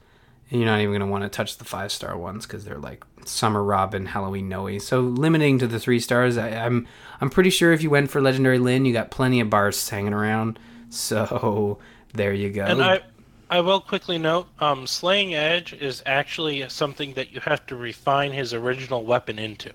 And 0.51 0.59
you're 0.59 0.69
not 0.69 0.79
even 0.81 0.91
going 0.91 1.01
to 1.01 1.07
want 1.07 1.23
to 1.23 1.29
touch 1.29 1.57
the 1.57 1.65
five 1.65 1.91
star 1.91 2.17
ones 2.17 2.45
because 2.45 2.65
they're 2.65 2.77
like 2.77 3.03
Summer 3.25 3.63
Robin, 3.63 4.07
Halloween 4.07 4.49
Nowi. 4.49 4.81
So 4.81 5.01
limiting 5.01 5.59
to 5.59 5.67
the 5.67 5.79
three 5.79 5.99
stars. 5.99 6.37
I, 6.37 6.49
I'm 6.49 6.87
I'm 7.21 7.29
pretty 7.29 7.49
sure 7.49 7.71
if 7.71 7.81
you 7.81 7.89
went 7.89 8.11
for 8.11 8.21
Legendary 8.21 8.59
Lyn, 8.59 8.85
you 8.85 8.93
got 8.93 9.11
plenty 9.11 9.39
of 9.39 9.49
bars 9.49 9.89
hanging 9.89 10.13
around. 10.13 10.59
So 10.89 11.79
there 12.13 12.33
you 12.33 12.49
go. 12.49 12.63
And 12.63 12.81
I, 12.81 13.01
I 13.49 13.61
will 13.61 13.79
quickly 13.79 14.17
note, 14.17 14.47
um, 14.59 14.85
Slaying 14.85 15.33
Edge 15.33 15.73
is 15.73 16.03
actually 16.05 16.67
something 16.69 17.13
that 17.13 17.31
you 17.31 17.39
have 17.41 17.65
to 17.67 17.75
refine 17.75 18.31
his 18.31 18.53
original 18.53 19.03
weapon 19.05 19.39
into. 19.39 19.71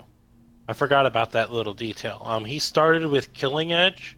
I 0.67 0.73
forgot 0.73 1.05
about 1.05 1.31
that 1.31 1.51
little 1.51 1.73
detail. 1.73 2.21
Um, 2.25 2.45
he 2.45 2.59
started 2.59 3.05
with 3.05 3.33
Killing 3.33 3.73
Edge, 3.73 4.17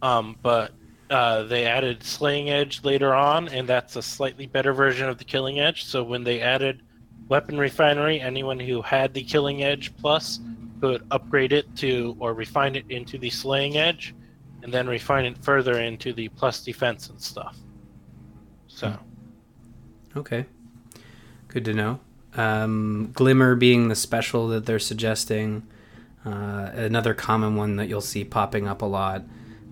um, 0.00 0.36
but 0.42 0.72
uh, 1.10 1.42
they 1.44 1.66
added 1.66 2.02
Slaying 2.02 2.50
Edge 2.50 2.84
later 2.84 3.14
on, 3.14 3.48
and 3.48 3.68
that's 3.68 3.96
a 3.96 4.02
slightly 4.02 4.46
better 4.46 4.72
version 4.72 5.08
of 5.08 5.18
the 5.18 5.24
Killing 5.24 5.58
Edge. 5.60 5.84
So 5.84 6.02
when 6.02 6.24
they 6.24 6.40
added 6.40 6.82
Weapon 7.28 7.58
Refinery, 7.58 8.20
anyone 8.20 8.58
who 8.58 8.80
had 8.80 9.12
the 9.12 9.24
Killing 9.24 9.62
Edge 9.62 9.94
Plus 9.96 10.40
could 10.80 11.04
upgrade 11.10 11.52
it 11.52 11.74
to 11.76 12.16
or 12.18 12.32
refine 12.32 12.76
it 12.76 12.90
into 12.90 13.18
the 13.18 13.30
Slaying 13.30 13.76
Edge, 13.76 14.14
and 14.62 14.72
then 14.72 14.86
refine 14.86 15.24
it 15.24 15.38
further 15.38 15.80
into 15.80 16.12
the 16.12 16.28
Plus 16.28 16.62
Defense 16.64 17.08
and 17.08 17.20
stuff. 17.20 17.56
So. 18.66 18.98
Okay. 20.16 20.46
Good 21.48 21.64
to 21.64 21.74
know. 21.74 22.00
Um, 22.34 23.10
Glimmer 23.14 23.54
being 23.54 23.88
the 23.88 23.94
special 23.94 24.48
that 24.48 24.66
they're 24.66 24.78
suggesting. 24.78 25.66
Uh, 26.24 26.70
another 26.74 27.14
common 27.14 27.56
one 27.56 27.76
that 27.76 27.88
you'll 27.88 28.00
see 28.00 28.24
popping 28.24 28.68
up 28.68 28.82
a 28.82 28.86
lot. 28.86 29.22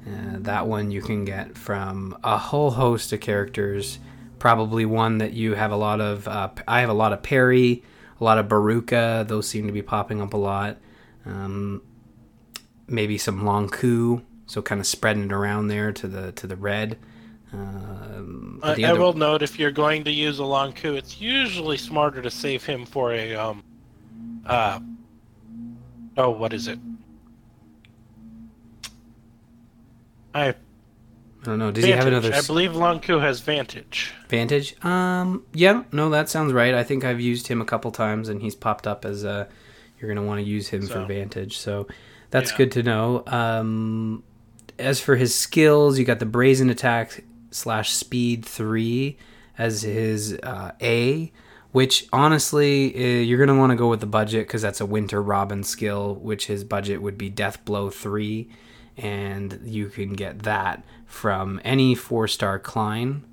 Uh, 0.07 0.39
that 0.39 0.67
one 0.67 0.91
you 0.91 1.03
can 1.03 1.25
get 1.25 1.59
from 1.59 2.17
a 2.23 2.39
whole 2.39 2.71
host 2.71 3.13
of 3.13 3.21
characters. 3.21 3.99
Probably 4.39 4.85
one 4.87 5.19
that 5.19 5.33
you 5.33 5.55
have 5.55 5.73
a 5.73 5.77
lot 5.77 6.01
of. 6.01 6.29
Uh, 6.29 6.51
I 6.69 6.81
have 6.81 6.91
a 6.91 6.95
lot 6.95 7.13
of 7.13 7.23
Parry, 7.23 7.83
a 8.21 8.25
lot 8.25 8.39
of 8.39 8.47
Baruka. 8.47 9.27
Those 9.27 9.49
seem 9.49 9.67
to 9.67 9.73
be 9.73 9.83
popping 9.83 10.23
up 10.23 10.33
a 10.33 10.37
lot. 10.37 10.79
Um, 11.25 11.83
maybe 12.87 13.19
some 13.19 13.43
Lon'qu, 13.43 14.23
so 14.47 14.63
kind 14.63 14.81
of 14.81 14.87
spreading 14.87 15.25
it 15.25 15.33
around 15.33 15.69
there 15.69 15.93
to 15.93 16.09
the 16.09 16.33
to 16.33 16.47
the 16.47 16.57
red. 16.57 16.99
Um, 17.53 18.61
I, 18.63 18.83
I 18.83 18.93
will 18.93 19.13
note 19.13 19.43
if 19.43 19.59
you're 19.59 19.71
going 19.71 20.05
to 20.05 20.11
use 20.11 20.41
a 20.41 20.43
Lon'qu, 20.43 20.97
it's 20.97 21.21
usually 21.21 21.77
smarter 21.77 22.21
to 22.21 22.31
save 22.31 22.65
him 22.65 22.85
for 22.85 23.13
a 23.13 23.35
um, 23.35 23.63
uh, 24.45 24.81
oh, 26.17 26.31
what 26.31 26.53
is 26.53 26.69
it? 26.69 26.79
I 30.35 30.49
I 30.49 30.55
don't 31.45 31.59
know. 31.59 31.71
Does 31.71 31.85
he 31.85 31.93
have 31.93 32.07
another? 32.07 32.35
I 32.35 32.43
believe 32.43 32.73
Lon'qu 32.73 33.21
has 33.21 33.41
Vantage. 33.41 34.13
Vantage? 34.29 34.75
Um, 34.85 35.45
yeah, 35.53 35.85
no, 35.93 36.11
that 36.11 36.29
sounds 36.29 36.53
right. 36.53 36.75
I 36.75 36.83
think 36.83 37.05
I've 37.05 37.21
used 37.21 37.47
him 37.47 37.61
a 37.61 37.65
couple 37.65 37.93
times, 37.93 38.29
and 38.29 38.43
he's 38.43 38.55
popped 38.55 38.87
up 38.87 39.05
as 39.05 39.25
a. 39.25 39.49
You're 40.01 40.13
gonna 40.13 40.27
want 40.27 40.41
to 40.41 40.47
use 40.47 40.69
him 40.69 40.83
so, 40.83 40.95
for 40.95 41.05
Vantage, 41.07 41.57
so 41.59 41.87
that's 42.31 42.51
yeah. 42.51 42.57
good 42.59 42.73
to 42.73 42.83
know. 42.83 43.23
Um, 43.27 44.25
as 44.79 45.01
for 45.01 45.17
his 45.17 45.35
skills, 45.35 45.99
you 45.99 46.05
got 46.05 46.19
the 46.19 46.27
Brazen 46.27 46.71
Attack 46.71 47.25
slash 47.51 47.93
Speed 47.93 48.45
three 48.45 49.17
as 49.59 49.83
his 49.83 50.39
uh, 50.43 50.73
A, 50.81 51.33
which 51.73 52.07
honestly 52.13 52.95
uh, 52.95 53.23
you're 53.23 53.39
gonna 53.39 53.59
want 53.59 53.71
to 53.71 53.77
go 53.77 53.89
with 53.89 54.01
the 54.01 54.07
budget 54.07 54.47
because 54.47 54.63
that's 54.63 54.81
a 54.81 54.87
Winter 54.87 55.23
Robin 55.23 55.63
skill, 55.63 56.17
which 56.17 56.47
his 56.47 56.65
budget 56.65 57.03
would 57.03 57.17
be 57.17 57.31
Death 57.31 57.65
Blow 57.65 57.91
three 57.91 58.49
and 58.97 59.61
you 59.65 59.89
can 59.89 60.15
get 60.15 60.41
that 60.41 60.83
from 61.07 61.61
any 61.65 61.95
four 61.95 62.27
star 62.29 62.59
Klein. 62.59 63.25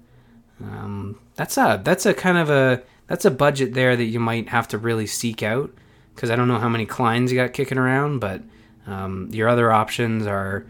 Um, 0.62 1.20
that's 1.36 1.58
a 1.58 1.82
that's 1.84 2.06
a 2.06 2.14
kind 2.14 2.38
of 2.38 2.50
a 2.50 2.84
that's 3.08 3.26
a 3.26 3.32
budget 3.32 3.74
there 3.74 3.96
that 3.96 4.06
you 4.06 4.20
might 4.20 4.50
have 4.50 4.68
to 4.70 4.78
really 4.78 5.08
seek 5.08 5.44
out 5.44 5.74
because 6.14 6.30
I 6.30 6.36
don't 6.36 6.48
know 6.48 6.60
how 6.60 6.70
many 6.70 6.86
Kleins 6.86 7.30
you 7.30 7.36
got 7.36 7.54
kicking 7.54 7.78
around, 7.78 8.20
but 8.20 8.42
um, 8.86 9.30
your 9.32 9.48
other 9.48 9.72
options 9.72 10.28
are 10.28 10.66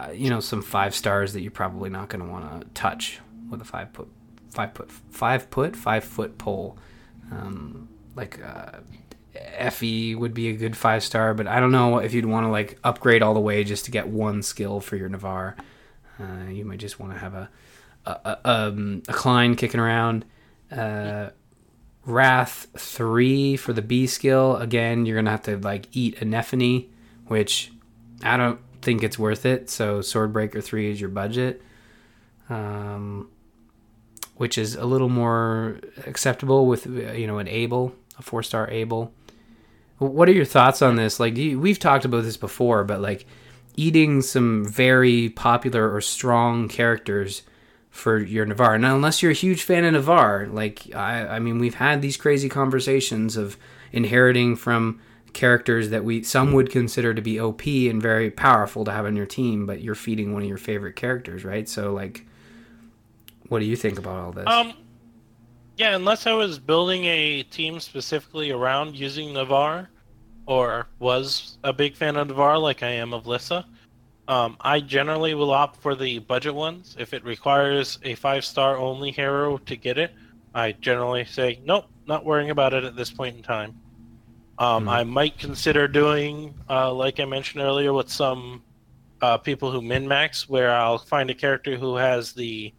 uh, 0.00 0.10
you 0.12 0.30
know 0.30 0.40
some 0.40 0.62
five 0.62 0.94
stars 0.94 1.32
that 1.32 1.42
you're 1.42 1.50
probably 1.50 1.90
not 1.90 2.08
going 2.08 2.24
to 2.24 2.30
want 2.30 2.60
to 2.60 2.66
touch 2.74 3.20
with 3.48 3.60
a 3.60 3.64
five 3.64 3.90
foot 3.92 4.08
five 4.50 4.72
foot 4.74 4.90
five 4.90 5.42
foot 5.44 5.76
five 5.76 6.04
foot 6.04 6.38
pole. 6.38 6.78
Um, 7.30 7.88
like 8.16 8.42
uh, 8.42 8.78
Effie 9.34 10.14
would 10.14 10.34
be 10.34 10.48
a 10.48 10.52
good 10.52 10.76
five 10.76 11.02
star, 11.02 11.34
but 11.34 11.46
I 11.46 11.60
don't 11.60 11.72
know 11.72 11.98
if 11.98 12.14
you'd 12.14 12.26
want 12.26 12.44
to 12.46 12.50
like 12.50 12.78
upgrade 12.82 13.22
all 13.22 13.34
the 13.34 13.40
way 13.40 13.62
just 13.64 13.84
to 13.86 13.90
get 13.90 14.08
one 14.08 14.42
skill 14.42 14.80
for 14.80 14.96
your 14.96 15.08
Navarre. 15.08 15.56
Uh, 16.18 16.50
you 16.50 16.64
might 16.64 16.78
just 16.78 16.98
want 16.98 17.12
to 17.12 17.18
have 17.18 17.34
a 17.34 17.50
a, 18.06 18.10
a, 18.24 18.38
um, 18.44 19.02
a 19.08 19.12
Klein 19.12 19.54
kicking 19.54 19.80
around. 19.80 20.24
Uh, 20.70 21.30
Wrath 22.06 22.66
three 22.76 23.56
for 23.56 23.72
the 23.72 23.82
B 23.82 24.06
skill. 24.06 24.56
Again, 24.56 25.04
you're 25.04 25.16
gonna 25.16 25.30
have 25.30 25.42
to 25.42 25.58
like 25.58 25.86
eat 25.92 26.20
a 26.22 26.24
Nephenee, 26.24 26.88
which 27.26 27.72
I 28.22 28.36
don't 28.36 28.58
think 28.82 29.02
it's 29.02 29.18
worth 29.18 29.46
it. 29.46 29.70
So 29.70 30.00
Swordbreaker 30.00 30.62
three 30.62 30.90
is 30.90 31.00
your 31.00 31.10
budget, 31.10 31.62
um, 32.48 33.28
which 34.36 34.58
is 34.58 34.74
a 34.74 34.84
little 34.84 35.08
more 35.08 35.80
acceptable 36.06 36.66
with 36.66 36.86
you 36.86 37.26
know 37.26 37.38
an 37.38 37.48
Abel, 37.48 37.94
a 38.18 38.22
four 38.22 38.42
star 38.42 38.68
Abel. 38.70 39.12
What 39.98 40.30
are 40.30 40.32
your 40.32 40.46
thoughts 40.46 40.80
on 40.80 40.96
this? 40.96 41.20
Like, 41.20 41.34
we've 41.34 41.78
talked 41.78 42.06
about 42.06 42.24
this 42.24 42.38
before, 42.38 42.84
but 42.84 43.02
like 43.02 43.26
eating 43.76 44.22
some 44.22 44.64
very 44.64 45.28
popular 45.28 45.94
or 45.94 46.00
strong 46.00 46.68
characters 46.68 47.42
for 47.90 48.18
your 48.18 48.46
Navarre. 48.46 48.78
Now, 48.78 48.94
unless 48.94 49.22
you're 49.22 49.32
a 49.32 49.34
huge 49.34 49.62
fan 49.62 49.84
of 49.84 49.92
Navarre, 49.92 50.46
like 50.46 50.94
I, 50.94 51.26
I 51.26 51.38
mean, 51.38 51.58
we've 51.58 51.74
had 51.74 52.00
these 52.00 52.16
crazy 52.16 52.48
conversations 52.48 53.36
of 53.36 53.58
inheriting 53.92 54.56
from 54.56 55.00
characters 55.32 55.90
that 55.90 56.04
we 56.04 56.22
some 56.22 56.52
would 56.52 56.70
consider 56.70 57.14
to 57.14 57.22
be 57.22 57.40
OP 57.40 57.66
and 57.66 58.00
very 58.00 58.30
powerful 58.30 58.84
to 58.84 58.92
have 58.92 59.06
on 59.06 59.16
your 59.16 59.26
team, 59.26 59.66
but 59.66 59.82
you're 59.82 59.94
feeding 59.94 60.32
one 60.32 60.42
of 60.42 60.48
your 60.48 60.58
favorite 60.58 60.96
characters, 60.96 61.44
right? 61.44 61.68
So, 61.68 61.92
like, 61.92 62.26
what 63.48 63.60
do 63.60 63.64
you 63.64 63.76
think 63.76 63.98
about 63.98 64.16
all 64.16 64.32
this? 64.32 64.46
Um, 64.46 64.72
yeah, 65.76 65.96
unless 65.96 66.26
I 66.26 66.32
was 66.32 66.58
building 66.58 67.04
a 67.04 67.42
team 67.44 67.80
specifically 67.80 68.50
around 68.50 68.96
using 68.96 69.32
Navarre, 69.32 69.88
or 70.46 70.86
was 70.98 71.58
a 71.64 71.72
big 71.72 71.96
fan 71.96 72.16
of 72.16 72.28
Navarre 72.28 72.58
like 72.58 72.82
I 72.82 72.90
am 72.90 73.14
of 73.14 73.26
Lissa, 73.26 73.64
um, 74.28 74.56
I 74.60 74.80
generally 74.80 75.34
will 75.34 75.50
opt 75.50 75.80
for 75.80 75.94
the 75.94 76.20
budget 76.20 76.54
ones. 76.54 76.96
If 76.98 77.14
it 77.14 77.24
requires 77.24 77.98
a 78.02 78.14
five 78.14 78.44
star 78.44 78.76
only 78.76 79.10
hero 79.10 79.58
to 79.58 79.76
get 79.76 79.98
it, 79.98 80.12
I 80.54 80.72
generally 80.72 81.24
say, 81.24 81.60
nope, 81.64 81.86
not 82.06 82.24
worrying 82.24 82.50
about 82.50 82.74
it 82.74 82.84
at 82.84 82.96
this 82.96 83.10
point 83.10 83.36
in 83.36 83.42
time. 83.42 83.74
Um, 84.60 84.82
mm-hmm. 84.82 84.88
I 84.90 85.04
might 85.04 85.38
consider 85.38 85.88
doing, 85.88 86.54
uh, 86.68 86.92
like 86.92 87.18
I 87.18 87.24
mentioned 87.24 87.64
earlier, 87.64 87.94
with 87.94 88.10
some 88.10 88.62
uh, 89.22 89.38
people 89.38 89.72
who 89.72 89.80
min 89.80 90.06
max, 90.06 90.48
where 90.50 90.70
I'll 90.70 90.98
find 90.98 91.30
a 91.30 91.34
character 91.34 91.76
who 91.76 91.96
has 91.96 92.34
the 92.34 92.72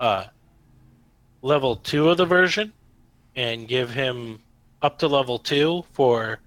uh, 0.00 0.24
level 1.40 1.76
two 1.76 2.10
of 2.10 2.16
the 2.16 2.26
version 2.26 2.72
and 3.36 3.68
give 3.68 3.88
him 3.88 4.40
up 4.82 4.98
to 4.98 5.06
level 5.06 5.38
two 5.38 5.84
for 5.92 6.40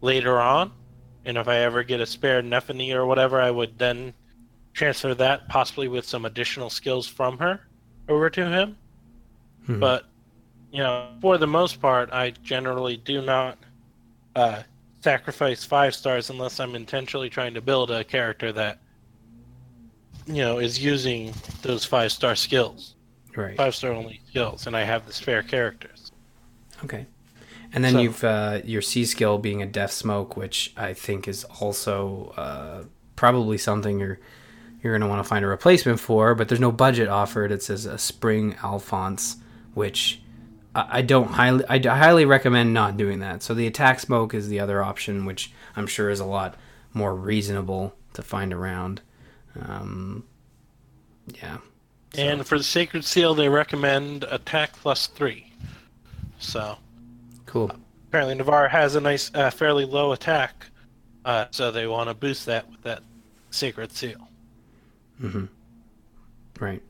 later 0.00 0.40
on. 0.40 0.72
And 1.26 1.36
if 1.36 1.46
I 1.46 1.58
ever 1.58 1.82
get 1.82 2.00
a 2.00 2.06
spare 2.06 2.42
Nephenee 2.42 2.94
or 2.94 3.04
whatever, 3.04 3.42
I 3.42 3.50
would 3.50 3.78
then 3.78 4.14
transfer 4.72 5.14
that, 5.16 5.48
possibly 5.48 5.86
with 5.86 6.06
some 6.06 6.24
additional 6.24 6.70
skills 6.70 7.06
from 7.06 7.36
her, 7.38 7.60
over 8.08 8.30
to 8.30 8.48
him. 8.48 8.76
Hmm. 9.66 9.80
But, 9.80 10.06
you 10.72 10.78
know, 10.78 11.10
for 11.20 11.36
the 11.36 11.46
most 11.46 11.82
part, 11.82 12.10
I 12.10 12.30
generally 12.42 12.96
do 12.96 13.20
not 13.20 13.58
uh, 14.36 14.62
sacrifice 15.00 15.64
five 15.64 15.94
stars 15.94 16.30
unless 16.30 16.60
I'm 16.60 16.74
intentionally 16.74 17.30
trying 17.30 17.54
to 17.54 17.60
build 17.60 17.90
a 17.90 18.04
character 18.04 18.52
that, 18.52 18.78
you 20.26 20.42
know, 20.42 20.58
is 20.58 20.82
using 20.82 21.32
those 21.62 21.84
five 21.84 22.12
star 22.12 22.34
skills 22.36 22.94
right. 23.36 23.56
five 23.56 23.74
star 23.74 23.92
only 23.92 24.20
skills, 24.28 24.66
and 24.66 24.76
I 24.76 24.84
have 24.84 25.06
the 25.06 25.12
spare 25.12 25.42
characters. 25.42 26.12
Okay, 26.84 27.06
and 27.72 27.84
then 27.84 27.94
so, 27.94 28.00
you've 28.00 28.24
uh, 28.24 28.60
your 28.64 28.82
C 28.82 29.04
skill 29.04 29.38
being 29.38 29.62
a 29.62 29.66
Def 29.66 29.92
Smoke, 29.92 30.36
which 30.36 30.72
I 30.76 30.94
think 30.94 31.28
is 31.28 31.44
also 31.44 32.32
uh, 32.36 32.84
probably 33.16 33.58
something 33.58 34.00
you're 34.00 34.18
you're 34.82 34.92
going 34.92 35.02
to 35.02 35.08
want 35.08 35.22
to 35.22 35.28
find 35.28 35.44
a 35.44 35.48
replacement 35.48 36.00
for. 36.00 36.34
But 36.34 36.48
there's 36.48 36.60
no 36.60 36.72
budget 36.72 37.08
offered. 37.08 37.52
It 37.52 37.62
says 37.62 37.86
a 37.86 37.98
Spring 37.98 38.56
Alphonse, 38.62 39.36
which 39.74 40.20
I, 40.74 41.02
don't 41.02 41.32
highly 41.32 41.64
I 41.68 41.78
highly 41.80 42.24
recommend 42.24 42.72
not 42.72 42.96
doing 42.96 43.20
that. 43.20 43.42
So 43.42 43.54
the 43.54 43.66
Attack 43.66 44.00
Smoke 44.00 44.34
is 44.34 44.48
the 44.48 44.60
other 44.60 44.82
option, 44.82 45.24
which 45.24 45.52
I'm 45.74 45.86
sure 45.86 46.10
is 46.10 46.20
a 46.20 46.24
lot 46.24 46.56
more 46.94 47.14
reasonable 47.14 47.94
to 48.14 48.22
find 48.22 48.52
around. 48.52 49.00
Um, 49.60 50.24
yeah, 51.34 51.58
so. 52.14 52.22
And 52.22 52.46
for 52.46 52.58
the 52.58 52.64
Sacred 52.64 53.04
Seal, 53.04 53.34
they 53.34 53.48
recommend 53.48 54.24
attack 54.24 54.72
plus 54.74 55.06
three. 55.06 55.52
So. 56.38 56.78
Cool. 57.46 57.72
apparently, 58.08 58.36
Navarre 58.36 58.68
has 58.68 58.94
a 58.94 59.00
nice, 59.00 59.30
uh, 59.34 59.50
fairly 59.50 59.84
low 59.84 60.12
attack, 60.12 60.66
uh, 61.24 61.46
so 61.50 61.72
they 61.72 61.88
want 61.88 62.08
to 62.08 62.14
boost 62.14 62.46
that 62.46 62.70
with 62.70 62.80
that 62.82 63.02
Sacred 63.50 63.90
Seal. 63.90 64.28
Mm-hmm. 65.20 65.46
Right. 66.60 66.82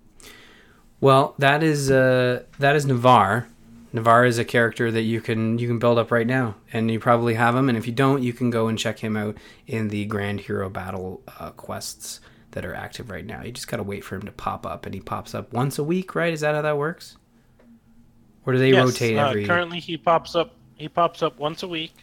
Well, 1.00 1.34
that 1.38 1.62
is 1.62 1.90
uh, 1.90 2.42
that 2.58 2.76
is 2.76 2.84
Navarre. 2.84 3.48
Navarre 3.92 4.24
is 4.24 4.38
a 4.38 4.44
character 4.44 4.90
that 4.90 5.02
you 5.02 5.20
can 5.20 5.58
you 5.58 5.66
can 5.66 5.78
build 5.78 5.98
up 5.98 6.10
right 6.10 6.26
now, 6.26 6.56
and 6.72 6.90
you 6.90 7.00
probably 7.00 7.34
have 7.34 7.56
him. 7.56 7.68
And 7.68 7.76
if 7.76 7.86
you 7.86 7.92
don't, 7.92 8.22
you 8.22 8.32
can 8.32 8.50
go 8.50 8.68
and 8.68 8.78
check 8.78 8.98
him 9.00 9.16
out 9.16 9.36
in 9.66 9.88
the 9.88 10.04
Grand 10.04 10.40
Hero 10.40 10.68
Battle 10.70 11.22
uh, 11.38 11.50
quests 11.50 12.20
that 12.52 12.64
are 12.64 12.74
active 12.74 13.10
right 13.10 13.26
now. 13.26 13.42
You 13.42 13.52
just 13.52 13.68
gotta 13.68 13.82
wait 13.82 14.04
for 14.04 14.16
him 14.16 14.22
to 14.22 14.32
pop 14.32 14.64
up, 14.66 14.86
and 14.86 14.94
he 14.94 15.00
pops 15.00 15.34
up 15.34 15.52
once 15.52 15.78
a 15.78 15.84
week, 15.84 16.14
right? 16.14 16.32
Is 16.32 16.40
that 16.40 16.54
how 16.54 16.62
that 16.62 16.78
works? 16.78 17.16
Or 18.46 18.52
do 18.52 18.58
they 18.58 18.70
Yes, 18.70 18.86
rotate 18.86 19.16
uh, 19.18 19.28
every? 19.28 19.44
currently 19.44 19.80
he 19.80 19.96
pops 19.96 20.34
up. 20.34 20.54
He 20.76 20.88
pops 20.88 21.22
up 21.22 21.38
once 21.38 21.62
a 21.62 21.68
week. 21.68 21.94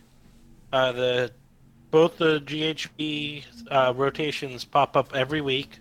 Uh, 0.73 0.91
the 0.91 1.31
both 1.89 2.17
the 2.17 2.41
GHB 2.41 3.45
uh, 3.71 3.93
rotations 3.95 4.65
pop 4.65 4.97
up 4.97 5.15
every 5.15 5.41
week. 5.41 5.79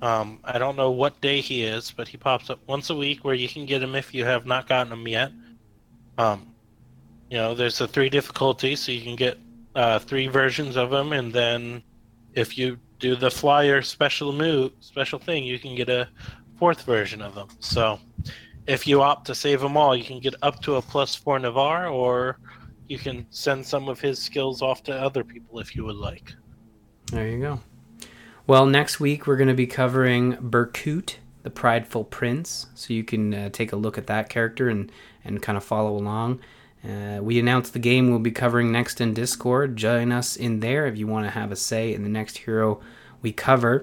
Um, 0.00 0.38
I 0.44 0.58
don't 0.58 0.76
know 0.76 0.90
what 0.90 1.20
day 1.20 1.40
he 1.40 1.64
is, 1.64 1.90
but 1.90 2.06
he 2.06 2.16
pops 2.16 2.50
up 2.50 2.60
once 2.66 2.90
a 2.90 2.94
week 2.94 3.24
where 3.24 3.34
you 3.34 3.48
can 3.48 3.66
get 3.66 3.82
him 3.82 3.94
if 3.94 4.14
you 4.14 4.24
have 4.24 4.46
not 4.46 4.68
gotten 4.68 4.92
him 4.92 5.08
yet. 5.08 5.32
Um, 6.16 6.54
you 7.30 7.36
know, 7.36 7.54
there's 7.54 7.78
the 7.78 7.88
three 7.88 8.08
difficulties, 8.08 8.80
so 8.80 8.92
you 8.92 9.02
can 9.02 9.16
get 9.16 9.38
uh, 9.74 9.98
three 9.98 10.28
versions 10.28 10.76
of 10.76 10.92
him, 10.92 11.12
and 11.12 11.32
then 11.32 11.82
if 12.34 12.56
you 12.56 12.78
do 12.98 13.16
the 13.16 13.30
flyer 13.30 13.82
special 13.82 14.32
move, 14.32 14.72
special 14.80 15.18
thing, 15.18 15.44
you 15.44 15.58
can 15.58 15.74
get 15.74 15.88
a 15.88 16.08
fourth 16.58 16.82
version 16.82 17.22
of 17.22 17.34
them. 17.34 17.48
So 17.60 17.98
if 18.66 18.86
you 18.86 19.02
opt 19.02 19.26
to 19.26 19.34
save 19.34 19.60
them 19.60 19.76
all, 19.76 19.96
you 19.96 20.04
can 20.04 20.20
get 20.20 20.34
up 20.42 20.60
to 20.62 20.76
a 20.76 20.82
plus 20.82 21.14
four 21.14 21.38
Navarre, 21.38 21.88
or 21.88 22.38
you 22.88 22.98
can 22.98 23.26
send 23.30 23.64
some 23.64 23.88
of 23.88 24.00
his 24.00 24.18
skills 24.18 24.62
off 24.62 24.82
to 24.84 24.94
other 24.94 25.24
people 25.24 25.58
if 25.60 25.76
you 25.76 25.84
would 25.84 25.96
like. 25.96 26.32
There 27.12 27.28
you 27.28 27.38
go. 27.38 27.60
Well, 28.48 28.64
next 28.64 28.98
week 28.98 29.26
we're 29.26 29.36
going 29.36 29.48
to 29.48 29.54
be 29.54 29.66
covering 29.66 30.38
Berkut, 30.38 31.16
the 31.42 31.50
Prideful 31.50 32.04
Prince, 32.04 32.64
so 32.74 32.94
you 32.94 33.04
can 33.04 33.34
uh, 33.34 33.50
take 33.50 33.72
a 33.72 33.76
look 33.76 33.98
at 33.98 34.06
that 34.06 34.30
character 34.30 34.70
and 34.70 34.90
and 35.22 35.42
kind 35.42 35.58
of 35.58 35.64
follow 35.64 35.94
along. 35.94 36.40
Uh, 36.82 37.18
we 37.20 37.38
announced 37.38 37.74
the 37.74 37.78
game 37.78 38.08
we'll 38.08 38.20
be 38.20 38.30
covering 38.30 38.72
next 38.72 39.02
in 39.02 39.12
Discord. 39.12 39.76
Join 39.76 40.12
us 40.12 40.34
in 40.34 40.60
there 40.60 40.86
if 40.86 40.96
you 40.96 41.06
want 41.06 41.26
to 41.26 41.30
have 41.30 41.52
a 41.52 41.56
say 41.56 41.92
in 41.92 42.04
the 42.04 42.08
next 42.08 42.38
hero 42.38 42.80
we 43.20 43.32
cover. 43.32 43.82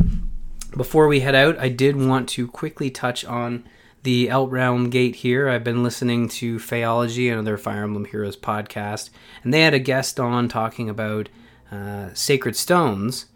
Before 0.76 1.08
we 1.08 1.20
head 1.20 1.36
out, 1.36 1.60
I 1.60 1.70
did 1.70 1.96
want 1.96 2.28
to 2.30 2.48
quickly 2.48 2.90
touch 2.90 3.24
on 3.24 3.66
the 4.02 4.30
Outrealm 4.30 4.90
Gate 4.90 5.18
here. 5.18 5.48
I've 5.48 5.64
been 5.64 5.84
listening 5.84 6.28
to 6.30 6.58
Phaeology, 6.58 7.32
another 7.32 7.60
Fire 7.60 7.84
Emblem 7.84 8.06
Heroes 8.06 8.36
podcast, 8.36 9.12
and 9.44 9.54
they 9.54 9.62
had 9.62 9.76
a 9.76 9.80
guest 9.80 10.20
on 10.20 10.48
talking 10.48 10.90
about 10.90 11.30
uh, 11.72 12.16
Sacred 12.16 12.56
Stones 12.56 13.28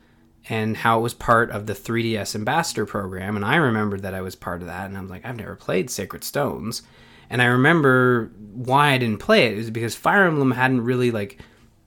and 0.49 0.77
how 0.77 0.97
it 0.99 1.03
was 1.03 1.13
part 1.13 1.51
of 1.51 1.67
the 1.67 1.73
3DS 1.73 2.33
Ambassador 2.33 2.85
program. 2.85 3.35
And 3.35 3.45
I 3.45 3.55
remembered 3.55 4.01
that 4.01 4.15
I 4.15 4.21
was 4.21 4.35
part 4.35 4.61
of 4.61 4.67
that, 4.67 4.87
and 4.87 4.97
I 4.97 5.01
was 5.01 5.11
like, 5.11 5.23
I've 5.23 5.37
never 5.37 5.55
played 5.55 5.89
Sacred 5.89 6.23
Stones. 6.23 6.81
And 7.29 7.41
I 7.41 7.45
remember 7.45 8.31
why 8.53 8.91
I 8.93 8.97
didn't 8.97 9.19
play 9.19 9.45
it. 9.45 9.53
It 9.53 9.57
was 9.57 9.69
because 9.69 9.95
Fire 9.95 10.25
Emblem 10.25 10.51
hadn't 10.51 10.83
really 10.83 11.11
like 11.11 11.39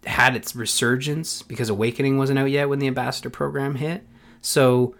had 0.06 0.36
its 0.36 0.54
resurgence 0.54 1.42
because 1.42 1.68
Awakening 1.68 2.16
wasn't 2.18 2.38
out 2.38 2.50
yet 2.50 2.68
when 2.68 2.78
the 2.78 2.86
Ambassador 2.86 3.30
program 3.30 3.74
hit. 3.74 4.06
So 4.40 4.94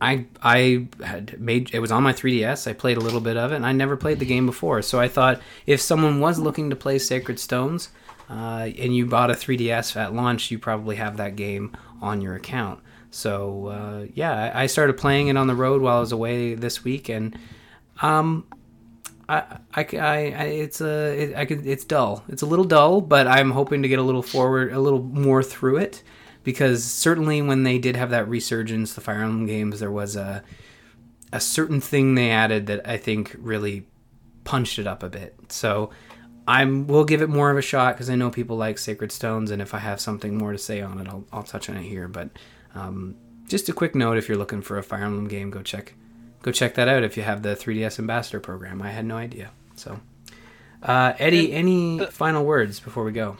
I 0.00 0.26
I 0.42 0.88
had 1.02 1.40
made 1.40 1.74
it 1.74 1.80
was 1.80 1.90
on 1.90 2.02
my 2.02 2.12
3DS. 2.12 2.68
I 2.68 2.74
played 2.74 2.98
a 2.98 3.00
little 3.00 3.20
bit 3.20 3.38
of 3.38 3.52
it, 3.52 3.56
and 3.56 3.64
I 3.64 3.72
never 3.72 3.96
played 3.96 4.18
the 4.18 4.26
game 4.26 4.44
before. 4.44 4.82
So 4.82 5.00
I 5.00 5.08
thought 5.08 5.40
if 5.66 5.80
someone 5.80 6.20
was 6.20 6.38
looking 6.38 6.68
to 6.68 6.76
play 6.76 6.98
Sacred 6.98 7.38
Stones, 7.38 7.88
uh, 8.28 8.68
and 8.78 8.94
you 8.94 9.06
bought 9.06 9.30
a 9.30 9.34
3DS 9.34 9.96
at 9.96 10.14
launch, 10.14 10.50
you 10.50 10.58
probably 10.58 10.96
have 10.96 11.16
that 11.16 11.36
game 11.36 11.74
on 12.00 12.20
your 12.20 12.34
account. 12.34 12.80
So 13.10 13.66
uh, 13.66 14.06
yeah, 14.14 14.50
I 14.54 14.66
started 14.66 14.96
playing 14.96 15.28
it 15.28 15.36
on 15.36 15.46
the 15.46 15.54
road 15.54 15.82
while 15.82 15.98
I 15.98 16.00
was 16.00 16.12
away 16.12 16.54
this 16.54 16.82
week, 16.82 17.08
and 17.08 17.38
um, 18.02 18.46
I, 19.28 19.58
I, 19.74 19.82
I, 19.82 20.44
it's 20.46 20.80
a, 20.80 21.22
it, 21.22 21.36
I 21.36 21.44
could, 21.44 21.66
it's 21.66 21.84
dull. 21.84 22.24
It's 22.28 22.42
a 22.42 22.46
little 22.46 22.64
dull, 22.64 23.00
but 23.00 23.26
I'm 23.26 23.52
hoping 23.52 23.82
to 23.82 23.88
get 23.88 23.98
a 23.98 24.02
little 24.02 24.22
forward, 24.22 24.72
a 24.72 24.80
little 24.80 25.02
more 25.02 25.42
through 25.42 25.76
it, 25.76 26.02
because 26.42 26.84
certainly 26.84 27.40
when 27.40 27.62
they 27.62 27.78
did 27.78 27.96
have 27.96 28.10
that 28.10 28.28
resurgence, 28.28 28.94
the 28.94 29.00
Fire 29.00 29.22
Emblem 29.22 29.46
games, 29.46 29.80
there 29.80 29.92
was 29.92 30.16
a, 30.16 30.42
a 31.32 31.40
certain 31.40 31.80
thing 31.80 32.14
they 32.16 32.30
added 32.30 32.66
that 32.66 32.86
I 32.86 32.96
think 32.96 33.34
really 33.38 33.86
punched 34.42 34.78
it 34.78 34.86
up 34.86 35.02
a 35.02 35.08
bit. 35.08 35.34
So 35.48 35.90
I'm, 36.46 36.86
we'll 36.86 37.04
give 37.04 37.22
it 37.22 37.28
more 37.28 37.50
of 37.50 37.56
a 37.56 37.62
shot 37.62 37.94
because 37.94 38.10
I 38.10 38.16
know 38.16 38.30
people 38.30 38.56
like 38.56 38.78
Sacred 38.78 39.12
Stones, 39.12 39.50
and 39.50 39.62
if 39.62 39.72
I 39.74 39.78
have 39.78 40.00
something 40.00 40.36
more 40.36 40.52
to 40.52 40.58
say 40.58 40.80
on 40.82 41.00
it, 41.00 41.08
I'll, 41.08 41.24
I'll 41.32 41.42
touch 41.42 41.70
on 41.70 41.76
it 41.76 41.84
here. 41.84 42.06
But 42.08 42.30
um, 42.74 43.16
just 43.48 43.68
a 43.68 43.72
quick 43.72 43.94
note: 43.94 44.18
if 44.18 44.28
you're 44.28 44.38
looking 44.38 44.60
for 44.60 44.78
a 44.78 44.82
Fire 44.82 45.04
Emblem 45.04 45.28
game, 45.28 45.50
go 45.50 45.62
check 45.62 45.94
go 46.42 46.52
check 46.52 46.74
that 46.74 46.88
out 46.88 47.02
if 47.02 47.16
you 47.16 47.22
have 47.22 47.42
the 47.42 47.56
3DS 47.56 47.98
Ambassador 47.98 48.40
program. 48.40 48.82
I 48.82 48.90
had 48.90 49.06
no 49.06 49.16
idea. 49.16 49.50
So, 49.76 49.98
uh, 50.82 51.14
Eddie, 51.18 51.52
any 51.52 52.04
final 52.06 52.44
words 52.44 52.78
before 52.80 53.04
we 53.04 53.12
go? 53.12 53.38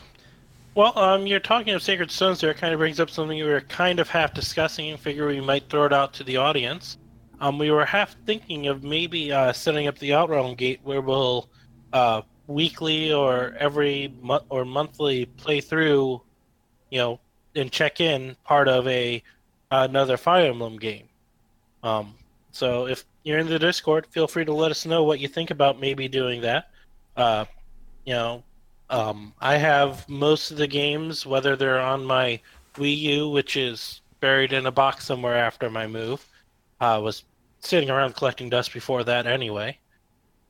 Well, 0.75 0.99
um, 0.99 1.27
you're 1.27 1.41
talking 1.41 1.73
of 1.75 1.83
Sacred 1.83 2.11
Stones 2.11 2.41
there. 2.41 2.51
It 2.51 2.57
kind 2.57 2.73
of 2.73 2.79
brings 2.79 2.99
up 2.99 3.09
something 3.09 3.37
we 3.37 3.45
were 3.45 3.61
kind 3.61 4.01
of 4.01 4.09
half 4.09 4.35
discussing 4.35 4.91
and 4.91 4.99
figure 4.99 5.29
we 5.29 5.41
might 5.41 5.69
throw 5.69 5.85
it 5.85 5.93
out 5.93 6.15
to 6.15 6.25
the 6.25 6.39
audience. 6.39 6.99
Um, 7.41 7.59
we 7.59 7.71
were 7.71 7.85
half 7.85 8.17
thinking 8.27 8.67
of 8.67 8.83
maybe 8.83 9.31
uh, 9.31 9.53
setting 9.53 9.87
up 9.87 9.99
the 9.99 10.11
Outrealm 10.11 10.57
Gate 10.57 10.81
where 10.83 11.01
we'll 11.01 11.49
uh, 11.93 12.23
weekly 12.47 13.13
or 13.13 13.55
every 13.59 14.13
month 14.21 14.45
or 14.49 14.65
monthly 14.65 15.27
play 15.27 15.61
through, 15.61 16.21
you 16.91 16.99
know, 16.99 17.21
and 17.57 17.71
check 17.71 18.01
in 18.01 18.37
part 18.45 18.69
of 18.69 18.87
a 18.89 19.23
another 19.71 20.17
Fire 20.17 20.47
Emblem 20.47 20.79
game. 20.79 21.09
Um, 21.83 22.15
so 22.53 22.87
if 22.87 23.05
you're 23.25 23.39
in 23.39 23.49
the 23.49 23.59
Discord, 23.59 24.07
feel 24.07 24.27
free 24.27 24.45
to 24.45 24.53
let 24.53 24.71
us 24.71 24.87
know 24.87 25.05
what 25.05 25.21
you 25.21 25.29
think 25.29 25.51
about 25.51 25.81
maybe 25.81 26.09
doing 26.09 26.41
that. 26.43 26.71
Uh, 27.17 27.45
you 28.05 28.15
know, 28.15 28.43
um, 28.91 29.33
I 29.41 29.57
have 29.57 30.09
most 30.09 30.51
of 30.51 30.57
the 30.57 30.67
games, 30.67 31.27
whether 31.27 31.57
they're 31.57 31.81
on 31.81 32.05
my 32.05 32.41
Wii 32.75 32.99
U, 32.99 33.29
which 33.29 33.57
is 33.57 34.01
buried 34.21 34.53
in 34.53 34.67
a 34.67 34.73
box 34.73 35.05
somewhere 35.05 35.37
after 35.37 35.71
my 35.71 35.87
move. 35.87 36.27
I 36.81 36.99
was 36.99 37.25
sitting 37.61 37.91
around 37.91 38.15
collecting 38.15 38.51
dust 38.51 38.73
before 38.73 39.05
that 39.05 39.27
anyway. 39.27 39.79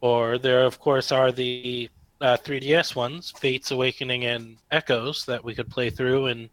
Or 0.05 0.37
there, 0.37 0.65
of 0.65 0.79
course, 0.81 1.11
are 1.13 1.33
the 1.33 1.89
uh, 2.21 2.37
3DS 2.37 2.95
ones, 2.95 3.33
Fates 3.39 3.71
Awakening 3.71 4.27
and 4.27 4.59
Echoes, 4.71 5.25
that 5.25 5.43
we 5.43 5.55
could 5.55 5.71
play 5.71 5.89
through 5.89 6.27
and 6.27 6.51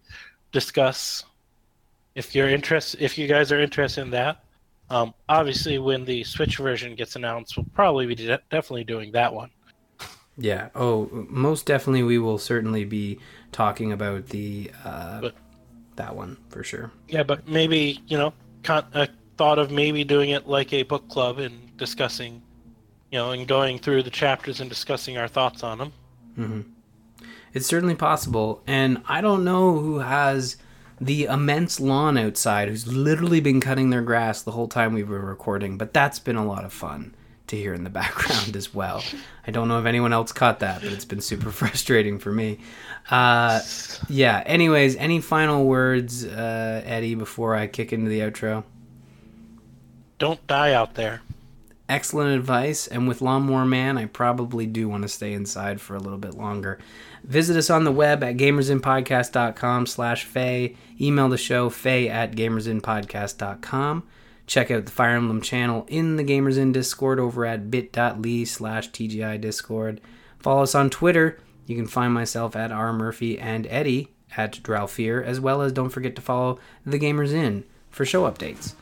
discuss. 0.53 1.25
If 2.15 2.33
you're 2.33 2.47
interested, 2.47 3.01
if 3.01 3.17
you 3.17 3.27
guys 3.27 3.51
are 3.51 3.59
interested 3.59 4.03
in 4.03 4.11
that, 4.11 4.45
um, 4.89 5.13
obviously 5.27 5.79
when 5.79 6.05
the 6.05 6.23
Switch 6.23 6.59
version 6.59 6.95
gets 6.95 7.17
announced, 7.17 7.57
we'll 7.57 7.65
probably 7.75 8.05
be 8.05 8.15
de- 8.15 8.39
definitely 8.49 8.85
doing 8.85 9.11
that 9.11 9.33
one. 9.33 9.49
Yeah. 10.37 10.69
Oh, 10.73 11.09
most 11.11 11.65
definitely, 11.65 12.03
we 12.03 12.19
will 12.19 12.37
certainly 12.37 12.85
be 12.85 13.19
talking 13.51 13.91
about 13.91 14.27
the 14.27 14.71
uh, 14.85 15.19
But- 15.19 15.35
that 15.97 16.15
one 16.15 16.37
for 16.47 16.63
sure. 16.63 16.89
Yeah, 17.09 17.23
but 17.23 17.45
maybe 17.49 17.99
you 18.07 18.17
know, 18.17 18.31
con- 18.63 18.87
a 18.93 19.09
thought 19.35 19.59
of 19.59 19.71
maybe 19.71 20.05
doing 20.05 20.29
it 20.29 20.47
like 20.47 20.71
a 20.71 20.83
book 20.83 21.09
club 21.09 21.37
and 21.39 21.75
discussing, 21.75 22.41
you 23.11 23.19
know, 23.19 23.31
and 23.31 23.47
going 23.47 23.77
through 23.77 24.03
the 24.03 24.09
chapters 24.09 24.59
and 24.59 24.69
discussing 24.69 25.17
our 25.17 25.27
thoughts 25.27 25.63
on 25.63 25.77
them. 25.77 25.93
hmm 26.35 26.61
It's 27.53 27.67
certainly 27.67 27.95
possible, 27.95 28.63
and 28.65 29.01
I 29.07 29.21
don't 29.21 29.43
know 29.43 29.77
who 29.79 29.99
has 29.99 30.57
the 30.99 31.25
immense 31.25 31.79
lawn 31.79 32.15
outside 32.17 32.69
who's 32.69 32.87
literally 32.87 33.41
been 33.41 33.59
cutting 33.59 33.89
their 33.89 34.03
grass 34.03 34.43
the 34.43 34.51
whole 34.51 34.67
time 34.67 34.93
we've 34.93 35.07
been 35.09 35.21
recording, 35.21 35.77
but 35.77 35.93
that's 35.93 36.19
been 36.19 36.35
a 36.35 36.45
lot 36.45 36.63
of 36.63 36.71
fun 36.71 37.13
to 37.47 37.55
hear 37.57 37.73
in 37.73 37.83
the 37.83 37.89
background 38.01 38.55
as 38.55 38.73
well. 38.73 39.03
I 39.45 39.51
don't 39.51 39.67
know 39.67 39.79
if 39.79 39.85
anyone 39.85 40.13
else 40.13 40.31
caught 40.31 40.59
that, 40.59 40.81
but 40.81 40.93
it's 40.93 41.03
been 41.05 41.19
super 41.19 41.51
frustrating 41.61 42.19
for 42.19 42.31
me. 42.31 42.59
Uh, 43.09 43.59
yeah, 44.09 44.43
anyways, 44.45 44.95
any 44.95 45.19
final 45.21 45.65
words, 45.65 46.23
uh, 46.23 46.81
Eddie, 46.85 47.15
before 47.15 47.55
I 47.55 47.67
kick 47.67 47.91
into 47.91 48.09
the 48.09 48.19
outro? 48.19 48.63
Don't 50.19 50.45
die 50.45 50.73
out 50.73 50.93
there. 50.93 51.21
Excellent 51.91 52.39
advice 52.39 52.87
and 52.87 53.05
with 53.05 53.21
lawnmower 53.21 53.65
man 53.65 53.97
i 53.97 54.05
probably 54.05 54.65
do 54.65 54.87
want 54.87 55.01
to 55.01 55.09
stay 55.09 55.33
inside 55.33 55.81
for 55.81 55.93
a 55.93 55.99
little 55.99 56.17
bit 56.17 56.35
longer. 56.35 56.79
Visit 57.25 57.57
us 57.57 57.69
on 57.69 57.83
the 57.83 57.91
web 57.91 58.23
at 58.23 58.37
gamersinpodcast.com 58.37 59.85
slash 59.87 60.23
feh 60.23 60.69
email 61.01 61.27
the 61.27 61.37
show 61.37 61.69
feh 61.69 62.07
at 62.07 62.31
gamersinpodcast.com 62.31 64.07
check 64.47 64.71
out 64.71 64.85
the 64.85 64.91
fire 64.91 65.17
emblem 65.17 65.41
channel 65.41 65.85
in 65.89 66.15
the 66.15 66.23
gamers 66.23 66.57
in 66.57 66.71
discord 66.71 67.19
over 67.19 67.45
at 67.45 67.69
bit.ly 67.69 68.45
slash 68.45 68.89
tgi 68.91 69.41
discord. 69.41 69.99
Follow 70.39 70.63
us 70.63 70.73
on 70.73 70.89
twitter. 70.89 71.39
You 71.65 71.75
can 71.75 71.87
find 71.87 72.13
myself 72.13 72.55
at 72.55 72.71
r 72.71 72.93
murphy 72.93 73.37
and 73.37 73.67
eddie 73.67 74.07
at 74.37 74.53
dralfear 74.63 75.21
as 75.21 75.41
well 75.41 75.61
as 75.61 75.73
don't 75.73 75.89
forget 75.89 76.15
to 76.15 76.21
follow 76.21 76.57
the 76.85 76.97
gamers 76.97 77.33
in 77.33 77.65
for 77.89 78.05
show 78.05 78.23
updates 78.31 78.75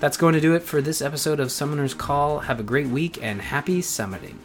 that's 0.00 0.16
going 0.16 0.32
to 0.32 0.40
do 0.40 0.54
it 0.54 0.62
for 0.62 0.80
this 0.80 1.02
episode 1.02 1.40
of 1.40 1.52
Summoner's 1.52 1.92
Call. 1.92 2.40
Have 2.40 2.58
a 2.58 2.62
great 2.62 2.86
week 2.86 3.22
and 3.22 3.42
happy 3.42 3.82
summiting. 3.82 4.36